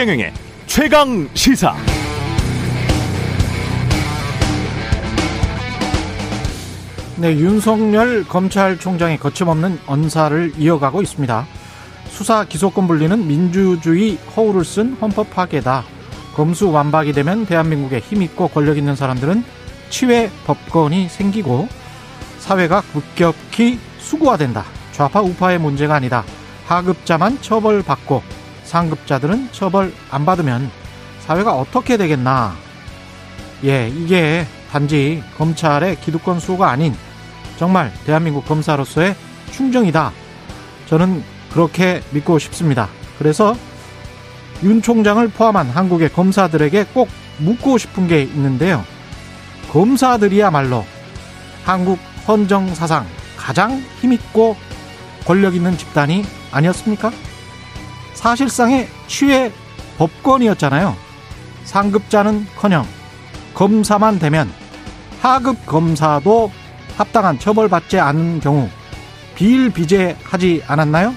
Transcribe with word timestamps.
최경영의 0.00 0.32
최강 0.64 1.28
시사. 1.34 1.74
네, 7.18 7.36
윤석열 7.36 8.24
검찰총장의 8.24 9.18
거침없는 9.18 9.78
언사를 9.86 10.54
이어가고 10.56 11.02
있습니다. 11.02 11.46
수사 12.08 12.44
기소권 12.44 12.88
분리는 12.88 13.26
민주주의 13.26 14.16
허울을 14.34 14.64
쓴 14.64 14.94
헌법 15.02 15.28
파괴다. 15.34 15.84
검수 16.34 16.70
완박이 16.70 17.12
되면 17.12 17.44
대한민국에 17.44 17.98
힘있고 17.98 18.48
권력 18.48 18.78
있는 18.78 18.96
사람들은 18.96 19.44
치외 19.90 20.30
법권이 20.46 21.10
생기고 21.10 21.68
사회가 22.38 22.80
급격히 22.94 23.78
수구화된다. 23.98 24.64
좌파 24.92 25.20
우파의 25.20 25.58
문제가 25.58 25.96
아니다. 25.96 26.24
하급자만 26.64 27.42
처벌받고 27.42 28.39
상급자들은 28.70 29.48
처벌 29.50 29.92
안 30.10 30.24
받으면 30.24 30.70
사회가 31.26 31.54
어떻게 31.54 31.96
되겠나. 31.96 32.54
예, 33.64 33.88
이게 33.88 34.46
단지 34.70 35.22
검찰의 35.36 36.00
기득권 36.00 36.38
수호가 36.38 36.70
아닌 36.70 36.94
정말 37.58 37.92
대한민국 38.06 38.46
검사로서의 38.46 39.16
충정이다. 39.50 40.12
저는 40.86 41.24
그렇게 41.52 42.00
믿고 42.10 42.38
싶습니다. 42.38 42.88
그래서 43.18 43.56
윤 44.62 44.80
총장을 44.80 45.26
포함한 45.28 45.68
한국의 45.70 46.12
검사들에게 46.12 46.86
꼭 46.94 47.08
묻고 47.38 47.76
싶은 47.76 48.06
게 48.06 48.22
있는데요. 48.22 48.84
검사들이야말로 49.72 50.84
한국 51.64 51.98
헌정사상 52.28 53.04
가장 53.36 53.82
힘있고 54.00 54.56
권력 55.24 55.56
있는 55.56 55.76
집단이 55.76 56.24
아니었습니까? 56.52 57.10
사실상의 58.14 58.88
취해 59.06 59.50
법권이었잖아요. 59.98 60.96
상급자는 61.64 62.46
커녕 62.56 62.86
검사만 63.54 64.18
되면 64.18 64.50
하급 65.20 65.66
검사도 65.66 66.50
합당한 66.96 67.38
처벌받지 67.38 67.98
않는 67.98 68.40
경우 68.40 68.68
비일비재하지 69.34 70.64
않았나요? 70.66 71.14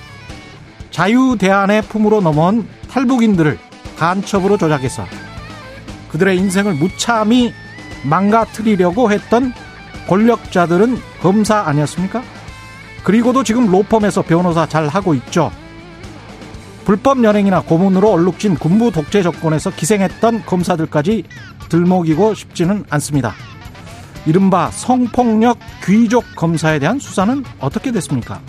자유대안의 0.91 1.83
품으로 1.83 2.21
넘어온 2.21 2.67
탈북인들을 2.89 3.57
간첩으로 3.97 4.57
조작해서 4.57 5.05
그들의 6.11 6.37
인생을 6.37 6.73
무참히 6.75 7.53
망가뜨리려고 8.03 9.11
했던 9.11 9.53
권력자들은 10.07 11.01
검사 11.21 11.61
아니었습니까? 11.61 12.21
그리고도 13.03 13.43
지금 13.43 13.67
로펌에서 13.71 14.21
변호사 14.21 14.67
잘 14.67 14.87
하고 14.87 15.13
있죠. 15.15 15.51
불법 16.85 17.23
연행이나 17.23 17.61
고문으로 17.61 18.11
얼룩진 18.11 18.55
군부 18.55 18.91
독재 18.91 19.23
정권에서 19.23 19.71
기생했던 19.71 20.45
검사들까지 20.45 21.23
들먹이고 21.69 22.33
싶지는 22.33 22.83
않습니다. 22.89 23.33
이른바 24.25 24.69
성폭력 24.71 25.57
귀족 25.85 26.23
검사에 26.35 26.79
대한 26.79 26.99
수사는 26.99 27.43
어떻게 27.59 27.91
됐습니까? 27.91 28.41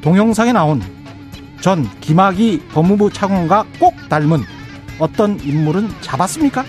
동영상에 0.00 0.52
나온 0.52 0.82
전 1.60 1.88
김학의 2.00 2.60
법무부 2.72 3.12
차관과 3.12 3.66
꼭 3.78 3.94
닮은 4.08 4.42
어떤 4.98 5.38
인물은 5.40 5.88
잡았습니까? 6.00 6.64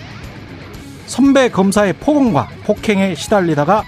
선배 1.06 1.50
검사의 1.50 1.94
폭언과 1.94 2.48
폭행에 2.64 3.14
시달리다가 3.14 3.84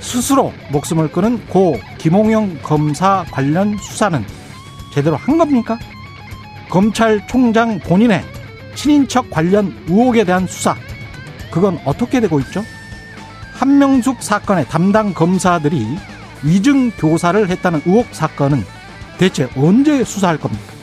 스스로 0.00 0.52
목숨을 0.70 1.10
끊은 1.10 1.46
고 1.46 1.78
김홍영 1.98 2.60
검사 2.62 3.24
관련 3.32 3.76
수사는 3.78 4.24
제대로 4.92 5.16
한 5.16 5.38
겁니까? 5.38 5.78
검찰총장 6.68 7.80
본인의 7.80 8.24
친인척 8.74 9.30
관련 9.30 9.74
의혹에 9.88 10.24
대한 10.24 10.46
수사 10.46 10.76
그건 11.50 11.78
어떻게 11.84 12.20
되고 12.20 12.40
있죠? 12.40 12.64
한명숙 13.52 14.22
사건의 14.22 14.66
담당 14.68 15.14
검사들이 15.14 15.86
위증 16.42 16.90
교사를 16.90 17.48
했다는 17.48 17.82
의혹 17.86 18.06
사건은 18.12 18.64
대체 19.18 19.48
언제 19.56 20.02
수사할 20.02 20.38
겁니까? 20.38 20.74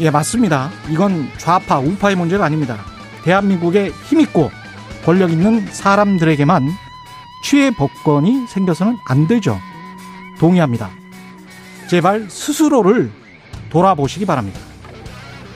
예, 0.00 0.10
맞습니다. 0.10 0.70
이건 0.88 1.28
좌파, 1.36 1.78
우파의 1.78 2.16
문제가 2.16 2.46
아닙니다. 2.46 2.78
대한민국에 3.22 3.90
힘있고 4.08 4.50
권력 5.04 5.30
있는 5.30 5.66
사람들에게만 5.70 6.70
취해 7.44 7.70
법권이 7.70 8.46
생겨서는 8.48 8.96
안 9.04 9.26
되죠. 9.26 9.58
동의합니다. 10.38 10.90
제발 11.88 12.30
스스로를 12.30 13.10
돌아보시기 13.70 14.26
바랍니다. 14.26 14.60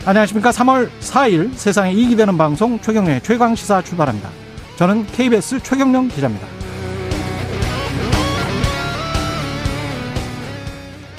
안녕하십니까. 0.06 0.50
3월 0.50 0.88
4일 1.00 1.54
세상에 1.54 1.92
이익이 1.92 2.16
되는 2.16 2.36
방송 2.36 2.78
최경련의 2.80 3.22
최강시사 3.22 3.82
출발합니다. 3.82 4.30
저는 4.76 5.06
KBS 5.06 5.60
최경령 5.62 6.08
기자입니다. 6.08 6.63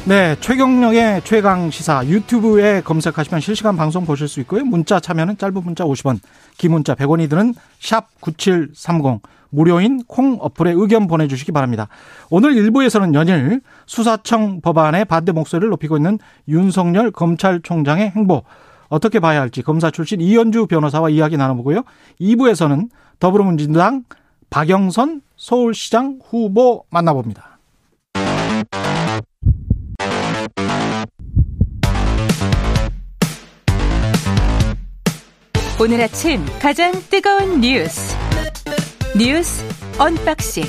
네, 0.08 0.36
최경령의 0.40 1.24
최강 1.24 1.72
시사 1.72 2.06
유튜브에 2.06 2.82
검색하시면 2.82 3.42
실시간 3.42 3.76
방송 3.76 4.06
보실 4.06 4.28
수 4.28 4.40
있고요. 4.42 4.64
문자 4.64 5.00
참여는 5.00 5.40
짧은 5.40 5.64
문자 5.64 5.84
50원, 5.84 6.20
긴 6.60 6.74
문자 6.74 6.94
100원이 6.94 7.28
드는 7.28 7.56
샵 7.80 8.06
9730 8.22 9.24
무료인 9.50 10.04
콩 10.06 10.38
어플에 10.40 10.74
의견 10.76 11.08
보내 11.08 11.28
주시기 11.28 11.52
바랍니다. 11.52 11.88
오늘 12.30 12.54
1부에서는 12.54 13.16
연일 13.16 13.62
수사청 13.88 14.62
법안에 14.62 15.06
반대 15.06 15.32
목소리를 15.32 15.70
높이고 15.70 15.98
있는 15.98 16.20
윤석열 16.48 17.10
검찰총장의 17.10 18.12
행보 18.12 18.44
어떻게 18.90 19.20
봐야 19.20 19.42
할지 19.42 19.64
검사 19.64 19.90
출신 19.90 20.22
이현주 20.22 20.68
변호사와 20.68 21.10
이야기 21.10 21.36
나눠보고요. 21.36 21.82
2부에서는 22.22 22.90
더불어민주당 23.20 24.04
박영선 24.52 25.22
서울시장 25.36 26.20
후보 26.24 26.84
만나봅니다. 26.92 27.55
오늘 35.78 36.02
아침 36.02 36.42
가장 36.62 36.94
뜨거운 37.10 37.60
뉴스 37.60 38.16
뉴스 39.18 39.62
unboxing 40.00 40.64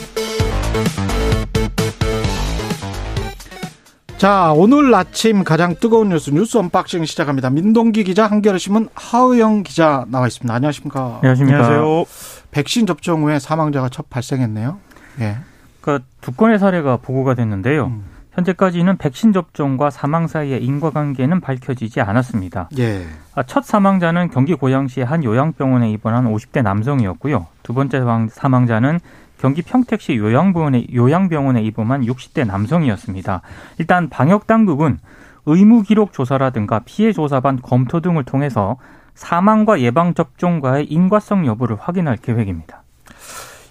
자 4.16 4.52
오늘 4.52 4.92
아침 4.92 5.44
가장 5.44 5.76
뜨거운 5.76 6.08
뉴스 6.08 6.30
뉴스 6.30 6.56
unboxing 6.58 7.04
시작합니다. 7.04 7.50
민동기 7.50 8.02
기자 8.02 8.26
한겨레신문 8.26 8.88
하어영 8.94 9.62
기자 9.62 10.04
나와 10.08 10.26
있습니다. 10.26 10.52
안녕하십니까? 10.52 11.20
안녕하십니까? 11.22 11.56
안녕하세요. 11.56 12.04
백신 12.50 12.86
접종 12.86 13.22
후에 13.22 13.38
사망자가 13.38 13.88
첫 13.90 14.10
발생했네요. 14.10 14.80
예. 15.20 15.36
그러니까 15.82 16.04
두 16.20 16.32
건의 16.32 16.58
사례가 16.58 16.96
보고가 16.96 17.34
됐는데요. 17.34 17.86
음. 17.86 18.15
현재까지는 18.36 18.98
백신 18.98 19.32
접종과 19.32 19.90
사망 19.90 20.26
사이의 20.26 20.62
인과관계는 20.62 21.40
밝혀지지 21.40 22.02
않았습니다. 22.02 22.68
예. 22.78 23.06
아, 23.34 23.42
첫 23.42 23.64
사망자는 23.64 24.30
경기 24.30 24.54
고양시의 24.54 25.06
한 25.06 25.24
요양병원에 25.24 25.90
입원한 25.90 26.26
50대 26.32 26.62
남성이었고요. 26.62 27.46
두 27.62 27.72
번째 27.72 28.02
사망자는 28.30 29.00
경기 29.38 29.62
평택시 29.62 30.16
요양병원에, 30.16 30.86
요양병원에 30.94 31.62
입원한 31.62 32.02
60대 32.02 32.46
남성이었습니다. 32.46 33.42
일단 33.78 34.08
방역 34.08 34.46
당국은 34.46 34.98
의무 35.46 35.82
기록 35.82 36.12
조사라든가 36.12 36.80
피해 36.80 37.12
조사반 37.12 37.60
검토 37.62 38.00
등을 38.00 38.24
통해서 38.24 38.76
사망과 39.14 39.80
예방 39.80 40.12
접종과의 40.12 40.86
인과성 40.86 41.46
여부를 41.46 41.76
확인할 41.80 42.16
계획입니다. 42.18 42.82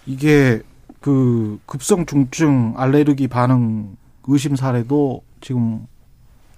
이게 0.08 0.62
그 1.02 1.60
급성 1.66 2.06
중증 2.06 2.74
알레르기 2.78 3.28
반응 3.28 3.96
의심 4.28 4.56
사례도 4.56 5.22
지금 5.42 5.88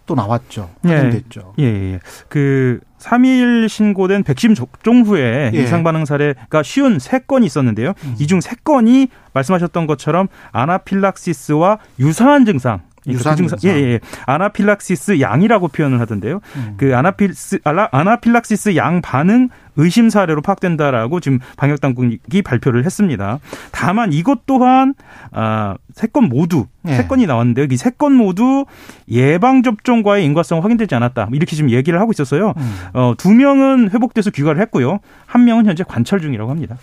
또 0.06 0.16
나왔죠. 0.16 0.70
예. 0.86 0.96
확인됐죠. 0.96 1.54
예, 1.60 1.64
예, 1.64 1.94
예. 1.94 2.00
그 2.30 2.80
3일 3.00 3.68
신고된 3.68 4.24
백신 4.24 4.56
접종 4.56 5.02
후에 5.02 5.52
예. 5.54 5.64
이상 5.64 5.84
반응 5.84 6.06
사례가 6.06 6.64
쉬운 6.64 6.98
3건이 6.98 7.46
있었는데요. 7.46 7.94
음. 8.04 8.16
이중 8.20 8.40
3건이 8.40 9.10
말씀하셨던 9.34 9.86
것처럼 9.86 10.30
아나필락시스와 10.52 11.80
유사한 12.00 12.46
증상 12.46 12.82
유사한 13.08 13.38
그 13.38 13.48
증상. 13.48 13.60
예, 13.64 13.78
예. 13.78 14.00
아나필락시스 14.26 15.20
양이라고 15.22 15.70
표현을 15.70 16.00
하던데요. 16.02 16.40
음. 16.56 16.74
그 16.78 16.96
아나필스 16.96 17.60
아나필락시스 17.64 18.76
양 18.76 19.02
반응 19.02 19.50
의심 19.80 20.10
사례로 20.10 20.42
파악된다라고 20.42 21.20
지금 21.20 21.38
방역 21.56 21.80
당국이 21.82 22.42
발표를 22.42 22.84
했습니다. 22.86 23.40
다만 23.72 24.12
이것 24.12 24.46
또한 24.48 24.96
아 25.32 25.76
세 25.94 26.08
건 26.12 26.30
모두 26.30 26.66
예. 26.88 26.96
세 26.96 27.08
건이 27.08 27.26
나왔는데요. 27.26 27.66
이 27.72 27.76
세 27.76 27.92
건 27.98 28.14
모두 28.14 28.66
예방 29.10 29.64
접종과의 29.64 30.26
인과성 30.26 30.64
확인되지 30.64 30.94
않았다. 30.96 31.30
이렇게 31.34 31.56
지금 31.56 31.70
얘기를 31.72 32.00
하고 32.00 32.12
있었어요. 32.12 32.54
음. 32.58 32.76
어, 32.94 33.14
두 33.18 33.34
명은 33.34 33.90
회복돼서 33.92 34.30
귀가를 34.32 34.62
했고요. 34.62 35.00
한 35.26 35.46
명은 35.46 35.66
현재 35.66 35.84
관찰 35.88 36.20
중이라고 36.20 36.50
합니다. 36.52 36.78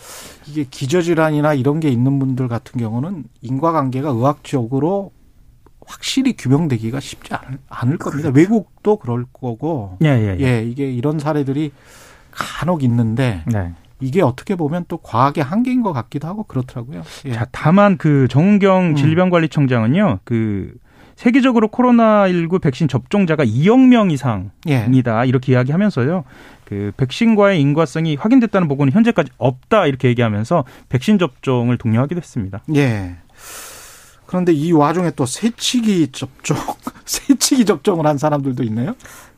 이게 0.47 0.65
기저질환이나 0.69 1.55
이런 1.55 1.81
게 1.81 1.89
있는 1.89 2.19
분들 2.19 2.49
같은 2.49 2.81
경우는 2.81 3.25
인과관계가 3.43 4.09
의학적으로 4.11 5.11
확실히 5.87 6.35
규명되기가 6.37 7.01
쉽지 7.01 7.35
않을, 7.35 7.59
않을 7.69 7.99
겁니다. 7.99 8.31
외국도 8.35 8.97
그럴 8.97 9.25
거고. 9.33 9.99
예, 10.03 10.09
예, 10.09 10.37
예. 10.39 10.45
예, 10.45 10.63
이게 10.65 10.91
이런 10.91 11.19
사례들이 11.19 11.73
간혹 12.31 12.83
있는데 12.83 13.43
네. 13.47 13.73
이게 14.01 14.23
어떻게 14.23 14.55
보면 14.57 14.85
또 14.89 14.99
과학의 14.99 15.45
한계인 15.45 15.83
것 15.83 15.93
같기도 15.93 16.29
하고 16.29 16.43
그렇더라고요. 16.45 17.03
예. 17.27 17.33
자, 17.33 17.47
다만 17.53 17.97
그 17.97 18.29
정은경 18.29 18.91
음. 18.91 18.97
질병관리청장은요, 18.97 20.21
그 20.25 20.75
세계적으로 21.17 21.69
코로나19 21.69 22.61
백신 22.61 22.89
접종자가 22.89 23.45
2억 23.45 23.87
명 23.87 24.11
이상이다 24.11 24.53
예. 24.69 25.29
이렇게 25.29 25.53
이야기하면서요, 25.53 26.25
그 26.65 26.93
백신과의 26.97 27.61
인과성이 27.61 28.17
확인됐다는 28.17 28.69
보고는 28.69 28.93
현재까지 28.93 29.31
없다 29.39 29.87
이렇게 29.87 30.09
얘기하면서 30.09 30.65
백신 30.89 31.19
접종을 31.19 31.79
독려하기도 31.79 32.19
했습니다. 32.19 32.63
예. 32.75 33.17
그런데 34.27 34.53
이 34.53 34.73
와중에 34.73 35.11
또 35.13 35.27
새치기 35.27 36.09
접종, 36.13 36.57
새치기 37.05 37.65
접종을 37.65 38.07
한 38.07 38.19
사람들도 38.19 38.63
있네요. 38.65 38.95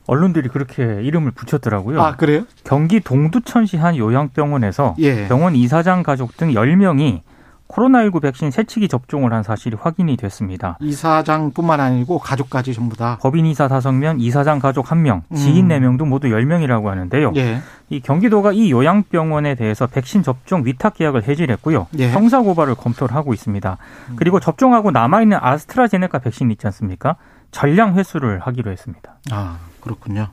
언론들이 0.07 0.49
그렇게 0.49 1.03
이름을 1.03 1.33
붙였더라고요. 1.33 2.01
아, 2.01 2.17
그래요? 2.17 2.45
경기 2.65 3.01
동두천시 3.01 3.77
한 3.77 3.97
요양병원에서 3.97 4.95
예. 5.01 5.27
병원 5.27 5.57
이사장 5.57 6.03
가족 6.03 6.37
등 6.37 6.53
10명이 6.53 7.23
코로나19 7.69 8.23
백신 8.23 8.51
세치기 8.51 8.89
접종을 8.89 9.33
한 9.33 9.43
사실이 9.43 9.77
확인이 9.81 10.17
됐습니다. 10.17 10.79
이사장뿐만 10.81 11.81
아니고 11.81 12.19
가족까지 12.19 12.75
전부 12.75 12.97
다. 12.97 13.19
법인 13.21 13.47
이사 13.47 13.69
5명, 13.69 14.21
이사장 14.21 14.59
가족 14.59 14.87
1명, 14.87 15.23
지인 15.35 15.71
음. 15.71 15.97
4명도 15.97 16.07
모두 16.07 16.29
10명이라고 16.29 16.85
하는데요. 16.85 17.33
예. 17.37 17.61
이 17.91 18.01
경기도가 18.01 18.53
이 18.53 18.71
요양병원에 18.71 19.55
대해서 19.55 19.87
백신 19.87 20.23
접종 20.23 20.65
위탁 20.65 20.95
계약을 20.95 21.29
해지했고요. 21.29 21.87
예. 21.99 22.07
음. 22.09 22.13
형사 22.13 22.41
고발을 22.41 22.75
검토를 22.77 23.15
하고 23.15 23.35
있습니다. 23.35 23.77
그리고 24.17 24.41
접종하고 24.41 24.91
남아 24.91 25.23
있는 25.23 25.39
아스트라제네카 25.41 26.19
백신 26.21 26.51
있지 26.53 26.67
않습니까? 26.67 27.17
전량 27.51 27.95
회수를 27.97 28.41
하기로 28.41 28.71
했습니다. 28.71 29.19
아, 29.31 29.59
그렇군요. 29.81 30.29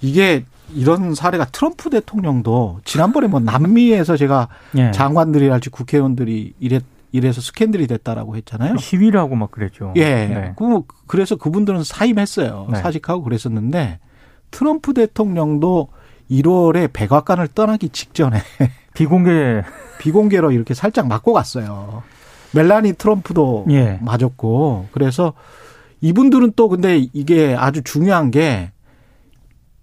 이게 0.00 0.44
이런 0.74 1.14
사례가 1.14 1.46
트럼프 1.46 1.90
대통령도 1.90 2.80
지난번에 2.84 3.28
뭐 3.28 3.40
남미에서 3.40 4.16
제가 4.16 4.48
예. 4.76 4.90
장관들이랄지 4.90 5.70
국회의원들이 5.70 6.54
이래 6.58 6.80
이래서 7.12 7.40
스캔들이 7.40 7.86
됐다라고 7.86 8.36
했잖아요. 8.36 8.76
시위를 8.76 9.18
하고 9.18 9.36
막 9.36 9.50
그랬죠. 9.50 9.92
예. 9.96 10.26
네. 10.26 10.54
그 10.56 10.82
그래서 11.06 11.36
그분들은 11.36 11.84
사임했어요. 11.84 12.68
네. 12.72 12.78
사직하고 12.78 13.22
그랬었는데 13.22 14.00
트럼프 14.50 14.92
대통령도 14.92 15.88
1월에 16.30 16.92
백악관을 16.92 17.48
떠나기 17.48 17.88
직전에 17.88 18.38
비공개 18.94 19.62
비공개로 19.98 20.50
이렇게 20.52 20.74
살짝 20.74 21.06
맞고 21.06 21.32
갔어요. 21.32 22.02
멜라니 22.52 22.94
트럼프도 22.94 23.66
예. 23.70 23.98
맞았고 24.02 24.88
그래서 24.92 25.32
이분들은 26.00 26.52
또 26.56 26.68
근데 26.68 27.06
이게 27.12 27.54
아주 27.58 27.82
중요한 27.82 28.30
게 28.30 28.72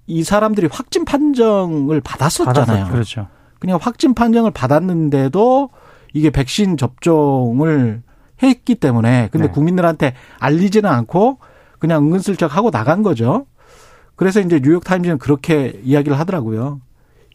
이 0.07 0.23
사람들이 0.23 0.67
확진 0.71 1.05
판정을 1.05 2.01
받았었잖아요. 2.01 2.87
그렇죠. 2.91 3.27
그냥 3.59 3.79
확진 3.81 4.13
판정을 4.13 4.51
받았는데도 4.51 5.69
이게 6.13 6.29
백신 6.29 6.77
접종을 6.77 8.03
했기 8.41 8.75
때문에 8.75 9.29
근데 9.31 9.47
네. 9.47 9.53
국민들한테 9.53 10.13
알리지는 10.39 10.89
않고 10.89 11.39
그냥 11.79 12.03
은근슬쩍 12.05 12.55
하고 12.55 12.71
나간 12.71 13.03
거죠. 13.03 13.45
그래서 14.15 14.39
이제 14.41 14.59
뉴욕 14.59 14.83
타임즈는 14.83 15.17
그렇게 15.17 15.79
이야기를 15.83 16.19
하더라고요. 16.19 16.81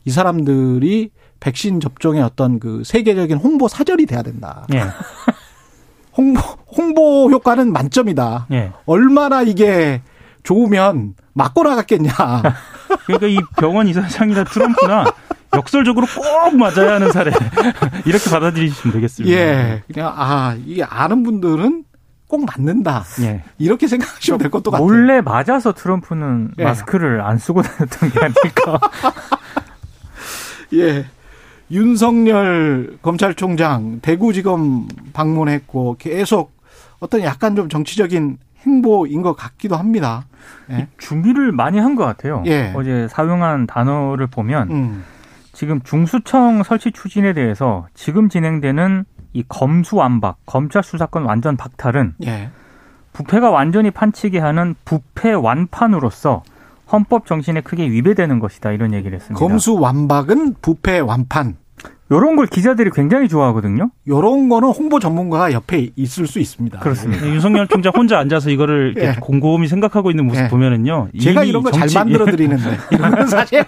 이 0.05 0.11
사람들이 0.11 1.11
백신 1.41 1.81
접종의 1.81 2.23
어떤 2.23 2.59
그 2.59 2.82
세계적인 2.85 3.38
홍보 3.38 3.69
사절이 3.69 4.06
돼야 4.06 4.23
된다. 4.23 4.67
예. 4.75 4.82
홍보 6.17 6.41
홍보 6.67 7.31
효과는 7.31 7.73
만점이다. 7.73 8.47
예. 8.53 8.73
얼마나 8.87 9.43
이게 9.43 10.03
좋으면 10.49 11.15
맞고 11.35 11.62
나갔겠냐. 11.62 12.11
그러니까 13.05 13.27
이 13.27 13.39
병원 13.59 13.87
이사장이나 13.87 14.45
트럼프나 14.45 15.12
역설적으로 15.55 16.06
꼭 16.06 16.56
맞아야 16.56 16.95
하는 16.95 17.12
사례 17.12 17.33
이렇게 18.06 18.31
받아들이시면 18.31 18.95
되겠습니다. 18.95 19.37
예. 19.37 19.83
그냥 19.93 20.12
아, 20.17 20.56
이게 20.65 20.83
아는 20.85 21.23
분들은 21.23 21.85
꼭 22.29 22.47
맞는다. 22.47 23.05
예. 23.23 23.43
이렇게 23.59 23.87
생각하시면 23.89 24.39
될 24.39 24.50
것도 24.50 24.71
같아요. 24.71 24.87
몰래 24.87 25.21
맞아서 25.21 25.73
트럼프는 25.73 26.53
예. 26.59 26.65
마스크를 26.65 27.21
안 27.21 27.37
쓰고 27.37 27.61
다녔던 27.61 28.11
게 28.11 28.19
아닐까. 28.19 28.81
예. 30.75 31.06
윤석열 31.71 32.97
검찰총장 33.03 34.00
대구지검 34.00 34.89
방문했고 35.12 35.97
계속 35.99 36.53
어떤 37.00 37.23
약간 37.23 37.55
좀 37.55 37.69
정치적인 37.69 38.39
행보인 38.67 39.23
것 39.23 39.35
같기도 39.35 39.77
합니다. 39.77 40.25
예. 40.71 40.89
준비를 40.99 41.53
많이 41.53 41.79
한 41.79 41.95
것 41.97 42.05
같아요. 42.05 42.43
예. 42.47 42.73
어제 42.77 43.09
사용한 43.09 43.67
단어를 43.67 44.27
보면 44.27 44.71
음. 44.71 45.05
지금 45.53 45.81
중수청 45.83 46.63
설치 46.63 46.93
추진에 46.93 47.33
대해서 47.33 47.87
지금 47.95 48.29
진행되는 48.29 49.05
이 49.33 49.43
검수완박, 49.49 50.39
검찰 50.47 50.83
수사권 50.83 51.25
완전 51.25 51.57
박탈은 51.57 52.15
예. 52.27 52.51
부패가 53.13 53.51
완전히 53.51 53.91
판치게 53.91 54.39
하는 54.39 54.75
부패 54.85 55.33
완판으로서 55.33 56.43
헌법 56.91 57.27
정신에 57.27 57.61
크게 57.61 57.91
위배되는 57.91 58.39
것이다 58.39 58.71
이런 58.73 58.93
얘기를 58.95 59.17
했습니다. 59.17 59.39
검수 59.39 59.75
완박은 59.79 60.55
부패 60.63 61.01
완판. 61.01 61.57
이런 62.11 62.37
걸 62.37 62.47
기자들이 62.47 62.91
굉장히 62.95 63.29
좋아하거든요. 63.29 63.91
요런 64.09 64.49
거는 64.49 64.71
홍보 64.71 64.99
전문가가 64.99 65.53
옆에 65.53 65.91
있을 65.95 66.27
수 66.27 66.39
있습니다. 66.39 66.79
그렇습니다. 66.79 67.27
윤석열 67.27 67.67
총장 67.69 67.93
혼자 67.95 68.19
앉아서 68.19 68.49
이거를 68.51 68.95
이렇게 68.97 69.09
예. 69.09 69.17
곰곰이 69.21 69.69
생각하고 69.69 70.11
있는 70.11 70.27
모습 70.27 70.45
예. 70.45 70.49
보면은요. 70.49 71.09
제가 71.21 71.45
이런 71.45 71.63
거잘 71.63 71.81
정치- 71.83 71.95
만들어 71.99 72.25
드리는데 72.25 72.65
이런 72.93 73.11
건 73.11 73.27
사실 73.27 73.63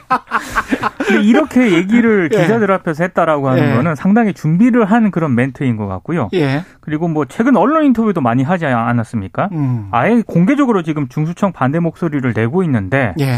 근데 1.06 1.22
이렇게 1.22 1.72
얘기를 1.72 2.30
예. 2.34 2.42
기자들 2.42 2.70
앞에서 2.72 3.04
했다라고 3.04 3.48
하는 3.50 3.70
예. 3.72 3.74
거는 3.76 3.94
상당히 3.94 4.32
준비를 4.32 4.86
한 4.86 5.10
그런 5.10 5.34
멘트인 5.34 5.76
것 5.76 5.86
같고요. 5.86 6.28
예. 6.32 6.64
그리고 6.80 7.08
뭐 7.08 7.26
최근 7.26 7.56
언론 7.56 7.84
인터뷰도 7.84 8.22
많이 8.22 8.42
하지 8.42 8.64
않았습니까? 8.64 9.50
음. 9.52 9.88
아예 9.90 10.22
공개적으로 10.26 10.82
지금 10.82 11.08
중수청 11.08 11.52
반대 11.52 11.78
목소리를 11.78 12.32
내고 12.34 12.62
있는데 12.62 13.14
예. 13.20 13.36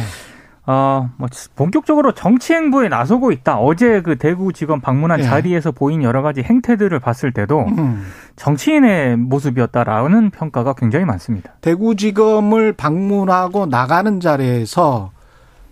어, 0.65 1.11
뭐 1.17 1.29
본격적으로 1.57 2.13
정치 2.13 2.53
행보에 2.55 2.89
나서고 2.89 3.33
있다. 3.33 3.59
어제 3.59 4.01
그 4.01 4.17
대구지검 4.17 4.81
방문한 4.81 5.19
예. 5.21 5.23
자리에서 5.25 5.73
보인 5.73 6.03
여러 6.05 6.23
가지 6.23 6.43
행태들을 6.43 6.99
봤을 7.01 7.33
때도 7.33 7.65
음. 7.79 8.07
정치인의 8.37 9.17
모습이었다라는 9.17 10.31
평가가 10.31 10.75
굉장히 10.75 11.05
많습니다. 11.05 11.53
대구지검을 11.63 12.75
방문하고 12.75 13.67
나가는 13.67 14.21
자리에서 14.21 15.11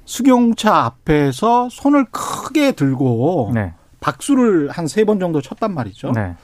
수경차 0.07 0.75
앞에서 0.77 1.69
손을 1.71 2.07
크게 2.11 2.73
들고 2.73 3.53
네. 3.55 3.75
박수를 4.01 4.71
한 4.71 4.87
세 4.87 5.05
번 5.05 5.21
정도 5.21 5.41
쳤단 5.41 5.73
말이죠. 5.73 6.11
네. 6.13 6.35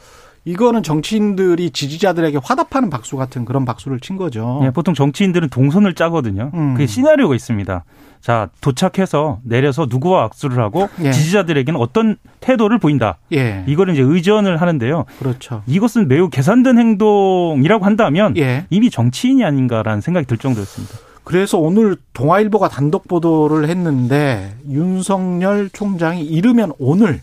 이거는 0.47 0.85
정치인들이 0.85 1.71
지지자들에게 1.71 2.39
화답하는 2.43 2.89
박수 2.89 3.17
같은 3.17 3.45
그런 3.45 3.65
박수를 3.65 3.99
친 3.99 4.17
거죠. 4.17 4.61
예, 4.63 4.71
보통 4.71 4.95
정치인들은 4.95 5.49
동선을 5.49 5.95
짜거든요. 5.95 6.53
음. 6.55 6.75
그게 6.75 6.87
시나리오가 6.87 7.35
있습니다. 7.35 7.85
자, 8.21 8.49
도착해서 8.61 9.41
내려서 9.43 9.87
누구와 9.91 10.25
악수를 10.25 10.59
하고 10.59 10.89
예. 11.03 11.11
지지자들에게는 11.11 11.79
어떤 11.81 12.17
태도를 12.39 12.79
보인다. 12.79 13.19
예. 13.33 13.65
이거를 13.67 13.95
이제 13.95 14.03
의전을 14.03 14.61
하는데요. 14.61 15.05
그렇죠. 15.19 15.63
이것은 15.67 16.07
매우 16.07 16.31
계산된 16.31 16.79
행동이라고 16.79 17.85
한다면 17.85 18.37
예. 18.37 18.67
이미 18.71 18.89
정치인이 18.89 19.45
아닌가라는 19.45 20.01
생각이 20.01 20.29
들 20.29 20.39
정도였습니다. 20.39 20.95
그래서 21.25 21.59
오늘 21.59 21.97
동아일보가 22.13 22.69
단독 22.69 23.09
보도를 23.09 23.69
했는데 23.69 24.57
윤석열 24.71 25.71
총장이 25.71 26.23
이르면 26.25 26.71
오늘 26.79 27.21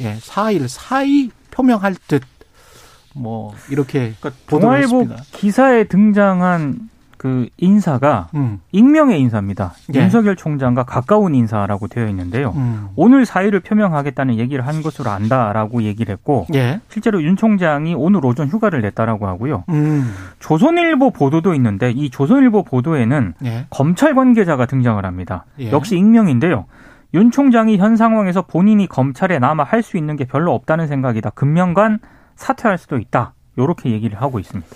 예, 0.00 0.16
4일 0.16 0.66
사의 0.66 1.28
표명할 1.50 1.94
듯 2.06 2.22
뭐 3.18 3.52
이렇게 3.70 4.12
보도를 4.46 4.88
동아일보. 4.88 5.14
기사에 5.32 5.84
등장한 5.84 6.88
그 7.16 7.48
인사가 7.56 8.28
음. 8.36 8.60
익명의 8.70 9.20
인사입니다. 9.20 9.72
예. 9.92 10.02
윤석열 10.02 10.36
총장과 10.36 10.84
가까운 10.84 11.34
인사라고 11.34 11.88
되어 11.88 12.06
있는데요. 12.10 12.52
음. 12.54 12.90
오늘 12.94 13.26
사의를 13.26 13.58
표명하겠다는 13.58 14.38
얘기를 14.38 14.64
한 14.64 14.82
것으로 14.82 15.10
안다라고 15.10 15.82
얘기를 15.82 16.12
했고 16.12 16.46
예. 16.54 16.80
실제로 16.88 17.20
윤 17.24 17.34
총장이 17.34 17.94
오늘 17.96 18.24
오전 18.24 18.46
휴가를 18.46 18.82
냈다라고 18.82 19.26
하고요. 19.26 19.64
음. 19.70 20.14
조선일보 20.38 21.10
보도도 21.10 21.54
있는데 21.54 21.90
이 21.90 22.08
조선일보 22.08 22.62
보도에는 22.62 23.34
예. 23.44 23.66
검찰 23.68 24.14
관계자가 24.14 24.66
등장을 24.66 25.04
합니다. 25.04 25.44
예. 25.58 25.72
역시 25.72 25.96
익명인데요. 25.96 26.66
윤 27.14 27.32
총장이 27.32 27.78
현 27.78 27.96
상황에서 27.96 28.42
본인이 28.42 28.86
검찰에 28.86 29.40
남아 29.40 29.64
할 29.64 29.82
수 29.82 29.96
있는 29.96 30.14
게 30.14 30.24
별로 30.24 30.54
없다는 30.54 30.86
생각이다. 30.86 31.30
금명간 31.30 31.98
사퇴할 32.38 32.78
수도 32.78 32.96
있다. 32.98 33.34
이렇게 33.56 33.90
얘기를 33.90 34.20
하고 34.22 34.38
있습니다. 34.38 34.70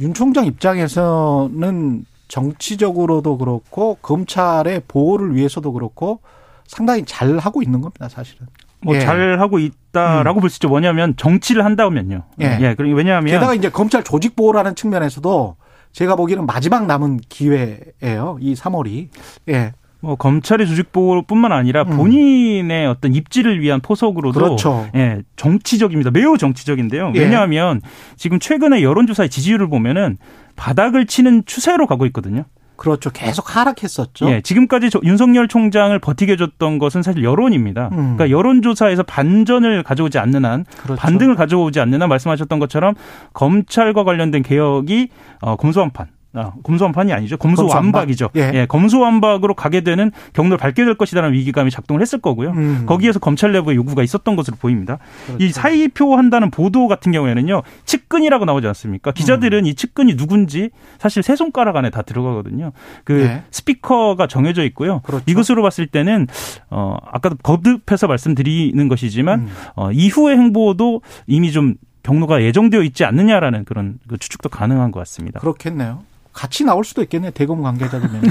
윤 0.00 0.14
총장 0.14 0.46
입장에서는 0.46 2.04
정치적으로도 2.26 3.38
그렇고 3.38 3.98
검찰의 4.00 4.82
보호를 4.88 5.36
위해서도 5.36 5.72
그렇고 5.72 6.20
상당히 6.66 7.04
잘 7.04 7.38
하고 7.38 7.62
있는 7.62 7.80
겁니다, 7.80 8.08
사실은. 8.08 8.46
뭐 8.80 8.96
예. 8.96 9.00
잘 9.00 9.38
하고 9.38 9.58
있다라고 9.58 10.40
볼수 10.40 10.56
있죠. 10.56 10.68
뭐냐면 10.68 11.14
정치를 11.16 11.64
한다면요. 11.64 12.22
예. 12.40 12.58
예. 12.60 12.74
그리고 12.74 12.96
왜냐하면 12.96 13.32
게다가 13.32 13.54
이제 13.54 13.70
검찰 13.70 14.02
조직 14.02 14.34
보호라는 14.34 14.74
측면에서도 14.74 15.56
제가 15.92 16.16
보기에는 16.16 16.46
마지막 16.46 16.86
남은 16.86 17.20
기회예요. 17.28 18.38
이 18.40 18.54
3월이. 18.54 19.08
예. 19.50 19.72
뭐 20.04 20.16
검찰의 20.16 20.66
조직 20.66 20.92
보호뿐만 20.92 21.50
아니라 21.50 21.82
음. 21.84 21.96
본인의 21.96 22.86
어떤 22.86 23.14
입지를 23.14 23.60
위한 23.62 23.80
포석으로도 23.80 24.38
그렇죠. 24.38 24.86
예, 24.94 25.22
정치적입니다. 25.36 26.10
매우 26.10 26.36
정치적인데요. 26.36 27.12
예. 27.16 27.20
왜냐하면 27.20 27.80
지금 28.16 28.38
최근에 28.38 28.82
여론조사의 28.82 29.30
지지율을 29.30 29.68
보면은 29.68 30.18
바닥을 30.56 31.06
치는 31.06 31.44
추세로 31.46 31.86
가고 31.86 32.04
있거든요. 32.06 32.44
그렇죠. 32.76 33.08
계속 33.10 33.56
하락했었죠. 33.56 34.28
예, 34.30 34.40
지금까지 34.42 34.90
저- 34.90 35.00
윤석열 35.04 35.48
총장을 35.48 35.96
버티게 35.98 36.32
해줬던 36.32 36.78
것은 36.78 37.02
사실 37.02 37.22
여론입니다. 37.24 37.88
음. 37.92 38.16
그러니까 38.16 38.30
여론조사에서 38.30 39.04
반전을 39.04 39.84
가져오지 39.84 40.18
않는 40.18 40.44
한, 40.44 40.64
그렇죠. 40.82 41.00
반등을 41.00 41.34
가져오지 41.36 41.80
않는 41.80 42.02
한 42.02 42.08
말씀하셨던 42.08 42.58
것처럼 42.58 42.94
검찰과 43.32 44.04
관련된 44.04 44.42
개혁이 44.42 45.08
어, 45.40 45.56
검소한판. 45.56 46.08
아, 46.34 46.52
검소한판이 46.64 47.12
아니죠. 47.12 47.36
검소완박이죠. 47.36 48.28
검소완박. 48.28 48.54
예. 48.54 48.60
예. 48.60 48.66
검소완박으로 48.66 49.54
가게 49.54 49.82
되는 49.82 50.10
경로를 50.32 50.58
밟게 50.58 50.84
될 50.84 50.96
것이라는 50.96 51.32
위기감이 51.32 51.70
작동을 51.70 52.02
했을 52.02 52.20
거고요. 52.20 52.50
음. 52.50 52.84
거기에서 52.86 53.20
검찰 53.20 53.52
내부의 53.52 53.76
요구가 53.76 54.02
있었던 54.02 54.34
것으로 54.34 54.56
보입니다. 54.60 54.98
그렇죠. 55.26 55.44
이 55.44 55.50
사의표 55.50 56.16
한다는 56.16 56.50
보도 56.50 56.88
같은 56.88 57.12
경우에는요, 57.12 57.62
측근이라고 57.84 58.44
나오지 58.44 58.66
않습니까? 58.66 59.12
기자들은 59.12 59.60
음. 59.60 59.66
이 59.66 59.74
측근이 59.74 60.16
누군지 60.16 60.70
사실 60.98 61.22
세 61.22 61.36
손가락 61.36 61.76
안에 61.76 61.90
다 61.90 62.02
들어가거든요. 62.02 62.72
그 63.04 63.12
네. 63.12 63.42
스피커가 63.50 64.26
정해져 64.26 64.64
있고요. 64.64 65.00
그렇죠. 65.04 65.24
이것으로 65.28 65.62
봤을 65.62 65.86
때는 65.86 66.26
어 66.70 66.96
아까도 67.12 67.36
거듭해서 67.42 68.08
말씀드리는 68.08 68.88
것이지만 68.88 69.40
음. 69.40 69.48
어 69.76 69.92
이후의 69.92 70.36
행보도 70.36 71.02
이미 71.26 71.52
좀 71.52 71.74
경로가 72.02 72.42
예정되어 72.42 72.82
있지 72.82 73.04
않느냐라는 73.04 73.64
그런 73.64 73.98
그 74.08 74.18
추측도 74.18 74.48
가능한 74.48 74.90
것 74.90 75.00
같습니다. 75.00 75.40
그렇겠네요. 75.40 76.02
같이 76.34 76.64
나올 76.64 76.84
수도 76.84 77.02
있겠네요. 77.02 77.30
대검 77.30 77.62
관계자들면. 77.62 78.22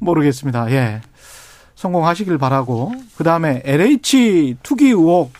모르겠습니다. 0.00 0.70
예. 0.70 1.02
성공하시길 1.74 2.38
바라고. 2.38 2.94
그 3.16 3.24
다음에 3.24 3.60
LH 3.64 4.56
투기 4.62 4.86
의혹 4.86 5.32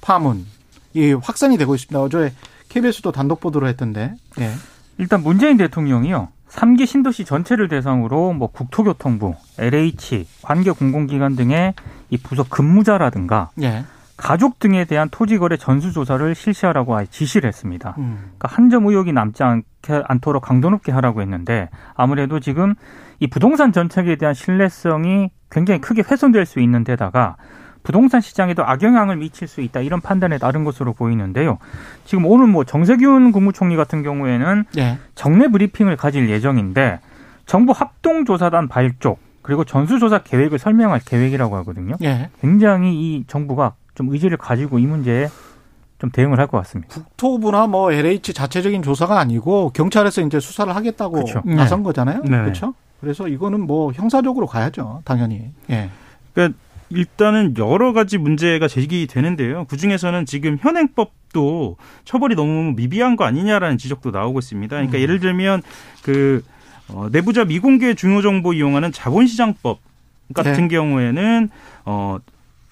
파문. 0.00 0.46
이 0.94 1.12
확산이 1.12 1.58
되고 1.58 1.74
있습니다. 1.74 2.00
어제 2.00 2.32
KBS도 2.70 3.12
단독 3.12 3.40
보도를 3.40 3.68
했던데. 3.68 4.14
예. 4.40 4.50
일단 4.98 5.22
문재인 5.22 5.56
대통령이요. 5.56 6.28
3기 6.48 6.86
신도시 6.86 7.24
전체를 7.24 7.68
대상으로 7.68 8.32
뭐 8.32 8.48
국토교통부, 8.48 9.34
LH, 9.58 10.26
관계 10.42 10.70
공공기관 10.70 11.36
등의 11.36 11.74
이 12.10 12.16
부서 12.16 12.44
근무자라든가 12.48 13.50
예. 13.62 13.84
가족 14.16 14.58
등에 14.60 14.84
대한 14.84 15.08
토지 15.10 15.38
거래 15.38 15.56
전수 15.56 15.92
조사를 15.92 16.34
실시하라고 16.34 16.96
아예 16.96 17.06
지시를 17.06 17.48
했습니다. 17.48 17.94
음. 17.98 18.18
그러니까 18.38 18.48
한 18.48 18.70
점 18.70 18.86
의혹이 18.86 19.12
남지 19.12 19.42
않게, 19.42 20.02
않도록 20.06 20.42
강도 20.42 20.70
높게 20.70 20.92
하라고 20.92 21.20
했는데 21.20 21.68
아무래도 21.94 22.40
지금 22.40 22.74
이 23.20 23.26
부동산 23.26 23.72
정책에 23.72 24.16
대한 24.16 24.34
신뢰성이 24.34 25.30
굉장히 25.50 25.80
크게 25.80 26.02
훼손될 26.08 26.46
수 26.46 26.60
있는 26.60 26.84
데다가 26.84 27.36
부동산 27.82 28.20
시장에도 28.20 28.64
악영향을 28.64 29.16
미칠 29.16 29.46
수 29.46 29.60
있다 29.60 29.80
이런 29.80 30.00
판단에 30.00 30.38
따른 30.38 30.64
것으로 30.64 30.94
보이는데요. 30.94 31.58
지금 32.06 32.24
오늘 32.24 32.46
뭐 32.46 32.64
정세균 32.64 33.30
국무총리 33.30 33.76
같은 33.76 34.02
경우에는 34.02 34.64
예. 34.78 34.98
정례 35.14 35.48
브리핑을 35.48 35.96
가질 35.96 36.30
예정인데 36.30 37.00
정부 37.46 37.72
합동조사단 37.76 38.68
발족 38.68 39.18
그리고 39.42 39.64
전수조사 39.64 40.20
계획을 40.22 40.58
설명할 40.58 41.00
계획이라고 41.04 41.54
하거든요. 41.56 41.96
예. 42.02 42.30
굉장히 42.40 42.94
이 42.94 43.24
정부가 43.26 43.74
좀 43.94 44.10
의지를 44.12 44.36
가지고 44.36 44.78
이 44.78 44.86
문제에 44.86 45.28
좀 45.98 46.10
대응을 46.10 46.38
할 46.38 46.46
것 46.48 46.58
같습니다. 46.58 46.92
국토부나 46.94 47.66
뭐 47.66 47.92
LH 47.92 48.34
자체적인 48.34 48.82
조사가 48.82 49.18
아니고 49.18 49.70
경찰에서 49.70 50.22
이제 50.22 50.40
수사를 50.40 50.74
하겠다고 50.74 51.12
그렇죠. 51.14 51.42
나선 51.44 51.82
거잖아요. 51.82 52.22
네. 52.22 52.30
그렇죠? 52.30 52.74
그래서 53.00 53.28
이거는 53.28 53.60
뭐 53.66 53.92
형사적으로 53.92 54.46
가야죠. 54.46 55.02
당연히. 55.04 55.50
예. 55.70 55.90
그러니까 56.32 56.58
일단은 56.90 57.54
여러 57.58 57.92
가지 57.92 58.18
문제가 58.18 58.68
제기되는데요. 58.68 59.66
그 59.68 59.76
중에서는 59.76 60.26
지금 60.26 60.58
현행법 60.60 61.12
도 61.34 61.76
처벌이 62.04 62.36
너무 62.36 62.74
미비한 62.76 63.16
거 63.16 63.24
아니냐라는 63.24 63.76
지적도 63.76 64.12
나오고 64.12 64.38
있습니다. 64.38 64.76
그러니까 64.76 64.98
음. 64.98 65.02
예를 65.02 65.18
들면 65.18 65.62
그 66.04 66.44
어, 66.88 67.08
내부자 67.10 67.44
미공개 67.44 67.94
중요 67.94 68.22
정보 68.22 68.52
이용하는 68.52 68.92
자본시장법 68.92 69.80
같은 70.32 70.52
네. 70.52 70.68
경우에는 70.68 71.50
어 71.86 72.18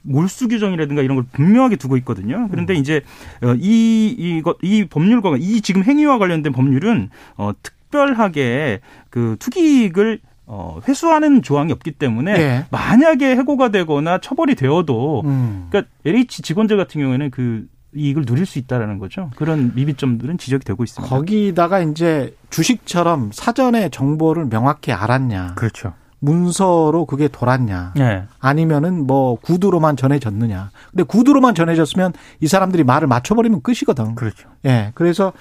몰수 0.03 0.49
규정이라든가 0.49 1.03
이런 1.03 1.17
걸 1.17 1.25
분명하게 1.33 1.77
두고 1.77 1.97
있거든요. 1.99 2.49
그런데 2.51 2.75
이제 2.75 3.03
어, 3.43 3.55
이 3.59 4.09
이것 4.19 4.59
이 4.63 4.85
법률과 4.85 5.37
이 5.39 5.61
지금 5.61 5.85
행위와 5.85 6.19
관련된 6.19 6.53
법률은 6.53 7.11
어 7.37 7.53
특별하게 7.63 8.81
그 9.11 9.37
투기익을 9.39 10.21
어 10.47 10.81
회수하는 10.87 11.43
조항이 11.43 11.73
없기 11.73 11.93
때문에 11.93 12.33
예. 12.33 12.67
만약에 12.71 13.37
해고가 13.37 13.71
되거나 13.71 14.19
처벌이 14.19 14.55
되어도 14.55 15.23
음. 15.25 15.69
그러니까 15.71 15.91
LH 16.05 16.43
직원들 16.43 16.77
같은 16.77 17.01
경우에는 17.01 17.31
그 17.31 17.67
이익을 17.95 18.25
누릴 18.25 18.47
수 18.47 18.59
있다라는 18.59 18.99
거죠. 18.99 19.31
그런 19.37 19.73
미비점들은 19.75 20.39
지적이 20.39 20.65
되고 20.65 20.83
있습니다. 20.83 21.15
거기다가 21.15 21.81
이제 21.81 22.35
주식처럼 22.51 23.31
사전에 23.33 23.91
정보를 23.91 24.49
명확히 24.49 24.93
알았냐. 24.93 25.55
그렇죠. 25.57 25.93
문서로 26.23 27.05
그게 27.07 27.27
돌았냐. 27.27 27.95
네. 27.97 28.23
아니면은 28.39 29.07
뭐 29.07 29.35
구두로만 29.35 29.97
전해졌느냐. 29.97 30.71
근데 30.91 31.03
구두로만 31.03 31.57
전해졌으면 31.57 32.13
이 32.41 32.47
사람들이 32.47 32.85
말을 32.85 33.09
맞춰버리면 33.09 33.63
끝이거든. 33.63 34.15
그렇죠. 34.15 34.49
예. 34.65 34.93
그래서 34.95 35.33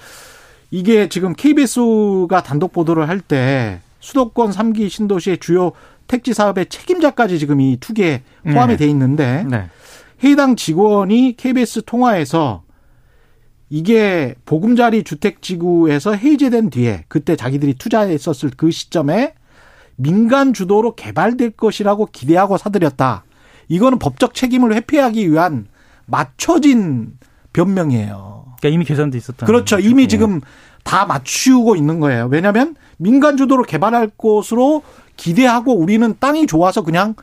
이게 0.72 1.08
지금 1.08 1.34
KBS가 1.34 2.42
단독 2.42 2.72
보도를 2.72 3.08
할 3.08 3.20
때 3.20 3.80
수도권 4.00 4.50
3기 4.50 4.90
신도시의 4.90 5.38
주요 5.38 5.70
택지 6.08 6.34
사업의 6.34 6.66
책임자까지 6.66 7.38
지금 7.38 7.60
이 7.60 7.76
투기에 7.78 8.22
포함이 8.42 8.72
네. 8.72 8.76
돼 8.76 8.86
있는데 8.88 9.44
네. 9.48 9.70
해당 10.24 10.56
직원이 10.56 11.36
KBS 11.36 11.82
통화에서 11.86 12.64
이게 13.70 14.34
보금자리 14.44 15.04
주택 15.04 15.40
지구에서 15.40 16.14
해제된 16.14 16.70
뒤에 16.70 17.04
그때 17.06 17.36
자기들이 17.36 17.74
투자했었을 17.74 18.50
그 18.56 18.72
시점에 18.72 19.34
민간 20.02 20.52
주도로 20.52 20.94
개발될 20.94 21.50
것이라고 21.52 22.08
기대하고 22.12 22.58
사들였다. 22.58 23.24
이거는 23.68 23.98
법적 23.98 24.34
책임을 24.34 24.74
회피하기 24.74 25.30
위한 25.30 25.66
맞춰진 26.06 27.12
변명이에요. 27.52 28.44
그러니까 28.58 28.68
이미 28.68 28.84
계산돼 28.84 29.16
있었다. 29.16 29.46
그렇죠. 29.46 29.78
이미 29.78 30.08
지금 30.08 30.40
다 30.84 31.06
맞추고 31.06 31.76
있는 31.76 32.00
거예요. 32.00 32.28
왜냐하면 32.30 32.74
민간 32.96 33.36
주도로 33.36 33.62
개발할 33.62 34.10
것으로 34.16 34.82
기대하고 35.16 35.76
우리는 35.76 36.14
땅이 36.18 36.46
좋아서 36.46 36.82
그냥 36.82 37.14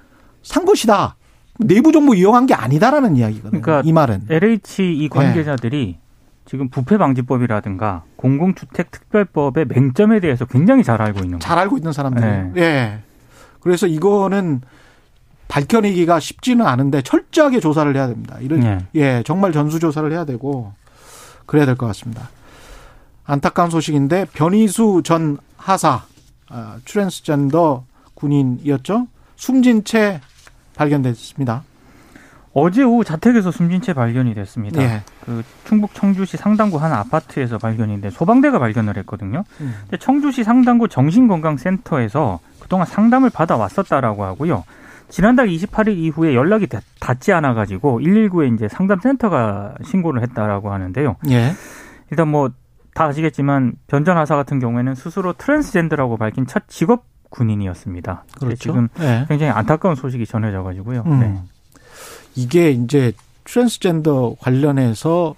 산 0.42 0.66
것이다. 0.66 1.16
내부 1.60 1.92
정보 1.92 2.14
이용한 2.14 2.46
게 2.46 2.54
아니다라는 2.54 3.18
이야기거든요. 3.18 3.62
그러니까 3.62 3.82
이 3.88 3.92
말은. 3.92 4.28
LH 4.30 4.82
네. 4.82 4.94
이 4.94 5.10
관계자들이 5.10 5.98
지금 6.50 6.68
부패 6.70 6.98
방지법이라든가 6.98 8.02
공공주택 8.16 8.90
특별법의 8.90 9.66
맹점에 9.68 10.20
대해서 10.20 10.46
굉장히 10.46 10.84
잘 10.84 11.00
알고 11.00 11.20
있는. 11.24 11.40
잘 11.40 11.60
알고 11.60 11.78
있는 11.78 11.94
사람들. 11.94 12.22
네. 12.56 12.62
예. 12.62 13.00
그래서 13.60 13.86
이거는 13.86 14.62
밝혀내기가 15.48 16.20
쉽지는 16.20 16.66
않은데 16.66 17.04
철저하게 17.04 17.60
조사를 17.60 17.96
해야 17.96 18.08
됩니다. 18.08 18.38
이런 18.40 18.62
네. 18.62 18.80
예, 18.96 19.22
정말 19.28 19.52
전수 19.52 19.80
조사를 19.80 20.12
해야 20.12 20.26
되고 20.26 20.74
그래야 21.46 21.68
될 21.68 21.76
것 21.76 21.86
같습니다. 21.88 22.30
안타까운 23.26 23.70
소식인데 23.70 24.26
변희수 24.34 25.02
전 25.04 25.38
하사 25.56 26.02
아, 26.50 26.78
트랜스젠더 26.84 27.84
군인이었죠. 28.16 29.06
숨진 29.36 29.84
채 29.84 30.20
발견됐습니다. 30.76 31.62
어제 32.60 32.84
오후 32.84 33.04
자택에서 33.04 33.52
숨진 33.52 33.82
채 33.82 33.94
발견이 33.94 34.34
됐습니다. 34.36 34.82
예. 34.82 35.02
그 35.26 35.44
충북 35.66 35.94
청주시 35.94 36.38
상당구 36.38 36.78
한 36.78 36.92
아파트에서 36.94 37.58
발견인데 37.58 38.10
소방대가 38.10 38.60
발견을 38.60 38.98
했거든요. 38.98 39.44
음. 39.62 39.76
근데 39.82 39.98
청주시 39.98 40.44
상당구 40.44 40.88
정신건강센터에서 40.88 42.40
그동안 42.60 42.86
상담을 42.86 43.30
받아 43.30 43.58
왔었다라고 43.58 44.24
하고요. 44.24 44.64
지난달 45.10 45.48
28일 45.48 45.98
이후에 45.98 46.36
연락이 46.36 46.68
닿- 46.68 46.84
닿지 47.00 47.34
않아 47.34 47.54
가지고 47.56 48.00
119에 48.02 48.54
이제 48.56 48.68
상담센터가 48.68 49.76
신고를 49.84 50.22
했다라고 50.22 50.72
하는데요. 50.72 51.16
예. 51.30 51.54
일단 52.12 52.28
뭐 52.28 52.50
다 52.96 53.06
아시겠지만 53.06 53.74
변전 53.88 54.18
하사 54.18 54.36
같은 54.36 54.60
경우에는 54.60 54.94
스스로 54.96 55.32
트랜스젠더라고 55.34 56.18
밝힌 56.18 56.46
첫 56.48 56.64
직업 56.68 57.06
군인이었습니다. 57.30 58.26
그렇죠. 58.40 58.56
지금 58.58 58.90
예. 59.00 59.26
굉장히 59.30 59.52
안타까운 59.54 59.96
소식이 59.96 60.26
전해져 60.26 60.64
가지고요. 60.64 61.04
음. 61.06 61.20
네. 61.20 61.40
이게 62.36 62.72
이제 62.72 63.12
트랜스젠더 63.44 64.36
관련해서 64.40 65.36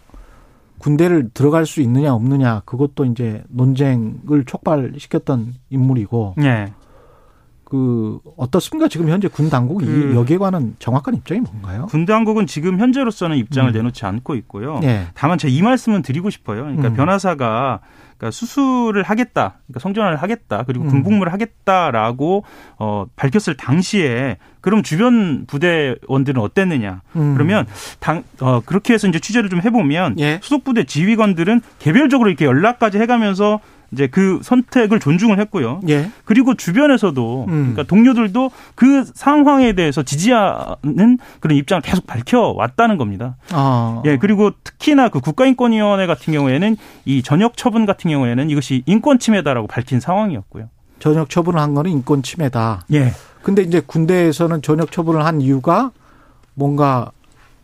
군대를 0.79 1.29
들어갈 1.33 1.65
수 1.65 1.81
있느냐 1.81 2.13
없느냐 2.13 2.61
그것도 2.65 3.05
이제 3.05 3.43
논쟁을 3.49 4.45
촉발시켰던 4.45 5.53
인물이고 5.69 6.35
네. 6.37 6.73
그 7.63 8.19
어떻습니까? 8.35 8.89
지금 8.89 9.07
현재 9.07 9.27
군 9.29 9.49
당국이 9.49 9.85
그- 9.85 10.13
여기에 10.15 10.37
관한 10.39 10.75
정확한 10.79 11.15
입장이 11.15 11.39
뭔가요? 11.41 11.85
군 11.85 12.05
당국은 12.05 12.45
지금 12.45 12.79
현재로서는 12.79 13.37
입장을 13.37 13.69
음. 13.69 13.73
내놓지 13.73 14.05
않고 14.05 14.35
있고요. 14.35 14.81
예. 14.83 15.07
다만 15.13 15.37
제가 15.37 15.53
이 15.53 15.61
말씀은 15.61 16.01
드리고 16.01 16.29
싶어요. 16.29 16.63
그러니까 16.63 16.89
음. 16.89 16.93
변호사가 16.95 17.79
그러니까 18.21 18.29
수술을 18.29 19.01
하겠다, 19.01 19.55
그러니까 19.65 19.79
성전환을 19.79 20.17
하겠다, 20.21 20.63
그리고 20.67 20.85
음. 20.85 20.89
군복무를 20.89 21.33
하겠다라고 21.33 22.43
어, 22.77 23.05
밝혔을 23.15 23.57
당시에 23.57 24.37
그럼 24.61 24.83
주변 24.83 25.47
부대원들은 25.47 26.39
어땠느냐? 26.39 27.01
음. 27.15 27.33
그러면 27.33 27.65
당 27.99 28.23
어, 28.39 28.61
그렇게 28.63 28.93
해서 28.93 29.07
이제 29.07 29.17
취재를 29.17 29.49
좀 29.49 29.61
해보면 29.61 30.19
예. 30.19 30.39
수속 30.43 30.63
부대 30.63 30.83
지휘관들은 30.83 31.61
개별적으로 31.79 32.29
이렇게 32.29 32.45
연락까지 32.45 32.99
해가면서 32.99 33.59
이제 33.91 34.07
그 34.07 34.39
선택을 34.41 34.99
존중을 34.99 35.39
했고요. 35.39 35.81
예. 35.89 36.09
그리고 36.23 36.53
주변에서도 36.53 37.45
음. 37.47 37.71
그러니까 37.71 37.83
동료들도 37.83 38.51
그 38.75 39.03
상황에 39.13 39.73
대해서 39.73 40.01
지지하는 40.03 41.17
그런 41.39 41.57
입장을 41.57 41.81
계속 41.81 42.07
밝혀 42.07 42.39
왔다는 42.39 42.97
겁니다. 42.97 43.35
아. 43.51 44.01
예, 44.05 44.17
그리고 44.17 44.51
특히나 44.63 45.09
그 45.09 45.19
국가인권위원회 45.19 46.07
같은 46.07 46.33
경우에는 46.33 46.77
이 47.05 47.21
전역 47.21 47.57
처분 47.57 47.85
같은 47.85 48.09
경우에는 48.09 48.49
이것이 48.49 48.83
인권 48.85 49.19
침해다라고 49.19 49.67
밝힌 49.67 49.99
상황이었고요. 49.99 50.69
전역 50.99 51.29
처분을 51.29 51.59
한 51.59 51.73
거는 51.73 51.91
인권 51.91 52.23
침해다. 52.23 52.85
예. 52.93 53.11
근데 53.41 53.63
이제 53.63 53.81
군대에서는 53.81 54.61
전역 54.61 54.91
처분을 54.91 55.25
한 55.25 55.41
이유가 55.41 55.91
뭔가 56.53 57.11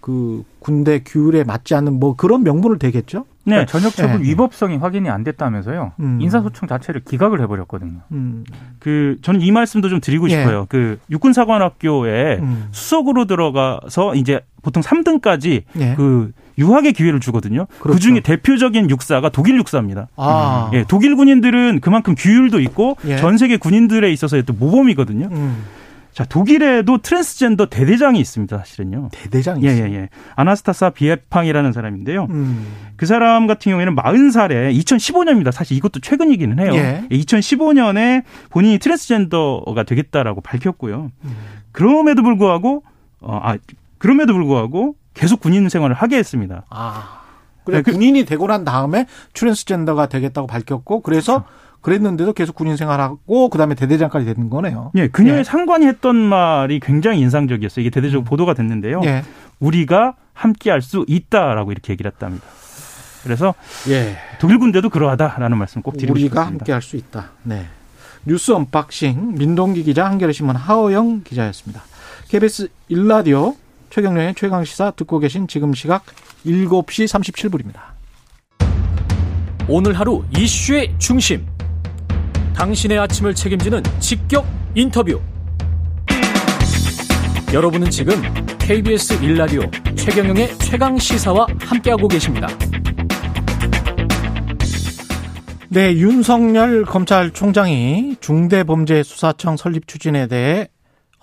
그 0.02 0.44
군대 0.60 1.02
규율에 1.06 1.44
맞지 1.44 1.76
않는 1.76 2.00
뭐 2.00 2.16
그런 2.16 2.44
명분을 2.44 2.80
대겠죠? 2.80 3.26
네. 3.48 3.52
그러니까 3.52 3.72
전역 3.72 3.96
처분 3.96 4.26
예. 4.26 4.30
위법성이 4.30 4.76
확인이 4.76 5.10
안 5.10 5.24
됐다면서요. 5.24 5.94
음. 6.02 6.20
인사소청 6.22 6.68
자체를 6.68 7.02
기각을 7.06 7.40
해버렸거든요. 7.42 8.00
음. 8.12 8.44
그 8.80 9.18
저는 9.22 9.42
이 9.42 9.52
말씀도 9.52 9.88
좀 9.88 10.02
드리고 10.02 10.30
예. 10.30 10.32
싶어요. 10.32 10.66
그 10.68 11.00
육군사관학교에 11.10 12.40
음. 12.40 12.68
수석으로 12.72 13.26
들어가서 13.26 14.16
이제 14.16 14.42
보통 14.62 14.84
3등까지 14.84 15.64
예. 15.80 15.96
그 15.96 16.32
유학의 16.58 16.92
기회를 16.94 17.20
주거든요. 17.22 17.68
그 17.78 17.84
그렇죠. 17.84 18.00
중에 18.00 18.20
대표적인 18.20 18.90
육사가 18.90 19.30
독일 19.30 19.56
육사입니다. 19.58 20.08
아. 20.18 20.70
예, 20.74 20.84
독일 20.88 21.16
군인들은 21.16 21.80
그만큼 21.80 22.16
규율도 22.18 22.60
있고 22.62 22.98
예. 23.06 23.16
전 23.18 23.38
세계 23.38 23.58
군인들에 23.58 24.12
있어서의 24.12 24.44
또 24.44 24.54
모범이거든요. 24.54 25.30
음. 25.32 25.64
자, 26.18 26.26
독일에도 26.26 26.98
트랜스젠더 26.98 27.68
대대장이 27.68 28.20
있습니다, 28.20 28.58
사실은요. 28.58 29.10
대대장이 29.12 29.64
예. 29.64 29.70
예, 29.70 29.94
예. 29.94 30.10
아나스타샤 30.36 30.90
비에팡이라는 30.90 31.72
사람인데요. 31.72 32.26
음. 32.32 32.74
그 32.96 33.06
사람 33.06 33.46
같은 33.46 33.70
경우에는 33.72 33.96
40살에 33.96 34.76
2015년입니다. 34.80 35.52
사실 35.52 35.78
이것도 35.78 36.00
최근이기는 36.00 36.58
해요. 36.58 36.74
예. 36.74 37.04
2015년에 37.12 38.24
본인이 38.50 38.80
트랜스젠더가 38.80 39.84
되겠다라고 39.84 40.42
밝혔고요. 40.42 41.12
음. 41.24 41.36
그럼에도 41.72 42.24
불구하고 42.24 42.82
어, 43.22 43.40
아 43.44 43.58
그럼에도 44.00 44.34
불구하고 44.34 44.96
계속 45.14 45.40
군인 45.40 45.70
생활을 45.70 45.96
하게 45.96 46.18
했습니다. 46.18 46.66
아. 46.72 47.22
그래 47.64 47.84
그- 47.84 47.92
군인이 47.92 48.26
되고 48.26 48.48
난 48.48 48.66
다음에 48.66 49.06
트랜스젠더가 49.34 50.08
되겠다고 50.08 50.48
밝혔고 50.48 51.02
그래서 51.02 51.44
그 51.44 51.67
랬는데도 51.92 52.34
계속 52.34 52.56
군인 52.56 52.76
생활하고 52.78 53.50
그다음에 53.50 53.76
대대장까지 53.76 54.26
되는 54.26 54.50
거네요. 54.50 54.92
예, 54.96 55.08
그녀의 55.08 55.40
예. 55.40 55.44
상관이 55.44 55.86
했던 55.86 56.16
말이 56.16 56.80
굉장히 56.80 57.20
인상적이었어요. 57.20 57.82
이게 57.82 57.90
대대적으로 57.90 58.24
보도가 58.24 58.54
됐는데요. 58.54 59.02
예. 59.06 59.24
우리가 59.60 60.16
함께 60.34 60.70
할 60.70 60.82
수 60.82 61.04
있다라고 61.08 61.72
이렇게 61.72 61.94
얘기를 61.94 62.12
했답니다. 62.12 62.46
그래서 63.24 63.56
예. 63.90 64.18
독일 64.40 64.60
군대도 64.60 64.90
그러하다라는 64.90 65.58
말씀 65.58 65.82
꼭 65.82 65.98
드리고 65.98 66.14
우리가 66.14 66.42
싶습니다. 66.42 66.62
함께 66.62 66.72
할 66.72 66.82
수 66.82 66.96
있다. 66.96 67.32
네. 67.44 67.66
뉴스 68.26 68.52
unboxing 68.52 69.36
민동기 69.38 69.84
기자 69.84 70.06
한겨레 70.06 70.34
신문 70.34 70.56
하어영 70.56 71.24
기자였습니다. 71.24 71.82
KBS 72.30 72.68
1라디오 72.92 73.56
최경영의 73.90 74.36
최강 74.36 74.64
시사 74.66 74.92
듣고 74.92 75.20
계신 75.20 75.48
지금 75.48 75.74
시각 75.74 76.04
7시 76.46 77.08
37분입니다. 77.08 77.80
오늘 79.70 79.94
하루 80.00 80.24
이슈의 80.38 80.94
중심. 80.98 81.57
당신의 82.58 82.98
아침을 82.98 83.36
책임지는 83.36 83.84
직격 84.00 84.44
인터뷰. 84.74 85.22
여러분은 87.54 87.92
지금 87.92 88.16
KBS 88.58 89.20
1라디오 89.20 89.96
최경영의 89.96 90.58
최강 90.58 90.98
시사와 90.98 91.46
함께하고 91.60 92.08
계십니다. 92.08 92.48
네, 95.70 95.94
윤석열 95.98 96.84
검찰총장이 96.84 98.16
중대범죄수사청 98.22 99.56
설립 99.56 99.88
추진에 99.88 100.26
대해 100.26 100.68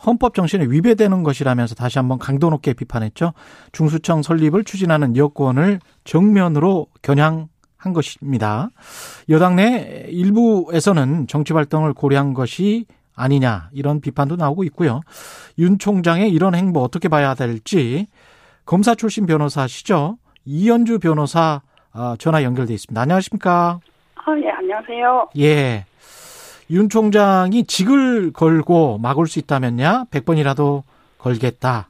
헌법 0.07 0.35
정신에 0.35 0.67
위배되는 0.67 1.25
것이라면서 1.25 1.75
다시 1.75 1.99
한번 1.99 2.21
강도 2.21 2.49
높게 2.49 2.75
비판했죠. 2.75 3.33
중수청 3.73 4.23
설립을 4.23 4.63
추진하는 4.63 5.17
여권을 5.17 5.81
정면으로 6.05 6.87
겨냥한 7.03 7.49
것입니다. 7.93 8.71
여당 9.29 9.57
내 9.57 10.07
일부에서는 10.09 11.27
정치 11.27 11.53
활동을 11.53 11.93
고려한 11.93 12.35
것이 12.35 12.87
아니냐 13.17 13.69
이런 13.73 14.01
비판도 14.01 14.37
나오고 14.37 14.65
있고요. 14.65 15.01
윤 15.59 15.79
총장의 15.79 16.31
이런 16.33 16.55
행보 16.55 16.81
어떻게 16.83 17.09
봐야 17.09 17.35
될지 17.35 18.07
검사 18.65 18.95
출신 18.95 19.27
변호사시죠. 19.27 20.19
이현주 20.45 20.99
변호사 20.99 21.63
아, 21.93 22.17
전화 22.19 22.43
연결돼 22.43 22.75
있습니다. 22.75 23.01
안녕하십니까? 23.01 23.81
아, 24.17 24.39
예, 24.43 24.51
안녕하세요. 24.51 25.29
예. 25.39 25.85
윤 26.71 26.89
총장이 26.89 27.65
직을 27.65 28.33
걸고 28.33 28.99
막을 28.99 29.27
수 29.27 29.39
있다면야 29.39 30.07
100번이라도 30.11 30.83
걸겠다. 31.19 31.89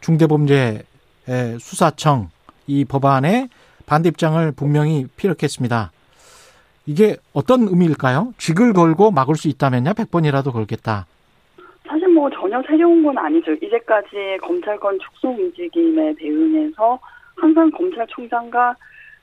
중대범죄 0.00 0.82
에, 1.28 1.58
수사청 1.58 2.28
이 2.66 2.84
법안에 2.84 3.48
반대 3.86 4.08
입장을 4.08 4.52
분명히 4.52 5.06
피력했습니다. 5.16 5.92
이게 6.86 7.16
어떤 7.32 7.68
의미일까요? 7.68 8.32
직을 8.38 8.72
걸고 8.72 9.10
막을 9.10 9.36
수 9.36 9.48
있다면야 9.48 9.92
100번이라도 9.92 10.52
걸겠다. 10.52 11.06
사실 11.86 12.08
뭐 12.08 12.30
전혀 12.30 12.62
새로운 12.66 13.02
건 13.02 13.16
아니죠. 13.18 13.52
이제까지 13.52 14.38
검찰권 14.42 14.98
축소 15.00 15.28
움직임에 15.30 16.14
대응해서 16.14 16.98
항상 17.36 17.70
검찰총장과 17.70 18.74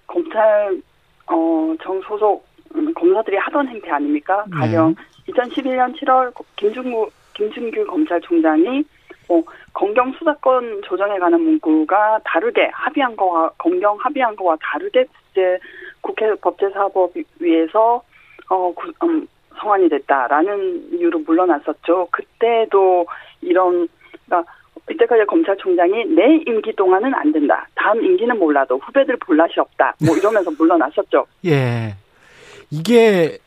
검찰 0.06 0.82
어, 1.28 1.76
정 1.84 2.02
소속 2.02 2.46
음, 2.76 2.94
검사들이 2.94 3.38
하던 3.38 3.68
행태 3.68 3.92
아닙니까? 3.92 4.46
네. 4.50 4.58
가령 4.58 4.96
2011년 5.30 5.96
7월 6.00 6.34
김준구 6.56 7.10
김준규 7.34 7.86
검찰총장이 7.86 8.84
뭐 9.28 9.44
검경 9.74 10.14
수사권 10.14 10.82
조정에 10.84 11.18
관한 11.20 11.42
문구가 11.42 12.20
다르게 12.24 12.70
합의한 12.74 13.16
거와 13.16 13.50
검경 13.58 13.98
합의한 14.00 14.36
거와 14.36 14.58
다르게 14.62 15.06
국제 15.06 15.60
국회 16.02 16.34
법제사법위에서 16.36 18.02
어 18.50 18.74
구- 18.74 18.94
음, 19.04 19.28
성안이 19.60 19.90
됐다라는 19.90 20.94
이유로 20.94 21.20
물러났었죠. 21.20 22.08
그때도 22.12 23.06
이런 23.42 23.88
그러니까 24.26 24.52
이때까지 24.90 25.26
검찰총장이 25.26 26.06
내 26.06 26.38
임기 26.48 26.74
동안은 26.76 27.14
안 27.14 27.32
된다. 27.34 27.68
다음 27.76 28.02
임기는 28.04 28.38
몰라도 28.40 28.78
후배들 28.78 29.18
볼낯이 29.18 29.54
없다. 29.58 29.96
뭐 30.06 30.16
이러면서 30.16 30.50
물러났었죠. 30.52 31.26
예. 31.46 31.94
이게 32.72 33.38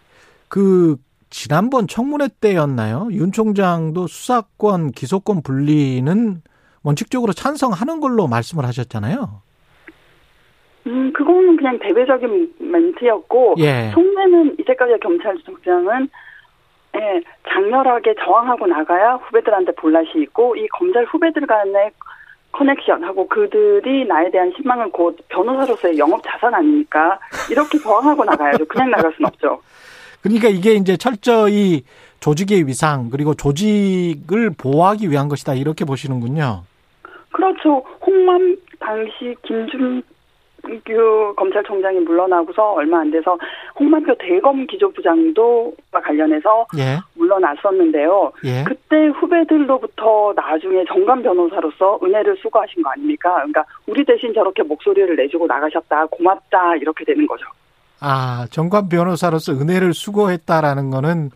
그 0.49 0.97
지난번 1.31 1.87
청문회 1.87 2.29
때였나요? 2.40 3.09
윤 3.12 3.33
총장도 3.33 4.09
수사권, 4.09 4.90
기소권 4.90 5.43
분리는 5.43 6.43
원칙적으로 6.83 7.33
찬성하는 7.33 8.01
걸로 8.01 8.27
말씀을 8.27 8.64
하셨잖아요. 8.66 9.43
음, 10.87 11.12
그거는 11.12 11.57
그냥 11.57 11.79
대외적인 11.79 12.55
멘트였고 12.59 13.55
예. 13.59 13.90
속내는 13.95 14.57
이때까지 14.61 14.99
검찰총장은 15.01 16.09
예, 16.97 17.23
장렬하게 17.49 18.14
저항하고 18.25 18.66
나가야 18.66 19.14
후배들한테 19.14 19.73
볼낯이 19.73 20.23
있고 20.23 20.57
이 20.57 20.66
검찰 20.69 21.05
후배들 21.05 21.47
간의 21.47 21.93
커넥션하고 22.53 23.29
그들이 23.29 24.07
나에 24.07 24.31
대한 24.31 24.53
신망은 24.57 24.90
곧 24.90 25.16
변호사로서의 25.29 25.99
영업 25.99 26.21
자산 26.25 26.53
아닙니까? 26.53 27.21
이렇게 27.49 27.79
저항하고 27.79 28.25
나가야죠. 28.25 28.64
그냥 28.66 28.90
나갈 28.90 29.12
순 29.16 29.27
없죠. 29.27 29.61
그러니까 30.23 30.49
이게 30.49 30.75
이제 30.75 30.97
철저히 30.97 31.83
조직의 32.21 32.67
위상 32.67 33.11
그리고 33.11 33.35
조직을 33.35 34.51
보호하기 34.57 35.11
위한 35.11 35.29
것이다 35.29 35.55
이렇게 35.55 35.85
보시는군요. 35.85 36.65
그렇죠. 37.33 37.83
홍만 38.05 38.57
당시 38.79 39.35
김준규 39.43 41.35
검찰총장이 41.37 42.01
물러나고서 42.01 42.73
얼마 42.73 43.01
안 43.01 43.11
돼서 43.11 43.39
홍만표 43.79 44.15
대검 44.19 44.67
기조부장도 44.67 45.75
관련해서 45.91 46.67
예. 46.77 46.99
물러났었는데요. 47.15 48.33
예. 48.45 48.65
그때 48.65 49.07
후배들로부터 49.07 50.35
나중에 50.37 50.85
정관 50.87 51.23
변호사로서 51.23 52.01
은혜를 52.03 52.37
수고하신 52.43 52.83
거 52.83 52.91
아닙니까? 52.91 53.35
그러니까 53.37 53.65
우리 53.87 54.05
대신 54.05 54.35
저렇게 54.35 54.63
목소리를 54.63 55.17
내주고 55.17 55.47
나가셨다, 55.47 56.07
고맙다 56.07 56.77
이렇게 56.77 57.05
되는 57.05 57.27
거죠. 57.27 57.47
아, 58.01 58.47
정관 58.51 58.89
변호사로서 58.89 59.53
은혜를 59.53 59.95
수고했다라는 59.95 60.91
거는 60.91 61.31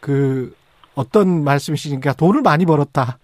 그 0.00 0.54
어떤 0.94 1.44
말씀이시니까 1.44 2.14
돈을 2.14 2.42
많이 2.42 2.64
벌었다. 2.64 3.18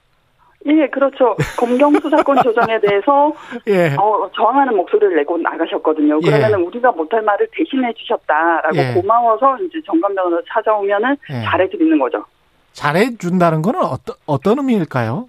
예, 0.67 0.89
그렇죠. 0.89 1.37
검경 1.59 1.93
수사권 2.01 2.43
조정에 2.43 2.81
대해서 2.81 3.33
예. 3.69 3.95
어, 3.99 4.31
저항하는 4.35 4.75
목소리를 4.77 5.15
내고 5.17 5.37
나가셨거든요. 5.37 6.21
예. 6.23 6.27
그러면은 6.31 6.65
우리가 6.65 6.91
못할 6.93 7.21
말을 7.23 7.47
대신해 7.53 7.93
주셨다라고 7.95 8.77
예. 8.77 8.95
고마워서 8.95 9.59
이제 9.59 9.79
정관 9.85 10.15
변호사 10.15 10.43
찾아오면은 10.49 11.17
예. 11.31 11.43
잘해 11.45 11.69
드리는 11.69 11.99
거죠. 11.99 12.25
잘해 12.73 13.17
준다는 13.19 13.61
거는 13.61 13.81
어떤, 13.83 14.17
어떤 14.27 14.59
의미일까요? 14.59 15.29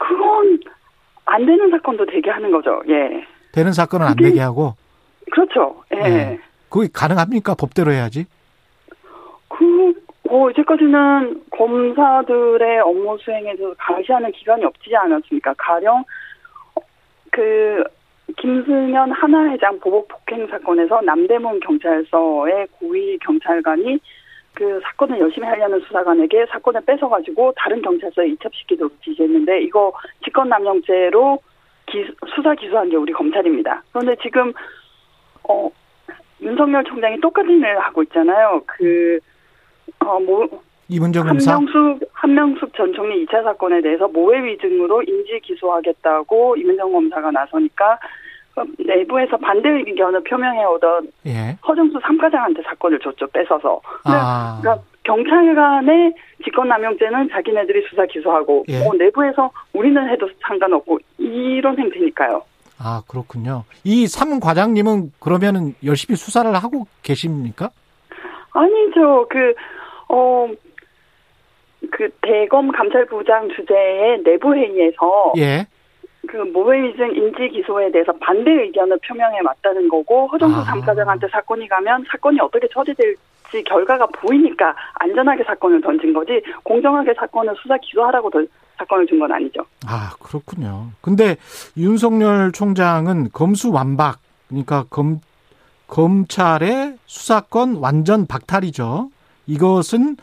그건 0.00 0.58
안 1.24 1.46
되는 1.46 1.70
사건도 1.70 2.06
되게 2.06 2.28
하는 2.30 2.50
거죠. 2.50 2.82
예. 2.88 3.24
되는 3.52 3.72
사건은 3.72 4.06
안 4.06 4.16
되게 4.16 4.40
하고, 4.40 4.74
그렇죠. 5.30 5.82
예. 5.94 5.98
예. 6.04 6.38
그게 6.68 6.88
가능합니까? 6.92 7.54
법대로 7.54 7.92
해야지. 7.92 8.26
그, 9.48 9.92
어, 10.28 10.50
이제까지는 10.50 11.42
검사들의 11.50 12.80
업무 12.80 13.18
수행에 13.18 13.54
대해서 13.56 13.74
감시하는 13.78 14.32
기관이 14.32 14.64
없지 14.64 14.94
않았습니까? 14.96 15.54
가령, 15.58 15.98
어, 16.74 16.80
그, 17.30 17.84
김승현 18.38 19.10
하나회장 19.12 19.78
보복 19.80 20.08
폭행 20.08 20.46
사건에서 20.46 21.02
남대문 21.02 21.60
경찰서의 21.60 22.66
고위 22.78 23.18
경찰관이 23.18 23.98
그 24.54 24.80
사건을 24.82 25.18
열심히 25.20 25.46
하려는 25.46 25.80
수사관에게 25.80 26.46
사건을 26.46 26.80
뺏어가지고 26.86 27.52
다른 27.56 27.82
경찰서에 27.82 28.28
이첩시키도록 28.28 29.02
지시했는데 29.02 29.62
이거 29.62 29.92
직권남용죄로 30.24 31.38
기- 31.86 32.06
수사 32.34 32.54
기소한 32.54 32.88
게 32.88 32.96
우리 32.96 33.12
검찰입니다. 33.12 33.82
그런데 33.92 34.16
지금 34.22 34.52
어 35.48 35.70
윤석열 36.40 36.84
총장이 36.84 37.20
똑같은 37.20 37.50
일을 37.50 37.78
하고 37.80 38.02
있잖아요. 38.02 38.62
그 38.66 39.18
어, 40.00 40.18
뭐, 40.20 40.48
이문정 40.88 41.26
검사. 41.26 41.54
한명숙, 41.54 42.10
한명숙 42.12 42.74
전 42.74 42.92
총리 42.92 43.24
2차 43.24 43.42
사건에 43.44 43.80
대해서 43.80 44.08
모해 44.08 44.42
위증으로 44.44 45.02
인지 45.02 45.40
기소하겠다고 45.42 46.56
이문정 46.56 46.92
검사가 46.92 47.30
나서니까 47.30 47.98
어, 48.56 48.64
내부에서 48.78 49.36
반대 49.38 49.68
의견을 49.70 50.22
표명해 50.24 50.64
오던 50.64 51.08
예. 51.26 51.56
허정수 51.66 51.98
삼과장한테 52.02 52.62
사건을 52.62 52.98
줬죠, 52.98 53.26
뺏어서. 53.28 53.80
아. 54.04 54.58
그러니까 54.60 54.84
경찰관의 55.04 56.12
직권남용죄는 56.44 57.30
자기네들이 57.30 57.86
수사 57.88 58.04
기소하고 58.06 58.64
예. 58.68 58.80
뭐 58.80 58.94
내부에서 58.94 59.50
우리는 59.72 60.06
해도 60.10 60.28
상관없고 60.46 60.98
이런 61.18 61.78
행태니까요. 61.78 62.42
아, 62.84 63.02
그렇군요. 63.06 63.64
이 63.84 64.06
삼 64.06 64.40
과장님은 64.40 65.12
그러면은 65.20 65.74
열심히 65.84 66.16
수사를 66.16 66.52
하고 66.54 66.86
계십니까? 67.02 67.70
아니죠. 68.52 69.26
그, 69.30 69.54
어, 70.08 70.48
그 71.90 72.08
대검 72.20 72.70
감찰부장 72.72 73.48
주재의 73.50 74.22
내부 74.24 74.54
회의에서 74.54 75.32
예. 75.38 75.66
그 76.28 76.36
모해위증 76.36 77.16
인지 77.16 77.48
기소에 77.48 77.90
대해서 77.90 78.12
반대 78.20 78.50
의견을 78.50 78.98
표명해 79.06 79.38
왔다는 79.44 79.88
거고 79.88 80.28
허정수 80.28 80.60
아. 80.60 80.64
삼과장한테 80.64 81.28
사건이 81.28 81.66
가면 81.68 82.04
사건이 82.08 82.38
어떻게 82.40 82.68
처리될지 82.68 83.64
결과가 83.66 84.06
보이니까 84.06 84.74
안전하게 84.94 85.44
사건을 85.44 85.80
던진 85.80 86.12
거지 86.12 86.40
공정하게 86.62 87.14
사건을 87.14 87.54
수사 87.60 87.76
기소하라고 87.78 88.30
던, 88.30 88.46
사건을 88.78 89.06
준 89.06 89.18
건 89.18 89.30
아니죠. 89.32 89.64
아, 89.86 90.12
그렇군요. 90.20 90.90
근데 91.00 91.36
윤석열 91.76 92.52
총장은 92.52 93.30
검수 93.32 93.70
완박, 93.70 94.18
그러니까 94.48 94.84
검, 94.90 95.20
검찰의 95.86 96.96
수사권 97.06 97.76
완전 97.76 98.26
박탈이죠. 98.26 99.10
이것은 99.46 100.16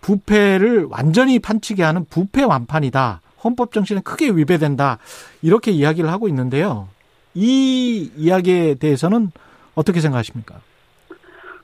부패를 0.00 0.86
완전히 0.90 1.38
판치게 1.38 1.82
하는 1.82 2.04
부패 2.08 2.42
완판이다. 2.42 3.20
헌법 3.44 3.72
정신에 3.72 4.00
크게 4.02 4.30
위배된다. 4.30 4.98
이렇게 5.42 5.70
이야기를 5.70 6.10
하고 6.10 6.28
있는데요. 6.28 6.88
이 7.34 8.10
이야기에 8.16 8.74
대해서는 8.76 9.30
어떻게 9.74 10.00
생각하십니까? 10.00 10.56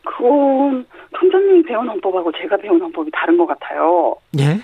그건 0.05 0.87
총장님이 1.18 1.62
배운 1.64 1.88
헌법하고 1.88 2.31
제가 2.33 2.57
배운 2.59 2.81
헌법이 2.81 3.11
다른 3.12 3.37
것 3.37 3.46
같아요. 3.46 4.14
예? 4.38 4.61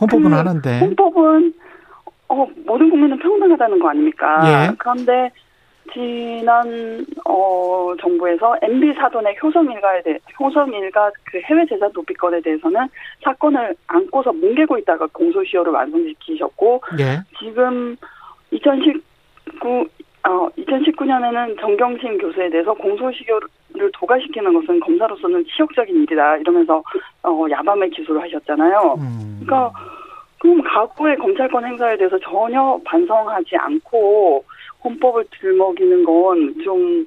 헌법은 0.00 0.30
그 0.30 0.36
하는데. 0.36 0.80
헌법은 0.80 1.54
어, 2.28 2.46
모든 2.64 2.90
국민은 2.90 3.18
평등하다는 3.18 3.78
거 3.78 3.88
아닙니까? 3.88 4.40
예. 4.44 4.74
그런데 4.78 5.30
지난 5.92 7.06
어 7.24 7.94
정부에서 8.00 8.56
MB 8.60 8.94
사돈의 8.94 9.36
효성 9.42 9.70
일가에 9.70 10.02
대해 10.02 10.18
효성 10.38 10.72
일가 10.72 11.10
그 11.24 11.38
해외 11.44 11.64
재산 11.66 11.92
도피 11.92 12.12
건에 12.14 12.40
대해서는 12.40 12.88
사건을 13.22 13.74
안고서 13.86 14.32
뭉개고 14.32 14.78
있다가 14.78 15.06
공소시효를 15.12 15.72
완성시키셨고 15.72 16.82
예. 16.98 17.22
지금 17.38 17.96
2019 18.50 19.88
어 20.26 20.48
2019년에는 20.58 21.60
정경심 21.60 22.18
교수에 22.18 22.50
대해서 22.50 22.74
공소시효를 22.74 23.90
도과시키는 23.92 24.52
것은 24.54 24.80
검사로서는 24.80 25.44
치욕적인 25.46 26.02
일이다 26.02 26.38
이러면서 26.38 26.82
어 27.22 27.46
야밤에 27.50 27.88
기소를 27.90 28.22
하셨잖아요. 28.22 28.96
음. 28.98 29.40
그러니까 29.44 29.72
그럼 30.38 30.62
과거의 30.62 31.16
검찰권 31.16 31.64
행사에 31.64 31.96
대해서 31.96 32.18
전혀 32.18 32.78
반성하지 32.84 33.56
않고 33.56 34.44
헌법을 34.84 35.24
들먹이는 35.40 36.04
건 36.04 36.54
좀 36.64 37.06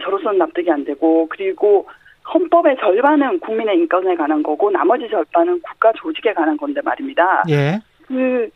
저로서는 0.00 0.38
납득이 0.38 0.70
안 0.70 0.84
되고 0.84 1.26
그리고 1.28 1.86
헌법의 2.32 2.76
절반은 2.80 3.40
국민의 3.40 3.76
인권에 3.78 4.14
관한 4.14 4.42
거고 4.42 4.70
나머지 4.70 5.08
절반은 5.08 5.60
국가 5.60 5.92
조직에 5.92 6.32
관한 6.32 6.56
건데 6.56 6.80
말입니다. 6.82 7.42
예. 7.50 7.78
그 8.06 8.48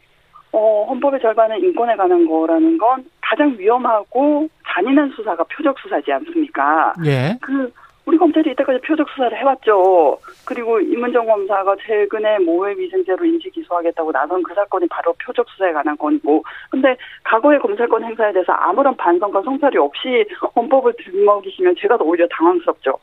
어, 0.52 0.86
헌법의 0.88 1.20
절반은 1.20 1.60
인권에 1.60 1.96
관한 1.96 2.26
거라는 2.26 2.78
건 2.78 3.04
가장 3.28 3.56
위험하고 3.58 4.48
잔인한 4.68 5.10
수사가 5.16 5.42
표적 5.44 5.76
수사지 5.80 6.12
않습니까? 6.12 6.94
예. 7.04 7.36
그 7.40 7.72
우리 8.04 8.16
검찰이 8.16 8.52
이때까지 8.52 8.80
표적 8.86 9.08
수사를 9.10 9.36
해왔죠. 9.36 10.16
그리고 10.44 10.78
이문정 10.78 11.26
검사가 11.26 11.74
최근에 11.84 12.38
모해 12.38 12.72
위증죄로 12.76 13.24
인지 13.24 13.50
기소하겠다고 13.50 14.12
나선 14.12 14.44
그 14.44 14.54
사건이 14.54 14.86
바로 14.88 15.12
표적 15.14 15.48
수사에 15.50 15.72
관한 15.72 15.96
건고. 15.96 16.44
근데 16.70 16.96
과거의 17.24 17.58
검찰권 17.58 18.04
행사에 18.04 18.32
대해서 18.32 18.52
아무런 18.52 18.96
반성과 18.96 19.42
성찰이 19.42 19.76
없이 19.78 20.24
헌법을 20.54 20.94
들먹이시면 20.98 21.74
제가 21.80 21.96
더 21.96 22.04
오히려 22.04 22.28
당황스럽죠. 22.30 22.96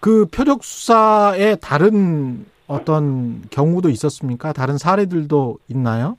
그 0.00 0.24
표적 0.34 0.64
수사에 0.64 1.56
다른 1.56 2.46
어떤 2.66 3.42
경우도 3.50 3.90
있었습니까? 3.90 4.54
다른 4.54 4.78
사례들도 4.78 5.58
있나요? 5.68 6.16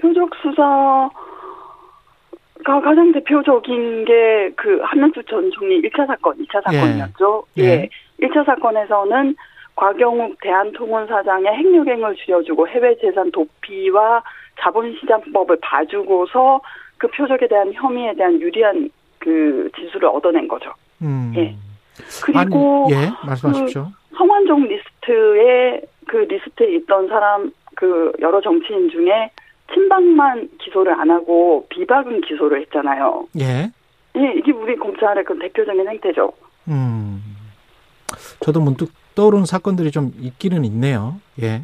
표적 0.00 0.30
수사 0.40 1.10
가 2.68 2.80
가장 2.82 3.12
대표적인 3.12 4.04
게 4.04 4.38
그 4.56 4.80
한명숙 4.82 5.22
전 5.24 5.50
총리 5.52 5.80
1차 5.82 6.06
사건, 6.06 6.36
2차 6.38 6.62
사건이었죠. 6.64 7.44
예. 7.58 7.62
예. 7.62 7.88
1차 8.20 8.44
사건에서는 8.44 9.34
곽영욱 9.76 10.36
대한통운 10.42 11.06
사장의 11.06 11.46
횡령액을 11.46 12.16
줄여주고 12.16 12.68
해외 12.68 12.96
재산 13.00 13.30
도피와 13.30 14.22
자본시장법을 14.60 15.58
봐주고서 15.62 16.60
그 16.98 17.06
표적에 17.08 17.46
대한 17.46 17.72
혐의에 17.72 18.14
대한 18.14 18.40
유리한 18.40 18.90
그 19.18 19.70
지수를 19.78 20.08
얻어낸 20.08 20.48
거죠. 20.48 20.72
음. 21.00 21.32
예. 21.36 21.54
그리고 22.24 22.88
아니, 22.90 22.94
예, 22.94 23.10
말씀하십시오. 23.24 23.86
성완종 24.16 24.64
리스트에 24.64 25.80
그 26.08 26.16
리스트에 26.16 26.74
있던 26.76 27.08
사람 27.08 27.52
그 27.76 28.12
여러 28.20 28.40
정치인 28.40 28.90
중에 28.90 29.30
친박만 29.72 30.50
기소를 30.58 30.92
안 30.94 31.10
하고 31.10 31.66
비박은 31.68 32.22
기소를 32.22 32.62
했잖아요. 32.62 33.28
예. 33.38 33.70
예, 34.16 34.32
이게 34.36 34.52
우리 34.52 34.76
검찰의 34.76 35.24
그 35.24 35.38
대표적인 35.38 35.88
행태죠. 35.88 36.32
음. 36.68 37.22
저도 38.40 38.60
문득 38.60 38.90
떠오르는 39.14 39.44
사건들이 39.44 39.90
좀 39.90 40.12
있기는 40.18 40.64
있네요. 40.64 41.20
예. 41.42 41.62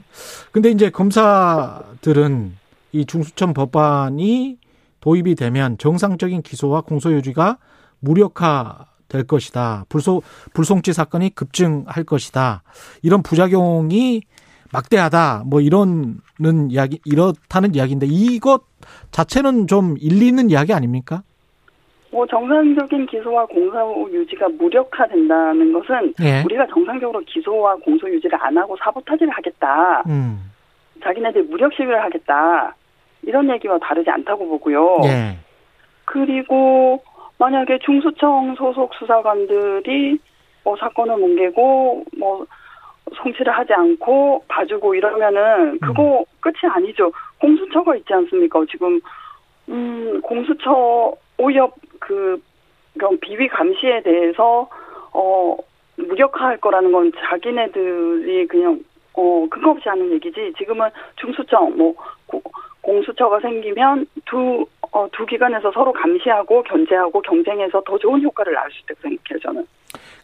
근데 0.53 0.71
이제 0.71 0.91
검사들은 0.91 2.57
이 2.93 3.07
중수청 3.07 3.55
법안이 3.55 4.59
도입이 5.01 5.35
되면 5.35 5.79
정상적인 5.79 6.43
기소와 6.43 6.83
공소유지가 6.83 7.59
무력화될 8.01 9.27
것이다. 9.27 9.85
불소, 9.89 10.23
불송치 10.53 10.93
사건이 10.93 11.35
급증할 11.35 12.05
것이다. 12.05 12.63
이런 13.03 13.23
부작용이 13.23 14.23
막대하다. 14.75 15.45
뭐 15.47 15.61
이런는 15.61 16.71
이야기, 16.71 17.01
이렇다는 17.05 17.75
이야기인데 17.75 18.07
이것 18.09 18.63
자체는 19.11 19.67
좀 19.67 19.97
일리 20.01 20.29
있는 20.29 20.51
이야기 20.51 20.73
아닙니까? 20.73 21.23
뭐 22.11 22.27
정상적인 22.27 23.07
기소와 23.07 23.47
공소 23.47 24.09
유지가 24.13 24.49
무력화된다는 24.49 25.73
것은 25.73 26.15
예. 26.21 26.43
우리가 26.45 26.67
정상적으로 26.69 27.21
기소와 27.27 27.75
공소 27.77 28.09
유지를 28.09 28.39
안 28.41 28.57
하고 28.57 28.77
사보타지를 28.77 29.33
하겠다. 29.33 30.03
음. 30.07 30.53
자기네들 31.03 31.45
무력 31.45 31.73
시위를 31.75 32.03
하겠다. 32.05 32.75
이런 33.23 33.51
얘기와 33.51 33.79
다르지 33.79 34.11
않다고 34.11 34.47
보고요. 34.47 35.01
예. 35.07 35.39
그리고 36.05 37.03
만약에 37.39 37.79
중수청 37.85 38.55
소속 38.57 38.95
수사관들이 38.95 40.19
뭐 40.63 40.77
사건을 40.77 41.17
뭉개고 41.17 42.05
뭐 42.19 42.47
송치를 43.15 43.53
하지 43.53 43.73
않고 43.73 44.45
봐주고 44.49 44.95
이러면은 44.95 45.79
그거 45.81 46.21
음. 46.21 46.25
끝이 46.41 46.71
아니죠. 46.71 47.13
공수처가 47.41 47.97
있지 47.97 48.13
않습니까? 48.13 48.61
지금 48.71 49.01
음 49.69 50.21
공수처 50.23 51.13
오히려 51.39 51.71
그 51.99 52.41
그런 52.99 53.19
비위 53.21 53.49
감시에 53.49 54.03
대해서 54.03 54.69
어 55.13 55.57
무력화할 55.97 56.59
거라는 56.59 56.93
건 56.93 57.13
자기네들이 57.17 58.47
그냥 58.47 58.81
어 59.15 59.47
근거 59.51 59.71
없이 59.71 59.89
하는 59.89 60.13
얘기지. 60.13 60.53
지금은 60.59 60.89
중수청 61.17 61.77
뭐 61.77 61.95
고- 62.27 62.43
공수처가 62.83 63.41
생기면 63.41 64.07
두 64.27 64.67
어, 64.93 65.09
두 65.11 65.27
기관에서 65.27 65.73
서로 65.73 65.93
감시하고 65.93 66.63
견제하고 66.63 67.21
경쟁해서 67.23 67.83
더 67.85 67.99
좋은 67.99 68.23
효과를 68.23 68.53
낳을 68.53 68.71
수 68.71 68.81
있다고 68.83 69.01
생각해요, 69.03 69.41
저는. 69.43 69.67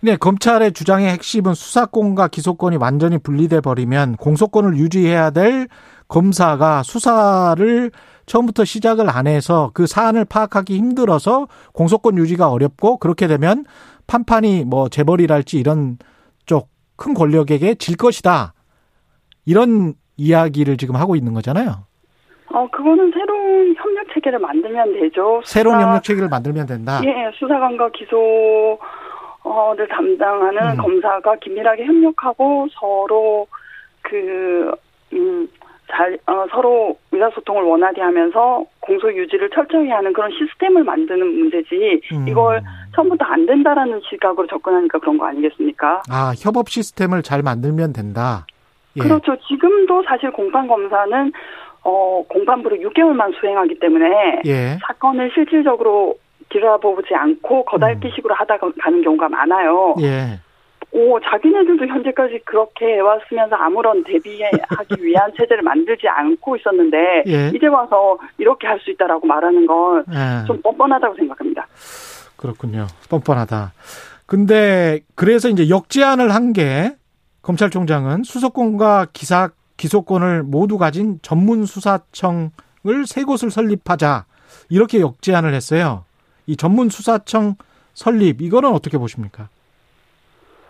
근데 0.01 0.17
검찰의 0.17 0.73
주장의 0.73 1.09
핵심은 1.11 1.55
수사권과 1.55 2.29
기소권이 2.29 2.77
완전히 2.77 3.19
분리돼 3.19 3.61
버리면 3.61 4.17
공소권을 4.17 4.77
유지해야 4.77 5.31
될 5.31 5.69
검사가 6.09 6.83
수사를 6.83 7.91
처음부터 8.27 8.65
시작을 8.65 9.09
안 9.11 9.27
해서 9.27 9.71
그 9.75 9.87
사안을 9.87 10.25
파악하기 10.25 10.77
힘들어서 10.77 11.49
공소권 11.73 12.17
유지가 12.19 12.51
어렵고 12.51 12.99
그렇게 12.99 13.27
되면 13.27 13.65
판판이 14.07 14.65
뭐 14.65 14.89
재벌이랄지 14.89 15.59
이런 15.59 15.99
쪽 16.47 16.69
큰 16.97 17.15
권력에게 17.15 17.77
질 17.77 17.97
것이다. 17.97 18.53
이런 19.47 19.95
이야기를 20.19 20.77
지금 20.77 20.97
하고 20.97 21.17
있는 21.17 21.33
거잖아요. 21.33 21.87
어, 22.53 22.69
그거는 22.71 23.11
새로운 23.15 23.75
협력 23.75 24.05
체계를 24.13 24.39
만들면 24.39 24.93
되죠. 25.01 25.41
새로운 25.47 25.77
수사- 25.79 25.87
협력 25.89 26.03
체계를 26.05 26.29
만들면 26.29 26.67
된다. 26.67 27.01
예, 27.03 27.31
수사관과 27.39 27.89
기소 27.95 28.79
를 29.43 29.89
담당하는 29.89 30.73
음. 30.73 30.77
검사가 30.77 31.37
긴밀하게 31.37 31.87
협력하고 31.87 32.69
서로 32.73 33.47
그, 34.03 34.71
음, 35.15 35.49
잘, 35.91 36.19
어, 36.27 36.47
서로 36.51 36.97
의사소통을 37.11 37.63
원활히 37.63 38.01
하면서 38.01 38.65
공소 38.81 39.13
유지를 39.13 39.51
철저히 39.51 39.89
하는 39.89 40.13
그런 40.13 40.31
시스템을 40.31 40.85
만드는 40.85 41.27
문제지, 41.27 42.01
음. 42.13 42.29
이걸 42.29 42.63
처음부터 42.95 43.25
안 43.25 43.47
된다라는 43.47 44.01
시각으로 44.09 44.47
접근하니까 44.47 44.99
그런 44.99 45.19
거 45.19 45.27
아니겠습니까? 45.27 46.03
아, 46.11 46.33
협업 46.39 46.69
시스템을 46.69 47.23
잘 47.23 47.43
만들면 47.43 47.93
된다. 47.93 48.47
예. 48.97 49.01
그렇죠. 49.01 49.37
지금도 49.49 50.05
사실 50.07 50.31
공판 50.31 50.69
검사는, 50.69 51.33
어, 51.83 52.23
공판부를 52.29 52.81
6개월만 52.81 53.41
수행하기 53.41 53.79
때문에, 53.81 54.43
예. 54.47 54.79
사건을 54.87 55.31
실질적으로 55.35 56.17
들여다보지 56.51 57.15
않고 57.15 57.65
거달기식으로 57.65 58.35
하다 58.35 58.59
가- 58.59 58.71
가는 58.83 59.03
경우가 59.03 59.29
많아요. 59.29 59.95
예. 60.01 60.39
오, 60.93 61.21
자기네들도 61.21 61.87
현재까지 61.87 62.41
그렇게 62.45 62.85
해왔으면서 62.97 63.55
아무런 63.55 64.03
대비하기 64.03 64.51
위한 65.01 65.31
체제를 65.37 65.63
만들지 65.63 66.09
않고 66.09 66.57
있었는데 66.57 67.25
예. 67.29 67.53
이제 67.55 67.67
와서 67.69 68.19
이렇게 68.39 68.67
할 68.67 68.81
수 68.81 68.91
있다라고 68.91 69.27
말하는 69.27 69.67
건좀 69.67 70.15
예. 70.57 70.61
뻔뻔하다고 70.63 71.15
생각합니다. 71.17 71.67
그렇군요. 72.37 72.87
뻔뻔하다. 73.09 73.73
근데 74.27 75.01
그래서 75.15 75.49
이제 75.49 75.69
역제안을 75.69 76.35
한 76.35 76.53
게 76.53 76.97
검찰총장은 77.43 78.23
수사권과 78.25 79.07
기사 79.13 79.51
기소권을 79.77 80.43
모두 80.43 80.77
가진 80.77 81.19
전문 81.23 81.65
수사청을 81.65 82.51
세 83.07 83.23
곳을 83.25 83.51
설립하자 83.51 84.25
이렇게 84.69 85.01
역제안을 85.01 85.55
했어요. 85.55 86.05
이 86.51 86.57
전문 86.57 86.89
수사청 86.89 87.55
설립 87.95 88.41
이거는 88.41 88.71
어떻게 88.71 88.99
보십니까? 88.99 89.49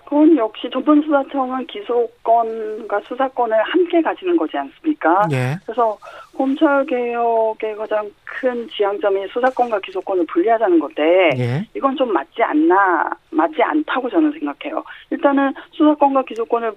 그건 0.05 0.37
역시 0.37 0.69
전문수사청은 0.71 1.69
기소권과 1.69 3.01
수사권을 3.07 3.57
함께 3.63 4.03
가지는 4.03 4.37
거지 4.37 4.59
않습니까? 4.59 5.27
예. 5.33 5.57
그래서 5.65 5.97
검찰 6.37 6.85
개혁의 6.85 7.77
가장 7.77 8.11
큰 8.25 8.69
지향점이 8.69 9.29
수사권과 9.29 9.79
기소권을 9.81 10.27
분리하자는 10.27 10.81
건데 10.81 11.31
예. 11.39 11.67
이건 11.75 11.97
좀 11.97 12.13
맞지 12.13 12.43
않나, 12.43 13.09
맞지 13.31 13.63
않다고 13.63 14.11
저는 14.11 14.33
생각해요. 14.33 14.83
일단은 15.11 15.55
수사권과 15.71 16.25
기소권을 16.25 16.73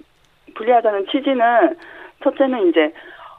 분리하자는 0.54 1.06
취지는 1.10 1.76
첫째는 2.22 2.68
이제 2.68 2.94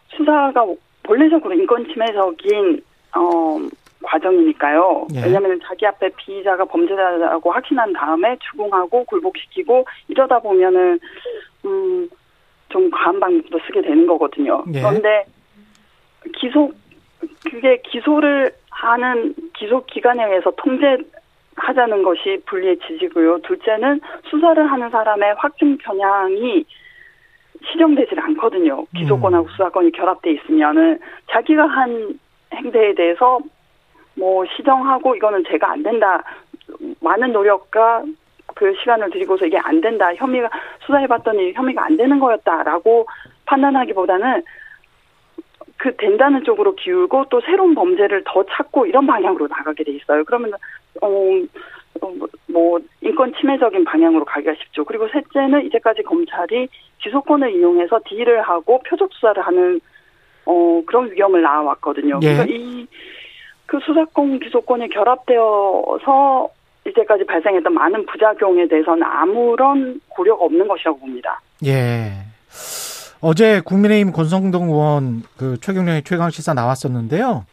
수사가 0.10 0.66
본래적으로 1.04 1.56
인권 1.56 1.88
침해적인 1.88 2.84
어 3.16 3.58
과정이니까요. 4.06 5.08
예. 5.16 5.24
왜냐하면 5.24 5.60
자기 5.66 5.86
앞에 5.86 6.10
피의자가 6.18 6.66
범죄자라고 6.66 7.52
확신한 7.52 7.94
다음에 7.94 8.38
추궁하고 8.40 9.04
굴복시키고 9.06 9.86
이러다 10.08 10.40
보면은 10.40 11.00
음좀 11.66 12.90
과한 12.92 13.20
방법도 13.20 13.60
쓰게 13.68 13.82
되는 13.82 14.08
거거든요. 14.08 14.64
예. 14.74 14.82
그런데 14.82 15.26
기소 16.38 16.72
그게 17.44 17.82
기소를 17.84 18.52
하는 18.70 19.34
기소 19.54 19.86
기관에 19.86 20.26
의해서 20.26 20.52
통제 20.58 20.98
하자는 21.56 22.04
것이 22.04 22.42
분리의 22.46 22.78
지지고요. 22.80 23.40
둘째는 23.40 24.02
수사를 24.30 24.72
하는 24.72 24.90
사람의 24.90 25.36
확증 25.38 25.78
편향이 25.78 26.66
시정되질 27.72 28.20
않거든요. 28.20 28.86
기소권하고 28.96 29.48
수사권이 29.50 29.92
결합돼 29.92 30.34
있으면은 30.34 31.00
자기가 31.32 31.66
한 31.66 32.20
행태에 32.54 32.94
대해서 32.94 33.40
뭐 34.16 34.46
시정하고 34.56 35.16
이거는 35.16 35.44
제가 35.48 35.72
안 35.72 35.84
된다. 35.84 36.24
많은 37.02 37.32
노력과 37.32 38.04
그 38.56 38.74
시간을 38.80 39.10
들이고서 39.12 39.46
이게 39.46 39.58
안 39.58 39.82
된다. 39.82 40.14
혐의가 40.16 40.50
수사해봤더니 40.86 41.54
혐의가 41.54 41.86
안 41.86 41.98
되는 41.98 42.20
거였다라고 42.20 43.06
판단하기보다는 43.46 44.44
그 45.78 45.96
된다는 45.98 46.44
쪽으로 46.44 46.76
기울고 46.76 47.26
또 47.30 47.42
새로운 47.42 47.76
범죄를 47.76 48.24
더 48.26 48.44
찾고 48.44 48.86
이런 48.86 49.06
방향으로 49.06 49.48
나가게 49.48 49.84
돼 49.84 49.92
있어요. 49.92 50.24
그러면 50.24 50.54
어, 51.02 51.08
어, 52.02 52.12
뭐, 52.18 52.28
뭐 52.48 52.80
인권 53.02 53.34
침해적인 53.34 53.84
방향으로 53.84 54.26
가기가 54.26 54.54
쉽죠. 54.56 54.86
그리고 54.86 55.08
셋째는 55.10 55.66
이제까지 55.66 56.04
검찰이 56.04 56.70
기소권을 57.00 57.56
이용해서 57.56 58.00
딜을 58.06 58.42
하고 58.42 58.82
표적 58.84 59.14
수사를 59.14 59.46
하는 59.46 59.80
어 60.46 60.82
그런 60.86 61.12
위험을 61.12 61.42
낳아왔거든요. 61.42 62.20
예. 62.24 62.28
그래서 62.28 62.46
이 62.48 62.88
그 63.66 63.80
수사권 63.86 64.40
기소권이 64.40 64.90
결합되어서 64.90 66.50
이제까지 66.88 67.26
발생했던 67.26 67.74
많은 67.74 68.06
부작용에 68.06 68.68
대해서는 68.68 69.04
아무런 69.04 70.00
고려가 70.10 70.46
없는 70.46 70.68
것이라고 70.68 71.00
봅니다. 71.00 71.42
예. 71.66 72.12
어제 73.22 73.62
국민의힘 73.62 74.14
권성동 74.14 74.70
의원 74.70 75.24
그 75.38 75.58
최경련의 75.60 76.04
최강 76.04 76.30
시사 76.30 76.54
나왔었는데요. 76.54 77.46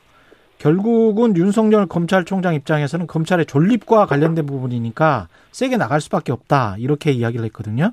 결국은 0.58 1.36
윤석열 1.36 1.86
검찰총장 1.86 2.54
입장에서는 2.54 3.06
검찰의 3.06 3.46
존립과 3.46 4.06
관련된 4.06 4.46
부분이니까 4.46 5.28
세게 5.50 5.76
나갈 5.76 6.00
수밖에 6.00 6.30
없다 6.30 6.76
이렇게 6.78 7.10
이야기를 7.10 7.44
했거든요. 7.46 7.92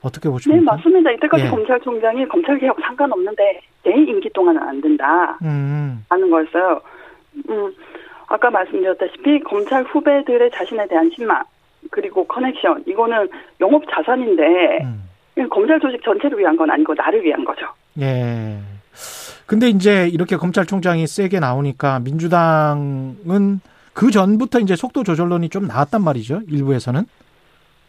어떻게 0.00 0.28
네, 0.28 0.32
보십니까? 0.32 0.76
맞습니다. 0.76 1.10
이때까지 1.10 1.44
예. 1.44 1.50
검찰총장이 1.50 2.26
검찰개혁 2.28 2.78
상관없는데 2.80 3.60
내 3.82 3.90
임기 3.90 4.30
동안은 4.32 4.62
안 4.62 4.80
된다. 4.80 5.36
음, 5.42 6.04
하는 6.08 6.30
거였어요. 6.30 6.80
음, 7.48 7.74
아까 8.26 8.50
말씀드렸다시피 8.50 9.40
검찰 9.40 9.84
후배들의 9.84 10.50
자신에 10.52 10.86
대한 10.88 11.10
신망 11.14 11.42
그리고 11.90 12.26
커넥션 12.26 12.84
이거는 12.86 13.28
영업 13.60 13.82
자산인데 13.90 14.78
음. 14.82 15.48
검찰 15.50 15.80
조직 15.80 16.02
전체를 16.04 16.38
위한 16.38 16.56
건 16.56 16.70
아니고 16.70 16.94
나를 16.94 17.24
위한 17.24 17.44
거죠. 17.44 17.66
예. 18.00 18.58
근데 19.46 19.68
이제 19.68 20.08
이렇게 20.08 20.36
검찰총장이 20.36 21.06
세게 21.06 21.40
나오니까 21.40 22.00
민주당은 22.00 23.60
그 23.94 24.10
전부터 24.10 24.60
이제 24.60 24.76
속도 24.76 25.02
조절론이 25.04 25.48
좀 25.48 25.66
나왔단 25.66 26.02
말이죠. 26.02 26.42
일부에서는. 26.48 27.04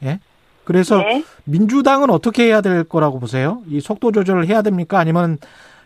예. 0.03 0.19
그래서 0.63 0.97
네. 0.97 1.23
민주당은 1.45 2.11
어떻게 2.11 2.45
해야 2.45 2.61
될 2.61 2.83
거라고 2.83 3.19
보세요? 3.19 3.61
이 3.67 3.81
속도 3.81 4.11
조절을 4.11 4.47
해야 4.47 4.61
됩니까? 4.61 4.99
아니면 4.99 5.37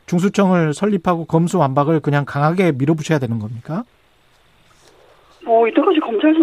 중수청을 0.05 0.73
설립하고 0.73 1.25
검수 1.25 1.57
완박을 1.59 1.99
그냥 2.01 2.25
강하게 2.25 2.71
밀어붙여야 2.73 3.19
되는 3.19 3.39
겁니까? 3.39 3.83
뭐 5.45 5.67
이때까지 5.67 5.99
검찰 5.99 6.33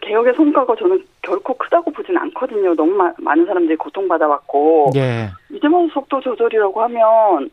개혁의 0.00 0.34
성과가 0.34 0.74
저는 0.78 1.04
결코 1.22 1.54
크다고 1.58 1.92
보진 1.92 2.16
않거든요. 2.16 2.74
너무 2.74 2.92
마- 2.92 3.12
많은 3.18 3.44
사람들이 3.46 3.76
고통받아왔고 3.76 4.92
예. 4.96 5.30
이제 5.54 5.68
뭐 5.68 5.86
속도 5.92 6.20
조절이라고 6.20 6.82
하면 6.82 7.50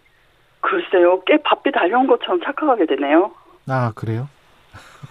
글쎄요 0.61 1.21
꽤 1.25 1.37
바삐 1.43 1.71
달려온 1.71 2.07
것처럼 2.07 2.39
착각하게 2.43 2.85
되네요. 2.85 3.31
아, 3.67 3.91
그래요? 3.95 4.29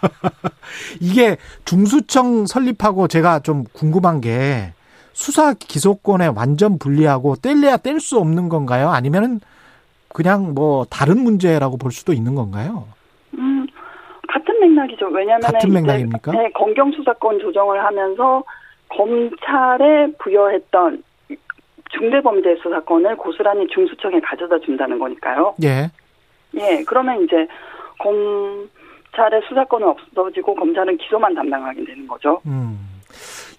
이게 1.01 1.37
중수청 1.65 2.47
설립하고 2.47 3.09
제가 3.09 3.41
좀 3.41 3.65
궁금한 3.73 4.21
게 4.21 4.73
수사 5.13 5.55
기소권에 5.55 6.29
완전 6.29 6.79
분리하고 6.79 7.37
뗄래야 7.37 7.79
뗄 7.79 8.01
수 8.01 8.19
없는 8.19 8.49
건가요? 8.49 8.89
아니면은 8.91 9.41
그냥 10.17 10.55
뭐 10.55 10.87
다른 10.87 11.19
문제라고 11.19 11.77
볼 11.77 11.93
수도 11.93 12.15
있는 12.15 12.35
건가요? 12.35 12.89
음, 13.35 13.67
같은 14.27 14.59
맥락이죠. 14.61 15.09
왜냐하면 15.09 15.43
같은 15.43 15.71
맥락입니까? 15.71 16.33
네, 16.33 16.51
검경 16.53 16.91
수사권 16.93 17.39
조정을 17.39 17.85
하면서 17.85 18.43
검찰에 18.89 20.11
부여했던 20.19 21.03
중대범죄 21.91 22.57
수사권을 22.63 23.19
고스란히 23.19 23.67
중수청에 23.67 24.21
가져다 24.21 24.59
준다는 24.61 24.99
거니까요. 24.99 25.55
예. 25.63 25.91
예, 26.55 26.83
그러면 26.87 27.23
이제 27.23 27.47
검찰의 27.99 29.43
수사권은 29.47 29.87
없어지고 29.87 30.55
검찰은 30.55 30.97
기소만 30.97 31.35
담당하게 31.35 31.85
되는 31.85 32.07
거죠. 32.07 32.41
음. 32.47 32.79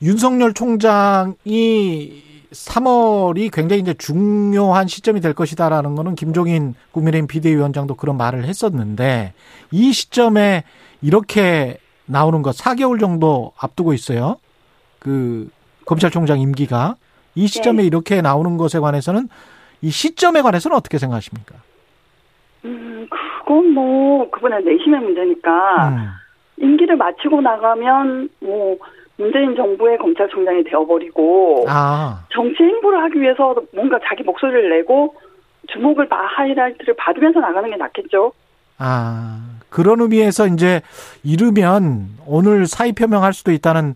윤석열 0.02 0.56
총장이 0.56 2.27
3월이 2.52 3.52
굉장히 3.52 3.82
이제 3.82 3.94
중요한 3.94 4.88
시점이 4.88 5.22
될 5.22 5.34
것이다라는 5.34 5.96
거는 5.96 6.16
김종인 6.16 6.76
국민의힘 6.92 7.28
비대위원장도 7.28 7.96
그런 7.96 8.18
말을 8.18 8.46
했었는데 8.46 9.34
이 9.72 9.92
시점에 9.92 10.64
이렇게 11.02 11.78
나오는 12.06 12.42
것 12.42 12.56
4개월 12.56 13.00
정도 13.00 13.52
앞두고 13.60 13.94
있어요. 13.94 14.38
그 15.00 15.50
검찰총장 15.86 16.40
임기가 16.40 16.96
이 17.36 17.48
시점에 17.48 17.84
네. 17.84 17.88
이렇게 17.88 18.22
나오는 18.22 18.58
것에 18.58 18.80
관해서는 18.80 19.30
이 19.82 19.90
시점에 19.90 20.42
관해서는 20.42 20.76
어떻게 20.76 20.98
생각하십니까? 20.98 21.56
음, 22.66 23.08
그건 23.10 23.74
뭐 23.74 24.30
그분의 24.32 24.64
내심의 24.64 25.02
문제니까 25.02 25.90
음. 25.90 26.08
임기를 26.60 26.98
마치고 26.98 27.42
나가면 27.42 28.30
뭐 28.40 28.78
문재인 29.18 29.56
정부의 29.56 29.98
검찰총장이 29.98 30.64
되어버리고 30.66 31.66
아, 31.68 32.24
정치 32.32 32.64
행보를 32.64 33.02
하기 33.04 33.20
위해서 33.22 33.56
뭔가 33.74 34.00
자기 34.08 34.24
목소리를 34.24 34.70
내고 34.70 35.16
주목을 35.68 36.08
바 36.08 36.18
하이라이트를 36.22 36.96
받으면서 36.96 37.40
나가는 37.40 37.70
게 37.70 37.76
낫겠죠. 37.76 38.32
아, 38.78 39.40
그런 39.70 40.00
의미에서 40.02 40.48
이제 40.48 40.82
이르면 41.24 42.10
오늘 42.28 42.68
사의 42.68 42.94
표명할 42.94 43.34
수도 43.34 43.52
있다는 43.52 43.96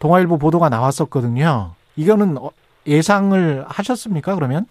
동아일보 0.00 0.38
보도가 0.38 0.68
나왔었거든요. 0.68 1.70
이거는 1.96 2.36
어- 2.38 2.50
예상을 2.86 3.64
하셨습니까, 3.68 4.34
그러면? 4.34 4.66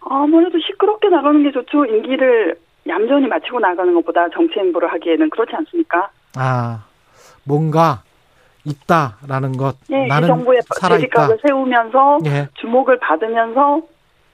아무래도 0.00 0.58
시끄럽게 0.58 1.08
나가는 1.08 1.42
게 1.42 1.50
좋죠. 1.52 1.84
임기를 1.86 2.56
얌전히 2.88 3.26
마치고 3.28 3.60
나가는 3.60 3.94
것보다 3.94 4.28
정치 4.30 4.58
행보를 4.58 4.92
하기에는 4.92 5.30
그렇지 5.30 5.52
않습니까? 5.54 6.10
아, 6.36 6.84
뭔가 7.44 8.02
있다라는 8.64 9.56
것. 9.56 9.76
예, 9.92 10.04
이 10.04 10.08
나는 10.08 10.28
정부의 10.28 10.60
살아있다. 10.78 11.36
세우면서 11.46 12.18
예. 12.26 12.48
주목을 12.54 12.98
받으면서 13.00 13.80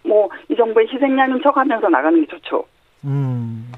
뭐 0.05 0.29
이 0.49 0.57
정부의 0.57 0.89
희생양인 0.93 1.41
척하면서 1.43 1.89
나가는 1.89 2.21
게 2.21 2.27
좋죠. 2.29 2.65
음. 3.05 3.71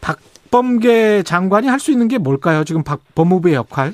박범계 0.00 1.22
장관이 1.24 1.68
할 1.68 1.78
수 1.78 1.90
있는 1.92 2.08
게 2.08 2.18
뭘까요? 2.18 2.64
지금 2.64 2.82
박, 2.82 3.00
법무부의 3.14 3.54
역할? 3.54 3.92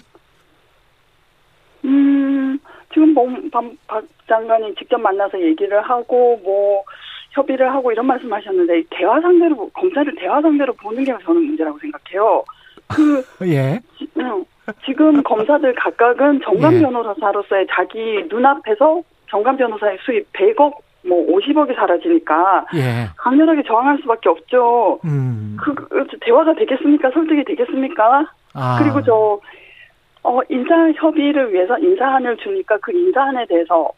음, 1.84 2.58
지금 2.92 3.12
뭐, 3.14 3.26
박, 3.52 3.64
박 3.86 4.04
장관이 4.28 4.74
직접 4.76 4.98
만나서 4.98 5.40
얘기를 5.40 5.80
하고, 5.82 6.40
뭐, 6.42 6.82
협의를 7.32 7.70
하고 7.72 7.92
이런 7.92 8.06
말씀 8.06 8.32
하셨는데, 8.32 8.84
대화 8.90 9.20
상대로, 9.20 9.68
검사를 9.70 10.12
대화 10.16 10.40
상대로 10.40 10.72
보는 10.74 11.04
게 11.04 11.14
저는 11.24 11.42
문제라고 11.46 11.78
생각해요. 11.78 12.44
그, 12.88 13.24
예. 13.46 13.80
지- 13.98 14.08
음, 14.16 14.44
지금 14.84 15.22
검사들 15.22 15.74
각각은 15.74 16.40
정관 16.42 16.74
예. 16.74 16.80
변호사로서의 16.80 17.66
자기 17.70 18.24
눈앞에서 18.28 19.02
정관 19.30 19.56
변호사의 19.56 19.98
수입 20.02 20.32
100억, 20.32 20.74
뭐 21.06 21.26
50억이 21.36 21.74
사라지니까 21.74 22.66
예. 22.74 23.08
강렬하게 23.16 23.62
저항할 23.62 23.98
수밖에 23.98 24.28
없죠. 24.28 24.98
음. 25.04 25.56
그, 25.60 25.74
그 25.74 26.06
대화가 26.20 26.54
되겠습니까? 26.54 27.10
설득이 27.12 27.44
되겠습니까? 27.44 28.26
아. 28.54 28.78
그리고 28.82 29.02
저, 29.02 29.40
어, 30.22 30.40
인사 30.48 30.90
협의를 30.92 31.52
위해서 31.52 31.78
인사안을 31.78 32.36
주니까 32.38 32.78
그 32.82 32.92
인사안에 32.92 33.46
대해서 33.46 33.90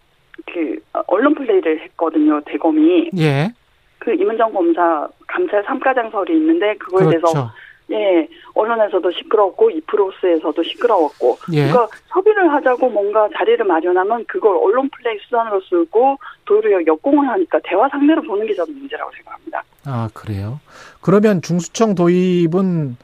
그, 0.52 0.78
어, 0.92 1.00
언론 1.06 1.34
플레이를 1.34 1.80
했거든요, 1.80 2.40
대검이. 2.42 3.10
예. 3.18 3.50
그 3.98 4.12
임은정 4.14 4.52
검사 4.52 5.08
감찰 5.26 5.62
삼가장설이 5.64 6.34
있는데 6.36 6.74
그거에 6.76 7.08
대해서 7.08 7.26
그렇죠. 7.26 7.50
예, 7.90 8.28
언론에서도 8.54 9.10
시끄럽고 9.12 9.70
이프로스에서도 9.70 10.62
시끄러웠고 10.62 11.38
예. 11.52 11.68
그러니까 11.68 11.88
협의를 12.08 12.52
하자고 12.52 12.90
뭔가 12.90 13.28
자리를 13.36 13.64
마련하면 13.64 14.24
그걸 14.26 14.56
언론 14.56 14.88
플레이 14.90 15.18
수단으로 15.24 15.60
쓰고 15.62 16.18
도리어 16.44 16.80
역공을 16.86 17.28
하니까 17.28 17.58
대화 17.64 17.88
상대로 17.88 18.22
보는 18.22 18.46
게 18.46 18.54
저는 18.54 18.78
문제라고 18.78 19.10
생각합니다. 19.12 19.62
아, 19.86 20.10
그래요? 20.12 20.60
그러면 21.00 21.40
중수청 21.40 21.94
도입은 21.94 22.96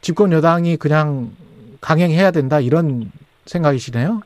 집권 0.00 0.32
여당이 0.32 0.76
그냥 0.78 1.30
강행해야 1.80 2.30
된다 2.30 2.60
이런 2.60 3.10
생각이시네요? 3.46 4.22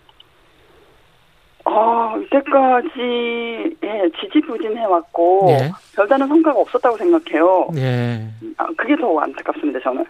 아, 1.76 2.16
이때까지 2.16 3.76
예, 3.82 4.10
지지부진해왔고 4.20 5.46
예. 5.50 5.72
별다른 5.96 6.28
성과가 6.28 6.60
없었다고 6.60 6.96
생각해요. 6.96 7.68
예. 7.74 8.28
아, 8.56 8.66
그게 8.76 8.94
더 8.96 9.18
안타깝습니다, 9.18 9.80
저는. 9.82 10.04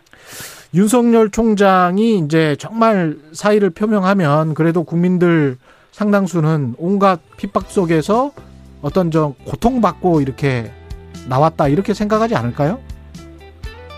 윤석열 0.75 1.31
총장이 1.31 2.19
이제 2.19 2.55
정말 2.57 3.17
사의를 3.33 3.71
표명하면 3.71 4.53
그래도 4.53 4.85
국민들 4.85 5.57
상당수는 5.93 6.75
온갖 6.77 7.21
핍박 7.39 7.71
속에서 7.71 8.33
어떤 8.83 9.11
저 9.11 9.35
고통받고 9.47 10.21
이렇게 10.21 10.71
나왔다 11.29 11.69
이렇게 11.69 11.95
생각하지 11.95 12.35
않을까요? 12.35 12.79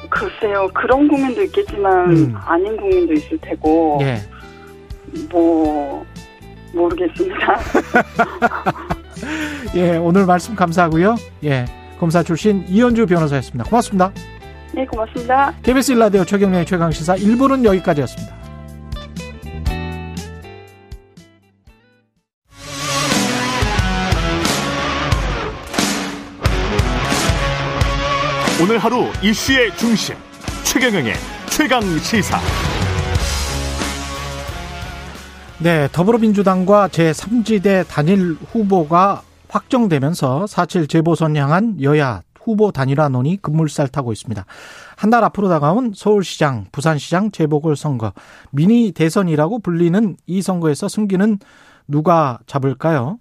글쎄요, 0.09 0.69
그런 0.73 1.09
국민도 1.09 1.43
있겠지만 1.45 2.11
음. 2.17 2.35
아닌 2.37 2.77
국민도 2.77 3.13
있을 3.15 3.39
테고 3.39 3.99
예. 4.03 4.19
뭐 5.31 6.05
모르겠습니다. 6.77 7.61
예, 9.75 9.97
오늘 9.97 10.27
말씀 10.27 10.55
감사하고요. 10.55 11.17
예. 11.45 11.65
검사 11.99 12.23
출신 12.23 12.65
이현주 12.69 13.07
변호사였습니다. 13.07 13.65
고맙습니다. 13.65 14.13
네, 14.75 14.85
고맙습니다. 14.87 15.55
KBS 15.63 15.93
일라디오 15.93 16.25
최경련의 16.25 16.67
최강시사 16.67 17.17
1부는 17.17 17.65
여기까지였습니다. 17.65 18.37
오늘 28.63 28.79
하루 28.79 29.05
이슈의 29.23 29.77
중심 29.77 30.17
최경영의 30.65 31.13
최강 31.51 31.83
시사. 31.99 32.66
네, 35.59 35.89
더불어민주당과 35.93 36.89
제3지대 36.89 37.89
단일 37.89 38.35
후보가 38.53 39.23
확정되면서 39.49 40.45
4.7 40.45 40.89
재보선 40.89 41.35
향한 41.37 41.83
여야 41.83 42.21
후보 42.39 42.71
단일화 42.71 43.09
논의 43.09 43.37
급물살 43.39 43.89
타고 43.89 44.13
있습니다. 44.13 44.45
한 44.97 45.11
달 45.11 45.25
앞으로 45.25 45.49
다가온 45.49 45.93
서울시장, 45.95 46.67
부산시장 46.73 47.31
재보궐선거, 47.31 48.13
미니 48.51 48.93
대선이라고 48.93 49.61
불리는 49.61 50.17
이 50.27 50.43
선거에서 50.43 50.89
승기는 50.89 51.39
누가 51.89 52.39
잡을까요? 52.47 53.19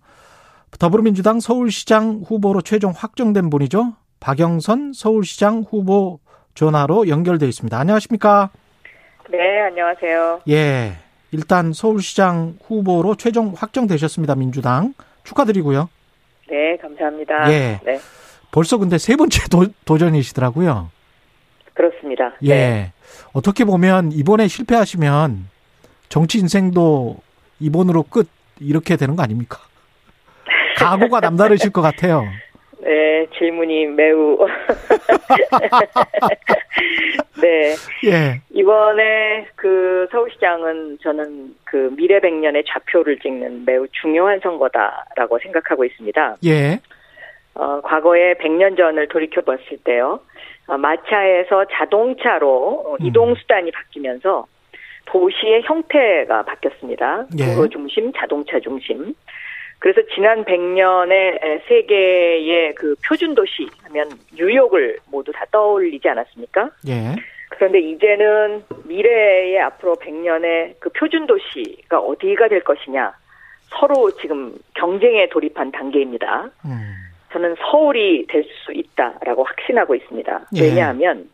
더불어민주당 0.78 1.40
서울시장 1.40 2.24
후보로 2.28 2.62
최종 2.62 2.92
확정된 2.96 3.50
분이죠. 3.50 3.94
박영선 4.20 4.92
서울시장 4.94 5.64
후보 5.70 6.20
전화로 6.54 7.08
연결돼 7.08 7.48
있습니다. 7.48 7.78
안녕하십니까? 7.78 8.50
네, 9.32 9.62
안녕하세요. 9.62 10.42
예. 10.50 10.98
일단 11.32 11.74
서울시장 11.74 12.58
후보로 12.66 13.16
최종 13.16 13.54
확정되셨습니다. 13.56 14.36
민주당. 14.36 14.94
축하드리고요. 15.24 15.90
네, 16.50 16.78
감사합니다. 16.78 17.52
예. 17.52 17.80
네, 17.84 18.00
벌써 18.52 18.78
근데 18.78 18.98
세 18.98 19.16
번째 19.16 19.42
도, 19.50 19.98
전이시더라고요 19.98 20.92
그렇습니다. 21.74 22.34
예. 22.44 22.50
네. 22.50 22.94
어떻게 23.34 23.66
보면 23.66 24.12
이번에 24.12 24.48
실패하시면 24.48 25.50
정치 26.10 26.40
인생도 26.40 27.18
이번으로 27.60 28.04
끝 28.04 28.30
이렇게 28.60 28.96
되는 28.96 29.16
거 29.16 29.24
아닙니까? 29.24 29.60
각오가 30.78 31.20
남다르실 31.20 31.72
것 31.72 31.82
같아요. 31.82 32.26
네, 32.86 33.28
질문이 33.36 33.88
매우. 33.88 34.38
네, 37.42 37.74
예. 38.06 38.40
이번에 38.52 39.48
그 39.56 40.08
서울시장은 40.12 41.00
저는 41.02 41.56
그 41.64 41.92
미래 41.98 42.20
100년의 42.20 42.64
좌표를 42.68 43.18
찍는 43.20 43.66
매우 43.66 43.88
중요한 44.02 44.40
선거다라고 44.40 45.40
생각하고 45.40 45.84
있습니다. 45.84 46.38
예. 46.46 46.80
어, 47.56 47.82
과거에 47.82 48.36
100년 48.36 48.78
전을 48.78 49.08
돌이켜 49.08 49.42
봤을 49.42 49.78
때요. 49.84 50.20
어, 50.68 50.78
마차에서 50.78 51.66
자동차로 51.72 52.98
음. 53.00 53.06
이동 53.06 53.34
수단이 53.34 53.72
바뀌면서 53.72 54.46
도시의 55.06 55.64
형태가 55.64 56.44
바뀌었습니다. 56.44 57.26
예. 57.40 57.56
도로 57.56 57.68
중심, 57.68 58.14
자동차 58.14 58.60
중심. 58.60 59.16
그래서 59.86 60.02
지난 60.16 60.44
100년의 60.46 61.62
세계의 61.68 62.74
그 62.74 62.96
표준 63.08 63.36
도시 63.36 63.68
하면 63.84 64.10
뉴욕을 64.34 64.98
모두 65.12 65.32
다 65.32 65.46
떠올리지 65.52 66.10
않았습니까? 66.10 66.72
예. 66.88 67.16
그런데 67.50 67.82
이제는 67.82 68.64
미래의 68.86 69.60
앞으로 69.62 69.94
100년의 69.98 70.74
그 70.80 70.90
표준 70.90 71.28
도시가 71.28 72.00
어디가 72.00 72.48
될 72.48 72.62
것이냐 72.62 73.14
서로 73.66 74.10
지금 74.20 74.56
경쟁에 74.74 75.30
돌입한 75.30 75.72
단계입니다. 75.72 76.50
음. 76.66 76.96
저는 77.32 77.56
서울이 77.70 78.26
될 78.26 78.44
수 78.44 78.74
있다라고 78.74 79.44
확신하고 79.44 79.94
있습니다. 79.94 80.48
예. 80.56 80.62
왜냐하면 80.62 81.30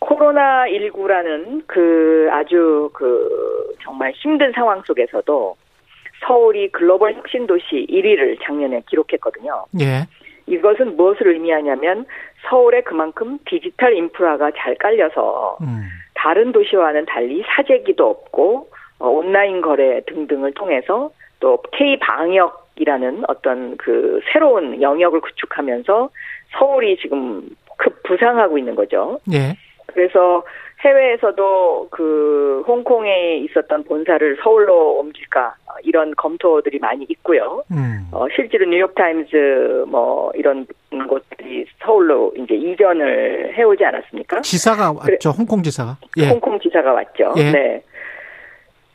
코로나 0.00 0.64
19라는 0.64 1.62
그 1.68 2.28
아주 2.32 2.90
그 2.94 3.76
정말 3.80 4.10
힘든 4.16 4.50
상황 4.50 4.82
속에서도 4.82 5.56
서울이 6.30 6.68
글로벌 6.68 7.14
혁신 7.14 7.48
도시 7.48 7.86
1위를 7.90 8.38
작년에 8.44 8.82
기록했거든요. 8.88 9.66
예. 9.80 10.06
이것은 10.46 10.96
무엇을 10.96 11.26
의미하냐면 11.26 12.06
서울에 12.48 12.82
그만큼 12.82 13.38
디지털 13.46 13.94
인프라가 13.94 14.52
잘 14.56 14.76
깔려서 14.76 15.58
음. 15.60 15.82
다른 16.14 16.52
도시와는 16.52 17.06
달리 17.06 17.42
사재기도 17.48 18.08
없고 18.08 18.70
어, 19.00 19.08
온라인 19.08 19.60
거래 19.60 20.02
등등을 20.06 20.52
통해서 20.52 21.10
또 21.40 21.60
K 21.72 21.98
방역이라는 21.98 23.24
어떤 23.26 23.76
그 23.76 24.20
새로운 24.32 24.80
영역을 24.80 25.20
구축하면서 25.20 26.10
서울이 26.58 26.96
지금 26.98 27.48
급 27.76 28.02
부상하고 28.04 28.56
있는 28.56 28.76
거죠. 28.76 29.18
예. 29.32 29.56
그래서 29.86 30.44
해외에서도 30.84 31.88
그 31.90 32.64
홍콩에 32.66 33.36
있었던 33.38 33.84
본사를 33.84 34.38
서울로 34.42 34.98
옮길까 34.98 35.54
어, 35.66 35.72
이런 35.82 36.14
검토들이 36.16 36.78
많이 36.78 37.04
있고요. 37.08 37.62
음. 37.70 38.08
어, 38.12 38.26
실제로 38.34 38.64
뉴욕 38.64 38.94
타임즈 38.94 39.84
뭐 39.88 40.32
이런 40.34 40.66
곳들이 41.08 41.66
서울로 41.82 42.32
이제 42.36 42.54
이전을 42.54 43.54
해오지 43.56 43.84
않았습니까? 43.84 44.40
지사가 44.40 44.94
그래. 44.94 45.14
왔죠. 45.14 45.30
홍콩 45.30 45.62
지사가. 45.62 45.98
예. 46.16 46.28
홍콩 46.28 46.58
지사가 46.58 46.92
왔죠. 46.92 47.34
예. 47.36 47.52
네. 47.52 47.82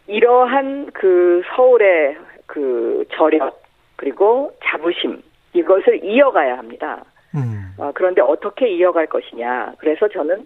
이러한 0.07 0.89
그 0.93 1.41
서울의 1.55 2.17
그 2.47 3.05
저력 3.11 3.61
그리고 3.95 4.51
자부심 4.63 5.21
이것을 5.53 6.03
이어가야 6.03 6.57
합니다. 6.57 7.03
음. 7.35 7.73
어, 7.77 7.91
그런데 7.93 8.21
어떻게 8.21 8.69
이어갈 8.69 9.05
것이냐. 9.07 9.73
그래서 9.77 10.07
저는 10.07 10.45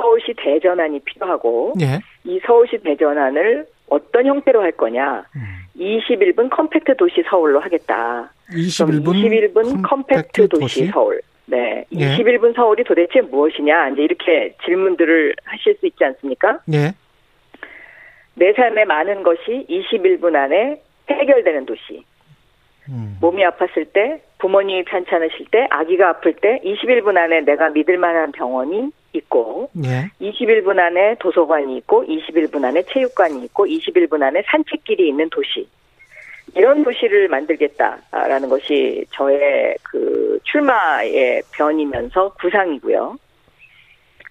서울시 0.00 0.34
대전환이 0.36 1.00
필요하고 1.00 1.74
예. 1.80 2.00
이 2.24 2.40
서울시 2.46 2.78
대전환을 2.78 3.66
어떤 3.88 4.26
형태로 4.26 4.62
할 4.62 4.72
거냐. 4.72 5.24
음. 5.36 5.42
21분 5.76 6.50
compact 6.50 6.96
도시 6.96 7.22
서울로 7.28 7.60
하겠다. 7.60 8.30
그럼 8.46 8.60
21분, 8.60 9.54
21분 9.54 9.82
compact 9.88 10.48
도시 10.48 10.86
서울. 10.86 11.20
네. 11.46 11.84
예. 11.92 12.16
21분 12.16 12.54
서울이 12.54 12.84
도대체 12.84 13.20
무엇이냐. 13.20 13.90
이제 13.90 14.02
이렇게 14.02 14.54
질문들을 14.64 15.34
하실 15.44 15.76
수 15.76 15.86
있지 15.86 16.04
않습니까? 16.04 16.60
예. 16.72 16.92
내 18.34 18.52
삶의 18.52 18.84
많은 18.86 19.22
것이 19.22 19.66
21분 19.68 20.36
안에 20.36 20.80
해결되는 21.10 21.66
도시. 21.66 22.04
음. 22.88 23.16
몸이 23.20 23.42
아팠을 23.44 23.92
때, 23.92 24.22
부모님이 24.38 24.84
편찮으실 24.84 25.46
때, 25.50 25.66
아기가 25.70 26.08
아플 26.08 26.34
때 26.34 26.60
21분 26.64 27.16
안에 27.16 27.40
내가 27.42 27.70
믿을 27.70 27.98
만한 27.98 28.32
병원이 28.32 28.90
있고 29.12 29.70
예. 29.84 30.10
21분 30.20 30.78
안에 30.78 31.16
도서관이 31.18 31.76
있고 31.78 32.04
21분 32.04 32.64
안에 32.64 32.82
체육관이 32.84 33.44
있고 33.46 33.66
21분 33.66 34.22
안에 34.22 34.42
산책길이 34.46 35.08
있는 35.08 35.28
도시. 35.30 35.68
이런 36.54 36.82
도시를 36.82 37.28
만들겠다라는 37.28 38.48
것이 38.48 39.04
저의 39.10 39.76
그 39.84 40.38
출마의 40.44 41.42
변이면서 41.52 42.32
구상이고요. 42.40 43.16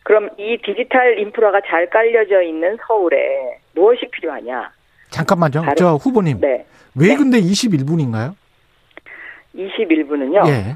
그럼 0.04 0.30
이 0.38 0.58
디지털 0.64 1.18
인프라가 1.20 1.62
잘 1.68 1.90
깔려져 1.90 2.42
있는 2.42 2.78
서울에 2.88 3.60
무엇이 3.76 4.08
필요하냐? 4.12 4.72
잠깐만요. 5.12 5.62
바로- 5.62 5.76
저 5.76 5.94
후보님. 5.96 6.40
네. 6.42 6.66
왜 6.96 7.08
네. 7.10 7.16
근데 7.16 7.40
21분인가요? 7.40 8.34
21분은요. 9.56 10.48
예. 10.50 10.76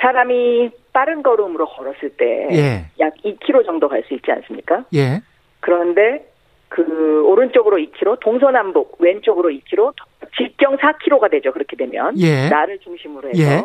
사람이 0.00 0.70
빠른 0.92 1.22
걸음으로 1.22 1.66
걸었을 1.66 2.10
때약 2.16 2.52
예. 2.52 2.84
2km 3.00 3.64
정도 3.64 3.88
갈 3.88 4.02
수 4.06 4.14
있지 4.14 4.30
않습니까? 4.30 4.84
예. 4.94 5.22
그런데 5.60 6.26
그 6.68 7.22
오른쪽으로 7.26 7.76
2km, 7.76 8.20
동서남북 8.20 8.96
왼쪽으로 8.98 9.50
2km, 9.50 9.94
직경 10.36 10.76
4km가 10.78 11.30
되죠. 11.30 11.52
그렇게 11.52 11.76
되면 11.76 12.18
예. 12.18 12.48
나를 12.48 12.78
중심으로 12.80 13.28
해서 13.30 13.40
예. 13.42 13.62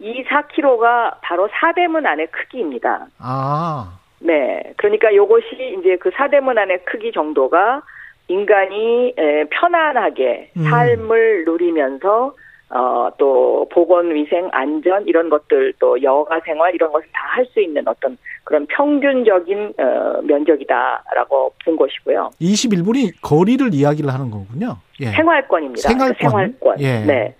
이 0.00 0.24
4km가 0.24 1.16
바로 1.22 1.48
사대문 1.52 2.06
안의 2.06 2.28
크기입니다. 2.28 3.06
아. 3.18 3.98
네, 4.20 4.72
그러니까 4.76 5.14
요것이 5.14 5.76
이제 5.78 5.96
그 5.96 6.10
사대문 6.14 6.58
안의 6.58 6.84
크기 6.84 7.12
정도가 7.12 7.82
인간이 8.28 9.14
에, 9.16 9.44
편안하게 9.44 10.50
음. 10.56 10.64
삶을 10.64 11.44
누리면서 11.44 12.34
어, 12.70 13.08
또 13.18 13.66
보건 13.72 14.14
위생 14.14 14.48
안전 14.52 15.06
이런 15.08 15.30
것들 15.30 15.72
또 15.78 16.02
여가 16.02 16.40
생활 16.44 16.74
이런 16.74 16.92
것을 16.92 17.08
다 17.12 17.28
할 17.38 17.46
수 17.46 17.60
있는 17.60 17.86
어떤 17.86 18.18
그런 18.44 18.66
평균적인 18.66 19.74
어, 19.78 20.20
면적이다라고 20.22 21.52
본 21.64 21.76
것이고요. 21.76 22.30
21분이 22.40 23.12
거리를 23.22 23.72
이야기를 23.72 24.12
하는 24.12 24.30
거군요. 24.30 24.76
예. 25.00 25.06
생활권입니다. 25.12 25.88
생활권. 25.88 26.16
그러니까 26.16 26.30
생활권. 26.30 26.80
예. 26.80 27.04
네. 27.06 27.34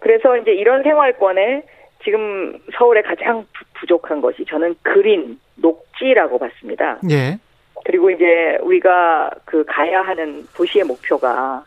그래서 0.00 0.36
이제 0.36 0.52
이런 0.52 0.82
생활권에 0.84 1.62
지금 2.04 2.58
서울에 2.78 3.02
가장 3.02 3.44
부- 3.52 3.64
부족한 3.80 4.20
것이 4.20 4.44
저는 4.48 4.76
그린 4.82 5.40
녹지라고 5.56 6.38
봤습니다. 6.38 6.98
예. 7.10 7.38
그리고 7.84 8.10
이제 8.10 8.58
우리가 8.62 9.30
그 9.44 9.64
가야 9.66 10.02
하는 10.02 10.46
도시의 10.54 10.84
목표가 10.84 11.64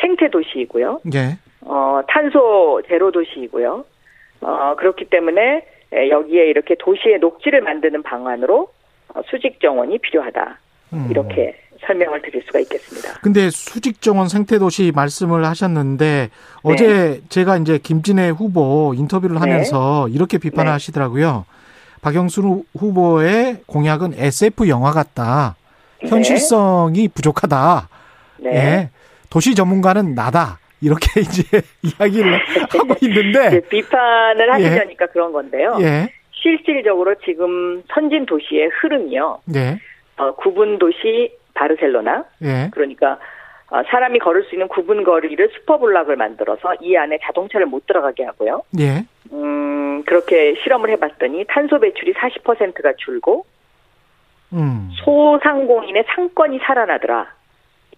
생태 0.00 0.30
도시이고요. 0.30 1.00
예. 1.14 1.36
어, 1.64 2.00
탄소 2.08 2.82
제로 2.88 3.10
도시이고요. 3.12 3.84
어, 4.42 4.74
그렇기 4.78 5.06
때문에 5.10 5.64
에, 5.92 6.10
여기에 6.10 6.46
이렇게 6.46 6.74
도시의 6.78 7.18
녹지를 7.20 7.60
만드는 7.62 8.02
방안으로 8.02 8.68
어, 9.14 9.20
수직 9.30 9.60
정원이 9.60 9.98
필요하다. 9.98 10.58
음. 10.94 11.08
이렇게 11.10 11.56
설명을 11.86 12.22
드릴 12.22 12.42
수가 12.46 12.60
있겠습니다. 12.60 13.20
근데 13.22 13.50
수직 13.50 14.00
정원 14.02 14.28
생태 14.28 14.58
도시 14.58 14.92
말씀을 14.94 15.44
하셨는데 15.46 16.30
어제 16.62 17.20
제가 17.28 17.56
이제 17.58 17.78
김진애 17.78 18.28
후보 18.30 18.94
인터뷰를 18.96 19.34
네. 19.34 19.40
하면서 19.40 20.08
이렇게 20.08 20.38
비판을 20.38 20.66
네. 20.66 20.72
하시더라고요. 20.72 21.44
박영수 22.02 22.42
후- 22.42 22.64
후보의 22.78 23.58
공약은 23.66 24.14
SF 24.16 24.68
영화 24.68 24.90
같다. 24.92 25.56
네. 26.02 26.08
현실성이 26.08 27.08
부족하다. 27.08 27.88
네. 28.38 28.50
예. 28.54 28.90
도시 29.30 29.54
전문가는 29.54 30.14
나다. 30.14 30.58
이렇게 30.82 31.20
이제 31.22 31.62
이야기를 31.82 32.32
하고 32.70 32.94
있는데 33.00 33.60
비판을 33.68 34.46
예. 34.46 34.50
하시려니까 34.50 35.06
그런 35.06 35.32
건데요. 35.32 35.78
예. 35.80 36.12
실질적으로 36.32 37.14
지금 37.24 37.82
선진 37.88 38.26
도시의 38.26 38.68
흐름이요. 38.68 39.40
예. 39.54 39.78
어, 40.16 40.34
구분 40.34 40.78
도시 40.78 41.32
바르셀로나 41.54 42.24
예. 42.42 42.68
그러니까 42.72 43.18
어, 43.70 43.82
사람이 43.88 44.18
걸을 44.18 44.44
수 44.44 44.54
있는 44.54 44.68
구분 44.68 45.04
거리를 45.04 45.48
슈퍼블락을 45.54 46.16
만들어서 46.16 46.74
이 46.82 46.96
안에 46.96 47.18
자동차를 47.22 47.66
못 47.66 47.86
들어가게 47.86 48.24
하고요. 48.24 48.62
예. 48.80 49.04
음, 49.32 50.02
그렇게 50.04 50.56
실험을 50.62 50.90
해봤더니 50.90 51.46
탄소 51.48 51.78
배출이 51.78 52.12
40%가 52.12 52.92
줄고 52.98 53.46
음. 54.52 54.90
소상공인의 55.04 56.04
상권이 56.08 56.58
살아나더라. 56.58 57.32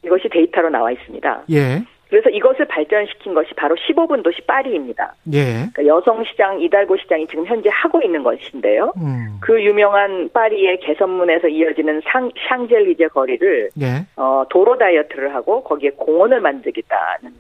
이것이 0.04 0.28
데이터로 0.28 0.68
나와 0.68 0.92
있습니다. 0.92 1.44
예. 1.50 1.82
그래서 2.14 2.30
이것을 2.30 2.66
발전시킨 2.66 3.34
것이 3.34 3.52
바로 3.54 3.74
15분 3.74 4.22
도시 4.22 4.40
파리입니다. 4.42 5.14
예. 5.32 5.68
그러니까 5.72 5.86
여성 5.86 6.22
시장, 6.22 6.60
이달고 6.60 6.96
시장이 6.96 7.26
지금 7.26 7.44
현재 7.44 7.68
하고 7.72 8.00
있는 8.00 8.22
것인데요. 8.22 8.92
음. 8.98 9.38
그 9.40 9.60
유명한 9.60 10.30
파리의 10.32 10.78
개선문에서 10.78 11.48
이어지는 11.48 12.02
상, 12.04 12.30
샹젤리제 12.48 13.08
거리를 13.08 13.70
예. 13.80 14.06
어, 14.14 14.44
도로 14.48 14.78
다이어트를 14.78 15.34
하고 15.34 15.64
거기에 15.64 15.90
공원을 15.96 16.40
만들겠다는 16.40 17.32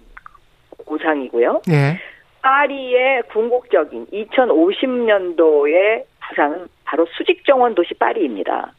구상이고요. 0.84 1.62
예. 1.70 2.00
파리의 2.42 3.22
궁극적인 3.30 4.06
2050년도의 4.06 6.02
부상은 6.28 6.66
바로 6.84 7.06
수직 7.16 7.44
정원 7.46 7.76
도시 7.76 7.94
파리입니다. 7.94 8.72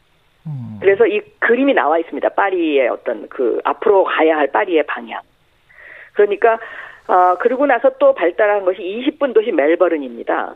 음. 0.46 0.76
그래서 0.78 1.06
이 1.06 1.22
그림이 1.38 1.72
나와 1.72 1.98
있습니다. 1.98 2.28
파리의 2.28 2.86
어떤 2.88 3.26
그 3.30 3.62
앞으로 3.64 4.04
가야 4.04 4.36
할 4.36 4.48
파리의 4.48 4.84
방향. 4.84 5.22
그러니까 6.16 6.58
어, 7.06 7.36
그러고 7.38 7.66
나서 7.66 7.90
또 7.98 8.14
발달한 8.14 8.64
것이 8.64 8.80
20분 8.80 9.32
도시 9.32 9.52
멜버른입니다. 9.52 10.54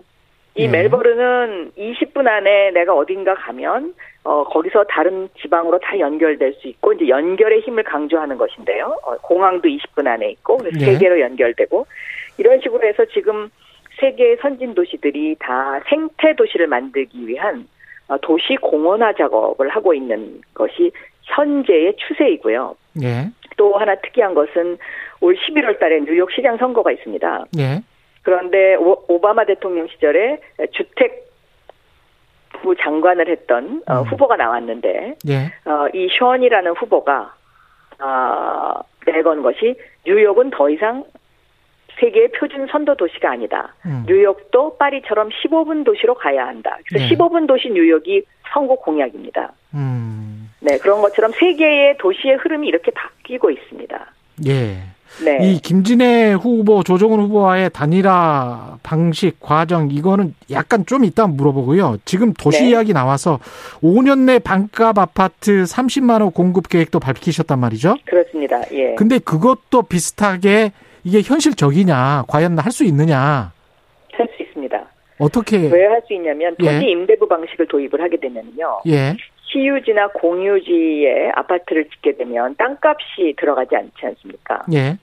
이 0.57 0.65
예. 0.65 0.69
멜버른은 0.69 1.73
20분 1.79 2.27
안에 2.27 2.73
내가 2.73 2.95
어딘가 2.95 3.35
가면 3.35 3.95
어, 4.25 4.45
거기서 4.45 4.85
다른 4.85 5.29
지방으로 5.41 5.79
다 5.79 5.99
연결될 5.99 6.55
수 6.55 6.67
있고 6.69 6.93
이제 6.93 7.09
연결의 7.09 7.61
힘을 7.61 7.85
강조하는 7.85 8.37
것인데요. 8.37 8.99
어, 9.05 9.17
공항도 9.19 9.69
20분 9.69 10.09
안에 10.09 10.31
있고 10.31 10.59
그래서 10.59 10.81
예. 10.81 10.85
세 10.87 10.99
개로 10.99 11.21
연결되고 11.21 11.87
이런 12.39 12.61
식으로 12.61 12.85
해서 12.87 13.05
지금 13.07 13.49
세계의 14.01 14.39
선진 14.41 14.75
도시들이 14.75 15.37
다 15.39 15.81
생태 15.89 16.35
도시를 16.35 16.67
만들기 16.67 17.27
위한 17.29 17.69
어, 18.09 18.19
도시 18.19 18.57
공원화 18.57 19.13
작업을 19.13 19.69
하고 19.69 19.95
있는 19.95 20.41
것이 20.55 20.91
현재의 21.23 21.95
추세이고요. 21.97 22.75
예. 23.05 23.31
또 23.57 23.77
하나 23.77 23.95
특이한 23.95 24.35
것은 24.35 24.79
올 25.21 25.37
11월 25.37 25.79
달에 25.79 26.01
뉴욕 26.01 26.31
시장 26.33 26.57
선거가 26.57 26.93
있습니다. 26.93 27.47
예. 27.59 27.83
그런데 28.23 28.75
오, 28.77 29.05
오바마 29.09 29.45
대통령 29.45 29.87
시절에 29.89 30.41
주택 30.73 31.31
부 32.63 32.75
장관을 32.77 33.29
했던 33.29 33.83
어, 33.87 34.01
음. 34.01 34.05
후보가 34.05 34.37
나왔는데 34.37 35.17
예. 35.29 35.53
어, 35.65 35.89
이 35.95 36.09
션이라는 36.19 36.73
후보가 36.73 37.35
아, 37.99 38.75
내건 39.07 39.43
것이 39.43 39.77
뉴욕은 40.07 40.51
더 40.51 40.69
이상 40.71 41.05
세계의 41.99 42.33
표준 42.33 42.67
선도 42.67 42.95
도시가 42.95 43.31
아니다. 43.31 43.75
음. 43.85 44.05
뉴욕도 44.07 44.79
파리처럼 44.79 45.29
15분 45.29 45.85
도시로 45.85 46.15
가야 46.15 46.47
한다. 46.47 46.79
그래서 46.89 47.07
네. 47.07 47.15
15분 47.15 47.47
도시 47.47 47.69
뉴욕이 47.69 48.23
선거 48.53 48.75
공약입니다. 48.77 49.53
음. 49.75 50.51
네, 50.61 50.79
그런 50.79 51.01
것처럼 51.03 51.33
세계의 51.33 51.99
도시의 51.99 52.37
흐름이 52.37 52.69
이렇게 52.69 52.91
바뀌고 52.91 53.51
있습니다. 53.51 54.13
예. 54.47 54.77
네. 55.25 55.39
이 55.43 55.59
김진애 55.61 56.33
후보, 56.33 56.83
조정훈 56.83 57.21
후보와의 57.21 57.71
단일화 57.71 58.79
방식, 58.83 59.39
과정 59.41 59.91
이거는 59.91 60.35
약간 60.51 60.87
좀 60.87 61.05
이따 61.05 61.27
물어보고요. 61.27 61.99
지금 62.05 62.33
도시 62.33 62.63
네. 62.63 62.71
이야기 62.71 62.93
나와서 62.93 63.39
5년 63.83 64.21
내 64.21 64.39
반값 64.39 64.99
아파트 64.99 65.65
30만 65.65 66.23
호 66.23 66.31
공급 66.31 66.69
계획도 66.69 67.01
밝히셨단 67.01 67.59
말이죠. 67.59 67.97
그렇습니다. 68.07 68.63
예. 68.73 68.95
근데 68.95 69.19
그것도 69.19 69.83
비슷하게 69.83 70.73
이게 71.05 71.23
현실적이냐, 71.23 72.25
과연 72.29 72.59
할 72.59 72.71
수 72.73 72.85
있느냐, 72.85 73.53
할 74.13 74.29
수 74.37 74.43
있습니다. 74.43 74.79
어떻게 75.19 75.59
왜 75.69 75.87
할 75.87 76.01
수 76.07 76.15
있냐면 76.15 76.55
예. 76.63 76.73
토지 76.75 76.87
임대부 76.91 77.29
방식을 77.29 77.69
도입을 77.69 78.01
하게 78.01 78.17
되면요. 78.19 78.81
예, 78.87 79.17
시유지나 79.53 80.09
공유지에 80.09 81.33
아파트를 81.35 81.89
짓게 81.89 82.17
되면 82.17 82.55
땅값이 82.57 83.35
들어가지 83.37 83.77
않지 83.77 84.07
않습니까? 84.07 84.65
예, 84.73 84.97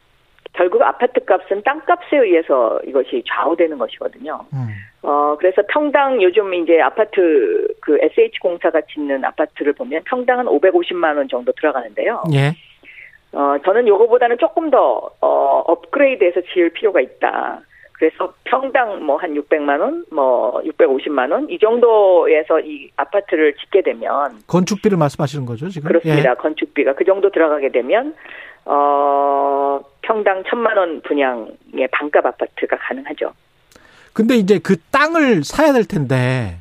결국 0.54 0.82
아파트 0.82 1.24
값은 1.24 1.64
땅값에 1.64 2.18
의해서 2.18 2.80
이것이 2.86 3.24
좌우되는 3.28 3.78
것이거든요. 3.78 4.40
음, 4.54 4.68
어, 5.04 5.36
그래서 5.38 5.62
평당 5.70 6.22
요즘 6.22 6.54
이제 6.54 6.82
아파트 6.82 7.68
그 7.82 7.98
SH 8.02 8.40
공사가 8.40 8.82
짓는 8.82 9.24
아파트를 9.24 9.74
보면 9.74 10.04
평당 10.06 10.40
한 10.40 10.46
550만 10.48 11.18
원 11.18 11.28
정도 11.28 11.52
들어가는데요. 11.52 12.24
예, 12.34 12.54
어, 13.34 13.58
저는 13.64 13.88
요거보다는 13.88 14.38
조금 14.40 14.70
더 14.70 15.12
어, 15.22 15.64
업그레이드해서 15.68 16.42
지을 16.54 16.72
필요가 16.72 17.02
있다. 17.02 17.62
그래서 17.98 18.32
평당 18.44 19.04
뭐 19.04 19.18
한 19.18 19.34
600만 19.34 19.80
원, 19.82 20.06
뭐 20.12 20.62
650만 20.64 21.32
원 21.32 21.50
이 21.50 21.58
정도에서 21.58 22.60
이 22.60 22.90
아파트를 22.96 23.56
짓게 23.56 23.82
되면 23.82 24.40
건축비를 24.48 24.98
말씀하시는 24.98 25.46
거죠 25.46 25.68
지금? 25.70 25.88
그렇습니다. 25.88 26.36
건축비가 26.36 26.94
그 26.94 27.04
정도 27.06 27.30
들어가게 27.32 27.70
되면 27.72 28.14
어 28.66 29.80
평당 30.02 30.44
천만 30.48 30.78
원 30.78 31.02
분양의 31.02 31.88
반값 31.92 32.26
아파트가 32.26 32.78
가능하죠. 32.78 33.34
근데 34.14 34.36
이제 34.36 34.60
그 34.60 34.78
땅을 34.92 35.44
사야 35.44 35.74
될 35.74 35.86
텐데 35.86 36.58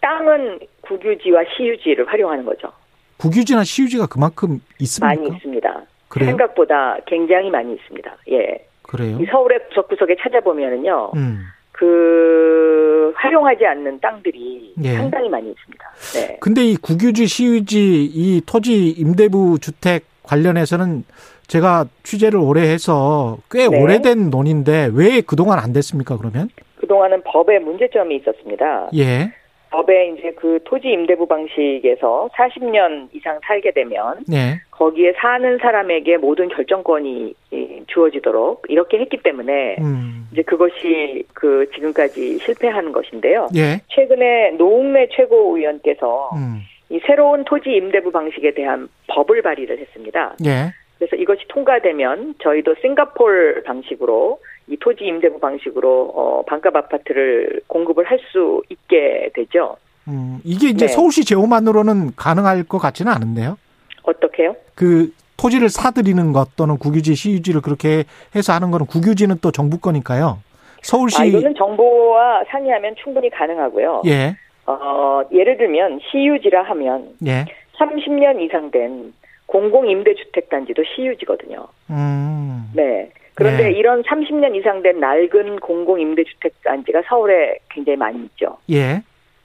땅은 0.00 0.60
국유지와 0.82 1.42
시유지를 1.56 2.06
활용하는 2.08 2.44
거죠. 2.44 2.72
국유지나 3.18 3.64
시유지가 3.64 4.06
그만큼 4.06 4.60
있습니까? 4.80 5.14
많이 5.14 5.36
있습니다. 5.36 5.82
그래요? 6.08 6.28
생각보다 6.30 6.96
굉장히 7.06 7.50
많이 7.50 7.74
있습니다. 7.74 8.16
예. 8.32 8.66
그래요? 8.90 9.18
이 9.20 9.26
서울의 9.26 9.68
구석구석에 9.68 10.16
찾아보면은요, 10.20 11.12
음. 11.14 11.44
그 11.70 13.12
활용하지 13.14 13.64
않는 13.64 14.00
땅들이 14.00 14.74
예. 14.82 14.94
상당히 14.94 15.28
많이 15.28 15.48
있습니다. 15.50 15.90
네. 16.14 16.38
근데 16.40 16.64
이 16.64 16.76
국유지, 16.76 17.26
시유지, 17.26 18.04
이 18.04 18.42
토지 18.44 18.90
임대부 18.90 19.60
주택 19.60 20.04
관련해서는 20.24 21.04
제가 21.46 21.86
취재를 22.02 22.40
오래 22.40 22.62
해서 22.62 23.38
꽤 23.50 23.68
네. 23.68 23.80
오래된 23.80 24.30
논인데 24.30 24.90
왜 24.92 25.20
그동안 25.20 25.60
안 25.60 25.72
됐습니까, 25.72 26.16
그러면? 26.18 26.48
그동안은 26.80 27.22
법에 27.24 27.60
문제점이 27.60 28.16
있었습니다. 28.16 28.90
예. 28.96 29.32
법에 29.70 30.08
이제 30.08 30.32
그 30.32 30.58
토지 30.64 30.88
임대부 30.88 31.26
방식에서 31.26 32.28
40년 32.34 33.08
이상 33.12 33.38
살게 33.44 33.70
되면 33.70 34.18
예. 34.32 34.60
거기에 34.70 35.12
사는 35.16 35.58
사람에게 35.58 36.16
모든 36.18 36.48
결정권이 36.48 37.34
이, 37.52 37.82
주어지도록 37.86 38.64
이렇게 38.68 38.98
했기 38.98 39.16
때문에 39.18 39.76
음. 39.80 40.28
이제 40.32 40.42
그것이 40.42 41.24
그 41.34 41.68
지금까지 41.74 42.38
실패한 42.38 42.92
것인데요. 42.92 43.48
예. 43.56 43.80
최근에 43.88 44.50
노웅래 44.58 45.08
최고위원께서 45.12 46.30
음. 46.34 46.60
이 46.88 47.00
새로운 47.06 47.44
토지 47.44 47.70
임대부 47.70 48.10
방식에 48.10 48.52
대한 48.52 48.88
법을 49.06 49.42
발의를 49.42 49.78
했습니다. 49.78 50.34
예. 50.44 50.72
그래서 50.98 51.16
이것이 51.16 51.44
통과되면 51.48 52.34
저희도 52.42 52.74
싱가폴 52.82 53.62
방식으로 53.64 54.38
이 54.70 54.76
토지 54.78 55.04
임대부 55.04 55.40
방식으로 55.40 56.12
어, 56.14 56.42
반값 56.46 56.74
아파트를 56.76 57.60
공급을 57.66 58.04
할 58.08 58.20
수 58.32 58.62
있게 58.68 59.30
되죠. 59.34 59.76
음. 60.06 60.40
이게 60.44 60.68
이제 60.68 60.86
네. 60.86 60.92
서울시 60.92 61.24
제호만으로는 61.24 62.12
가능할 62.16 62.64
것 62.64 62.78
같지는 62.78 63.10
않은데요. 63.10 63.56
어떻게요? 64.02 64.54
그 64.74 65.10
토지를 65.36 65.68
사들이는 65.70 66.32
것 66.32 66.54
또는 66.54 66.76
국유지, 66.76 67.14
시유지를 67.14 67.62
그렇게 67.62 68.04
해서 68.36 68.52
하는 68.52 68.70
거는 68.70 68.86
국유지는 68.86 69.38
또 69.40 69.50
정부 69.50 69.78
거니까요. 69.78 70.38
서울시 70.82 71.20
아, 71.20 71.24
이거는 71.24 71.54
정부와 71.56 72.44
상의하면 72.50 72.94
충분히 73.02 73.30
가능하고요. 73.30 74.02
예. 74.06 74.36
어, 74.66 75.22
예를 75.32 75.56
들면 75.56 76.00
시유지라 76.10 76.62
하면 76.62 77.08
예. 77.26 77.46
30년 77.78 78.40
이상 78.42 78.70
된 78.70 79.12
공공임대주택단지도 79.46 80.82
시유지거든요. 80.94 81.66
음. 81.90 82.70
네. 82.74 83.10
그런데 83.34 83.64
네. 83.64 83.72
이런 83.72 84.02
30년 84.02 84.54
이상 84.56 84.82
된 84.82 85.00
낡은 85.00 85.60
공공임대주택 85.60 86.62
단지가 86.62 87.02
서울에 87.08 87.58
굉장히 87.70 87.96
많이 87.96 88.22
있죠. 88.24 88.58
예. 88.70 89.02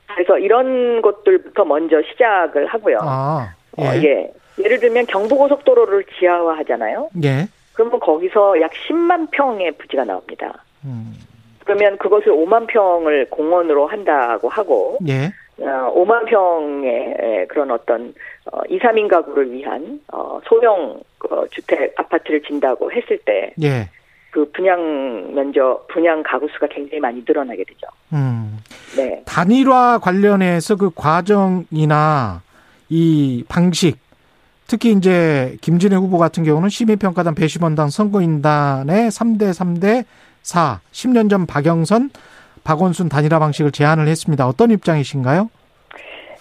그래서 0.08 0.38
이런 0.38 1.02
것들부터 1.02 1.66
먼저 1.66 2.02
시작을 2.12 2.68
하고요. 2.68 3.00
아. 3.02 3.54
어, 3.78 3.84
예. 3.96 4.04
예. 4.04 4.34
예를 4.64 4.80
들면 4.80 5.06
경부고속도로를 5.08 6.06
지하화하잖아요. 6.18 7.10
예. 7.24 7.48
그러면 7.74 8.00
거기서 8.00 8.62
약 8.62 8.72
10만 8.72 9.32
평의 9.32 9.74
부지가 9.74 10.06
나옵니다. 10.06 10.64
음. 10.86 11.14
그러면 11.66 11.98
그것을 11.98 12.32
5만 12.32 12.68
평을 12.68 13.30
공원으로 13.30 13.88
한다고 13.88 14.48
하고 14.48 14.98
예. 15.08 15.32
어, 15.60 15.94
5만 15.96 16.26
평의 16.26 17.48
그런 17.50 17.72
어떤 17.72 18.14
어, 18.52 18.60
2, 18.70 18.80
3인 18.80 19.10
가구를 19.10 19.52
위한 19.52 20.00
어, 20.12 20.40
소형 20.46 21.02
어, 21.30 21.48
주택 21.50 21.94
아파트를 21.98 22.44
진다고 22.44 22.92
했을 22.92 23.18
때 23.26 23.54
예. 23.62 23.90
그 24.32 24.52
분양 24.52 25.34
면적, 25.34 25.88
분양 25.88 26.22
가구 26.22 26.48
수가 26.50 26.68
굉장히 26.68 27.00
많이 27.00 27.24
늘어나게 27.26 27.64
되죠. 27.64 27.88
음. 28.14 28.58
네. 28.96 29.24
단일화 29.26 30.00
관련해서 30.00 30.76
그 30.76 30.92
과정이나 30.94 32.42
이 32.90 33.44
방식 33.48 33.98
특히 34.68 34.92
이제 34.92 35.58
김진애 35.62 35.96
후보 35.96 36.18
같은 36.18 36.44
경우는 36.44 36.70
시민평가단 36.70 37.36
배심원당 37.36 37.90
선거인단의 37.90 39.10
3대 39.10 39.52
3대 39.52 40.06
4 40.42 40.82
10년 40.92 41.30
전 41.30 41.46
박영선 41.46 42.10
박원순 42.64 43.10
단일화 43.10 43.40
방식을 43.40 43.72
제안을 43.72 44.08
했습니다. 44.08 44.48
어떤 44.48 44.72
입장이신가요? 44.72 45.50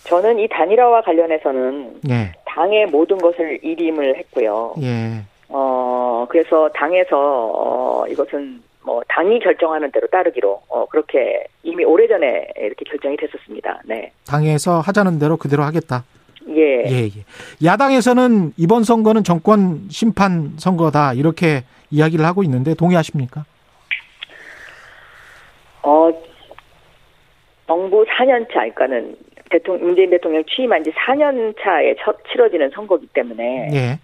저는 0.05 0.39
이 0.39 0.49
단일화와 0.49 1.03
관련해서는 1.03 2.01
예. 2.11 2.33
당의 2.45 2.87
모든 2.87 3.19
것을 3.19 3.59
일임을 3.63 4.17
했고요. 4.19 4.75
예. 4.83 5.23
어, 5.49 6.27
그래서 6.29 6.69
당에서, 6.75 7.17
어, 7.17 8.07
이것은 8.09 8.63
뭐, 8.85 9.03
당이 9.09 9.39
결정하는 9.39 9.91
대로 9.91 10.07
따르기로, 10.09 10.61
어, 10.69 10.87
그렇게 10.87 11.45
이미 11.63 11.85
오래전에 11.85 12.49
이렇게 12.57 12.85
결정이 12.85 13.17
됐었습니다. 13.17 13.81
네. 13.87 14.13
당에서 14.27 14.81
하자는 14.81 15.19
대로 15.19 15.37
그대로 15.39 15.63
하겠다. 15.63 16.05
예. 16.49 16.85
예, 16.87 17.05
예. 17.05 17.67
야당에서는 17.67 18.53
이번 18.59 18.85
선거는 18.85 19.25
정권 19.25 19.89
심판 19.89 20.53
선거다 20.59 21.15
이렇게 21.15 21.65
이야기를 21.91 22.25
하고 22.27 22.43
있는데 22.43 22.75
동의하십니까? 22.75 23.45
어, 25.83 26.11
정부 27.67 28.05
4년차, 28.05 28.53
그러니까는 28.53 29.17
대통령, 29.55 29.87
문재인 29.87 30.11
대통령 30.11 30.43
취임한 30.45 30.83
지 30.83 30.91
4년 30.91 31.55
차에 31.61 31.95
쳐- 31.97 32.15
치러지는 32.31 32.71
선거이기 32.71 33.07
때문에, 33.09 33.69
예. 33.73 33.99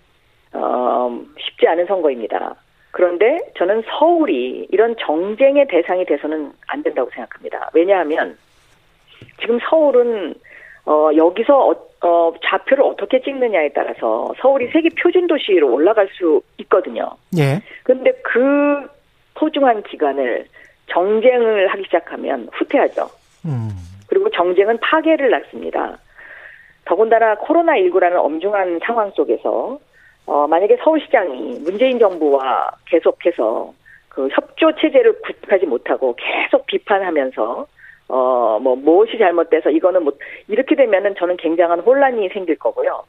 어, 0.53 1.21
쉽지 1.39 1.67
않은 1.67 1.87
선거입니다. 1.87 2.55
그런데 2.93 3.39
저는 3.57 3.83
서울이 3.99 4.69
이런 4.71 4.95
정쟁의 5.01 5.67
대상이 5.69 6.05
돼서는 6.05 6.53
안 6.69 6.83
된다고 6.83 7.11
생각합니다. 7.11 7.71
왜냐하면 7.73 8.37
지금 9.41 9.59
서울은 9.69 10.35
어, 10.87 11.11
여기서 11.15 11.69
어, 11.71 11.77
어, 12.03 12.33
좌표를 12.45 12.83
어떻게 12.85 13.21
찍느냐에 13.21 13.71
따라서 13.75 14.33
서울이 14.41 14.71
세계 14.73 14.89
표준 15.01 15.27
도시로 15.27 15.73
올라갈 15.73 16.09
수 16.13 16.41
있거든요. 16.59 17.11
예. 17.39 17.61
그런데 17.83 18.13
그 18.25 18.89
소중한 19.39 19.83
기간을 19.85 20.47
정쟁을 20.87 21.69
하기 21.69 21.85
시작하면 21.85 22.49
후퇴하죠. 22.53 23.09
음. 23.47 23.69
그리고 24.11 24.29
정쟁은 24.31 24.79
파괴를 24.79 25.31
낳습니다. 25.31 25.97
더군다나 26.85 27.37
코로나19라는 27.37 28.17
엄중한 28.17 28.81
상황 28.85 29.11
속에서 29.13 29.79
어, 30.27 30.47
만약에 30.49 30.79
서울시장이 30.83 31.61
문재인 31.61 31.99
정부와 31.99 32.73
계속해서 32.87 33.73
그 34.09 34.29
협조 34.33 34.73
체제를 34.77 35.21
구축하지 35.23 35.67
못하고 35.67 36.17
계속 36.17 36.67
비판하면서 36.67 37.67
어, 38.09 38.59
뭐, 38.61 38.75
무엇이 38.75 39.17
잘못돼서 39.19 39.71
이거는 39.71 40.03
뭐, 40.03 40.13
이렇게 40.49 40.75
되면은 40.75 41.15
저는 41.17 41.37
굉장한 41.37 41.79
혼란이 41.81 42.29
생길 42.31 42.57
거고요. 42.57 43.05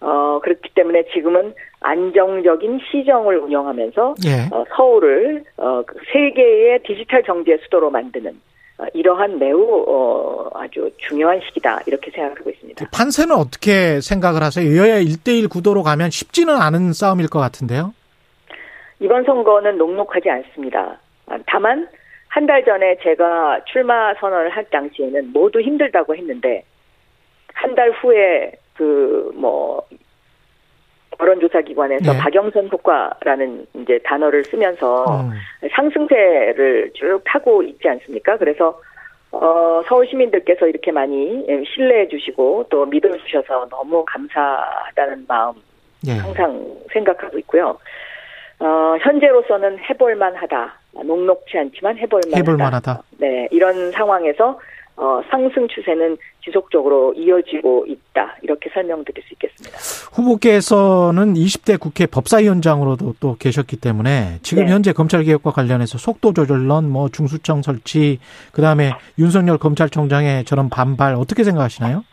어, 0.00 0.40
그렇기 0.42 0.70
때문에 0.74 1.04
지금은 1.12 1.52
안정적인 1.80 2.80
시정을 2.90 3.36
운영하면서 3.36 4.14
예. 4.26 4.54
어, 4.54 4.64
서울을 4.74 5.44
어, 5.58 5.82
그 5.86 5.98
세계의 6.10 6.82
디지털 6.84 7.22
경제 7.22 7.58
수도로 7.58 7.90
만드는 7.90 8.32
어, 8.32 8.34
이러한 8.94 9.38
매우 9.38 9.84
어, 9.86 10.50
아주 10.54 10.90
중요한 10.98 11.40
시기다 11.46 11.80
이렇게 11.86 12.10
생각하고 12.10 12.50
있습니다. 12.50 12.86
판세는 12.92 13.34
어떻게 13.36 14.00
생각을 14.00 14.42
하세요? 14.42 14.76
여야 14.76 15.00
1대1 15.00 15.48
구도로 15.50 15.82
가면 15.82 16.10
쉽지는 16.10 16.54
않은 16.60 16.92
싸움일 16.92 17.28
것 17.28 17.38
같은데요. 17.38 17.94
이번 19.00 19.24
선거는 19.24 19.78
녹록하지 19.78 20.30
않습니다. 20.30 20.98
아, 21.26 21.38
다만 21.46 21.88
한 22.28 22.46
달 22.46 22.64
전에 22.64 22.96
제가 23.02 23.60
출마 23.66 24.14
선언을 24.14 24.48
할 24.50 24.64
당시에는 24.70 25.32
모두 25.32 25.60
힘들다고 25.60 26.16
했는데 26.16 26.64
한 27.54 27.74
달 27.74 27.90
후에 27.90 28.52
그 28.74 29.30
뭐 29.34 29.82
여론조사 31.20 31.60
기관에서 31.62 32.12
네. 32.12 32.18
박영선 32.18 32.68
효과라는 32.72 33.66
이제 33.74 33.98
단어를 34.04 34.44
쓰면서 34.44 35.04
음. 35.20 35.30
상승세를 35.70 36.90
쭉 36.94 37.20
타고 37.24 37.62
있지 37.62 37.88
않습니까? 37.88 38.36
그래서 38.36 38.80
어, 39.30 39.82
서울 39.88 40.06
시민들께서 40.08 40.66
이렇게 40.66 40.92
많이 40.92 41.46
신뢰해 41.74 42.08
주시고 42.08 42.66
또 42.68 42.84
믿어 42.86 43.08
주셔서 43.16 43.66
너무 43.70 44.04
감사하다는 44.04 45.24
마음 45.26 45.54
예. 46.06 46.12
항상 46.12 46.64
생각하고 46.92 47.38
있고요. 47.38 47.78
어, 48.58 48.96
현재로서는 49.00 49.78
해볼 49.78 50.16
만 50.16 50.34
하다. 50.34 50.74
녹록치 50.92 51.58
않지만 51.58 51.96
해볼 51.98 52.20
만하다. 52.26 52.38
해볼 52.38 52.56
만하다. 52.56 53.02
네, 53.18 53.48
이런 53.50 53.90
상황에서 53.92 54.58
어, 54.96 55.22
상승 55.30 55.66
추세는 55.68 56.16
지속적으로 56.44 57.14
이어지고 57.14 57.86
있다. 57.86 58.36
이렇게 58.42 58.68
설명드릴 58.70 59.22
수 59.24 59.34
있겠습니다. 59.34 59.78
후보께서는 60.12 61.34
20대 61.34 61.80
국회 61.80 62.06
법사위원장으로도 62.06 63.14
또 63.20 63.36
계셨기 63.38 63.80
때문에 63.80 64.38
지금 64.42 64.66
네. 64.66 64.72
현재 64.72 64.92
검찰 64.92 65.24
개혁과 65.24 65.50
관련해서 65.50 65.98
속도 65.98 66.32
조절론, 66.32 66.90
뭐 66.90 67.08
중수청 67.08 67.62
설치, 67.62 68.18
그 68.52 68.60
다음에 68.60 68.90
윤석열 69.18 69.58
검찰총장의 69.58 70.44
저런 70.44 70.68
반발 70.68 71.14
어떻게 71.14 71.42
생각하시나요? 71.42 72.04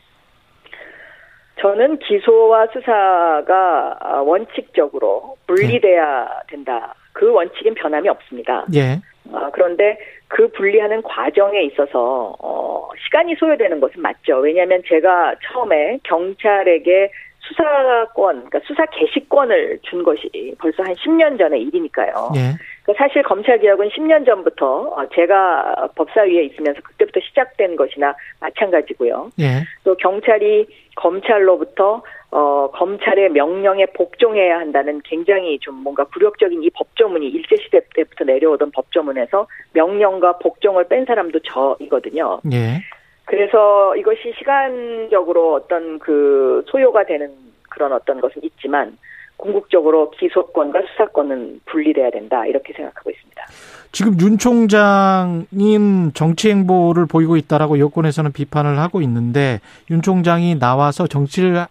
저는 1.61 1.99
기소와 1.99 2.67
수사가 2.67 3.97
아, 3.99 4.21
원칙적으로 4.21 5.35
분리돼야 5.45 6.27
된다. 6.47 6.95
그 7.11 7.29
원칙은 7.29 7.73
변함이 7.73 8.07
없습니다. 8.07 8.65
예. 8.73 9.01
아, 9.33 9.49
그런데 9.51 9.97
그 10.29 10.47
분리하는 10.49 11.01
과정에 11.01 11.63
있어서 11.63 12.35
어, 12.39 12.87
시간이 13.03 13.35
소요되는 13.35 13.79
것은 13.79 14.01
맞죠. 14.01 14.37
왜냐하면 14.37 14.81
제가 14.87 15.35
처음에 15.43 15.99
경찰에게 16.03 17.11
수사권, 17.41 18.45
그러니까 18.45 18.59
수사 18.65 18.85
개시권을 18.85 19.79
준 19.81 20.03
것이 20.03 20.53
벌써 20.59 20.83
한 20.83 20.93
10년 20.93 21.39
전의 21.39 21.63
일이니까요. 21.63 22.31
예. 22.35 22.53
그 22.83 22.93
사실 22.95 23.23
검찰 23.23 23.59
개혁은 23.59 23.89
10년 23.89 24.25
전부터 24.25 24.93
어, 24.95 25.09
제가 25.15 25.89
법사위에 25.95 26.43
있으면서 26.43 26.79
그때부터 26.81 27.19
시작된 27.21 27.75
것이나 27.75 28.13
마찬가지고요. 28.39 29.31
예. 29.39 29.63
또 29.83 29.95
경찰이 29.95 30.67
검찰로부터 30.95 32.03
어, 32.31 32.69
검찰의 32.73 33.29
명령에 33.31 33.87
복종해야 33.87 34.59
한다는 34.59 35.01
굉장히 35.03 35.57
좀 35.59 35.75
뭔가 35.75 36.03
굴욕적인 36.05 36.61
이 36.63 36.69
법조문이 36.69 37.27
일제시대 37.27 37.81
때부터 37.95 38.23
내려오던 38.25 38.71
법조문에서 38.71 39.47
명령과 39.73 40.37
복종을 40.37 40.87
뺀 40.87 41.05
사람도 41.05 41.39
저이거든요. 41.39 42.41
예. 42.53 42.81
그래서 43.25 43.95
이것이 43.95 44.33
시간적으로 44.37 45.53
어떤 45.53 45.99
그 45.99 46.63
소요가 46.67 47.05
되는 47.05 47.31
그런 47.69 47.93
어떤 47.93 48.21
것은 48.21 48.43
있지만 48.43 48.97
궁극적으로 49.37 50.11
기소권과 50.11 50.81
수사권은 50.91 51.61
분리돼야 51.65 52.09
된다 52.11 52.45
이렇게 52.45 52.73
생각하고 52.73 53.09
있습니다. 53.09 53.45
지금 53.91 54.19
윤 54.19 54.37
총장님 54.37 56.11
정치 56.13 56.49
행보를 56.49 57.05
보이고 57.07 57.37
있다라고 57.37 57.79
여권에서는 57.79 58.33
비판을 58.33 58.77
하고 58.77 59.01
있는데 59.01 59.59
윤 59.89 60.01
총장이 60.01 60.59
나와서 60.59 61.07
정치를 61.07 61.67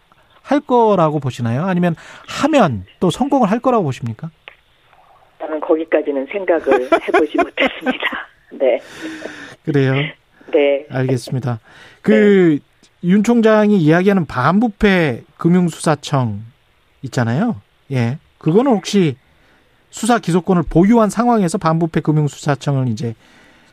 할 0.49 0.61
거라고 0.61 1.21
보시나요? 1.21 1.65
아니면 1.67 1.95
하면 2.27 2.85
또 3.01 3.11
성공을 3.11 3.51
할 3.51 3.61
거라고 3.61 3.85
보십니까? 3.85 4.31
저는 5.41 5.61
거기까지는 5.61 6.27
생각을 6.33 6.89
해보지 7.07 7.37
못했습니다. 7.37 8.27
네, 8.53 8.81
그래요. 9.65 9.93
네. 10.51 10.87
알겠습니다. 10.91 11.61
그윤 12.01 13.23
총장이 13.25 13.77
이야기하는 13.77 14.25
반부패 14.25 15.25
금융수사청 15.37 16.41
있잖아요. 17.03 17.57
예. 17.93 18.17
그거는 18.39 18.73
혹시 18.73 19.17
수사 19.91 20.19
기소권을 20.19 20.63
보유한 20.71 21.11
상황에서 21.11 21.59
반부패 21.59 22.01
금융수사청을 22.01 22.89
이제 22.89 23.15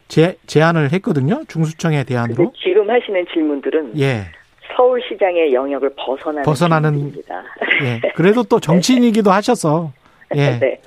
제, 0.09 0.38
제안을 0.45 0.91
했거든요. 0.93 1.43
중수청의 1.47 1.99
근데 1.99 2.13
대안으로. 2.13 2.51
지금 2.61 2.89
하시는 2.89 3.26
질문들은 3.34 3.97
예. 3.99 4.26
서울시장의 4.76 5.53
영역을 5.53 5.91
벗어나는 5.95 6.43
벗어나는. 6.43 7.13
예. 7.84 8.01
그래도 8.15 8.43
또 8.43 8.59
정치인이기도 8.59 9.32
하셔서 9.32 9.91
예. 10.36 10.57
네. 10.59 10.82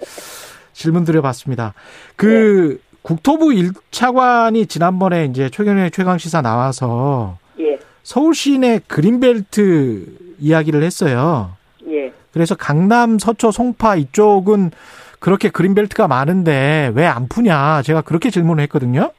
질문 0.72 1.04
드려봤습니다. 1.04 1.74
그 2.16 2.80
국토부 3.02 3.46
1차관이 3.48 4.68
지난번에 4.68 5.24
이제 5.24 5.48
최경영의 5.50 5.90
최강 5.90 6.18
시사 6.18 6.42
나와서 6.42 7.38
예, 7.58 7.78
서울 8.02 8.34
시내 8.34 8.80
그린벨트 8.86 10.06
이야기를 10.38 10.82
했어요. 10.82 11.52
예. 11.88 12.12
그래서 12.32 12.54
강남, 12.54 13.18
서초, 13.18 13.50
송파 13.50 13.96
이쪽은 13.96 14.70
그렇게 15.18 15.48
그린벨트가 15.48 16.06
많은데 16.06 16.92
왜 16.94 17.06
안 17.06 17.28
푸냐? 17.28 17.82
제가 17.82 18.02
그렇게 18.02 18.30
질문을 18.30 18.62
했거든요. 18.64 19.10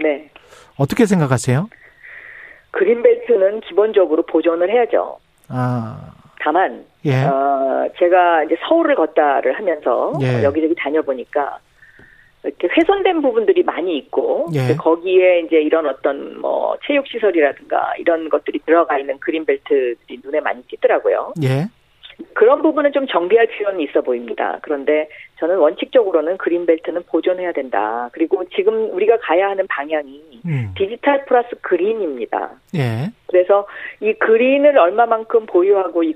네. 0.00 0.30
어떻게 0.76 1.06
생각하세요? 1.06 1.68
그린벨트는 2.76 3.60
기본적으로 3.60 4.22
보존을 4.22 4.70
해야죠. 4.70 5.18
아, 5.48 6.12
다만, 6.40 6.84
예. 7.06 7.24
어, 7.24 7.88
제가 7.98 8.44
이제 8.44 8.56
서울을 8.68 8.94
걷다를 8.94 9.54
하면서 9.54 10.12
예. 10.20 10.42
여기저기 10.42 10.74
다녀보니까 10.76 11.58
이렇게 12.44 12.68
훼손된 12.68 13.22
부분들이 13.22 13.62
많이 13.62 13.96
있고 13.96 14.48
예. 14.54 14.76
거기에 14.76 15.40
이제 15.40 15.56
이런 15.60 15.86
어떤 15.86 16.38
뭐 16.40 16.76
체육 16.86 17.06
시설이라든가 17.06 17.94
이런 17.98 18.28
것들이 18.28 18.60
들어가 18.60 18.98
있는 18.98 19.18
그린벨트들이 19.18 20.20
눈에 20.22 20.40
많이 20.40 20.62
띄더라고요. 20.64 21.32
예. 21.42 21.66
그런 22.34 22.62
부분은 22.62 22.92
좀 22.92 23.06
정비할 23.06 23.46
필요는 23.46 23.80
있어 23.80 24.00
보입니다. 24.00 24.58
그런데 24.62 25.08
저는 25.38 25.56
원칙적으로는 25.56 26.38
그린벨트는 26.38 27.02
보존해야 27.10 27.52
된다. 27.52 28.08
그리고 28.12 28.44
지금 28.54 28.90
우리가 28.94 29.18
가야 29.20 29.50
하는 29.50 29.66
방향이 29.66 30.40
음. 30.46 30.72
디지털 30.76 31.24
플러스 31.26 31.48
그린입니다. 31.60 32.52
예. 32.74 33.10
그래서 33.26 33.66
이 34.00 34.12
그린을 34.14 34.78
얼마만큼 34.78 35.46
보유하고 35.46 36.04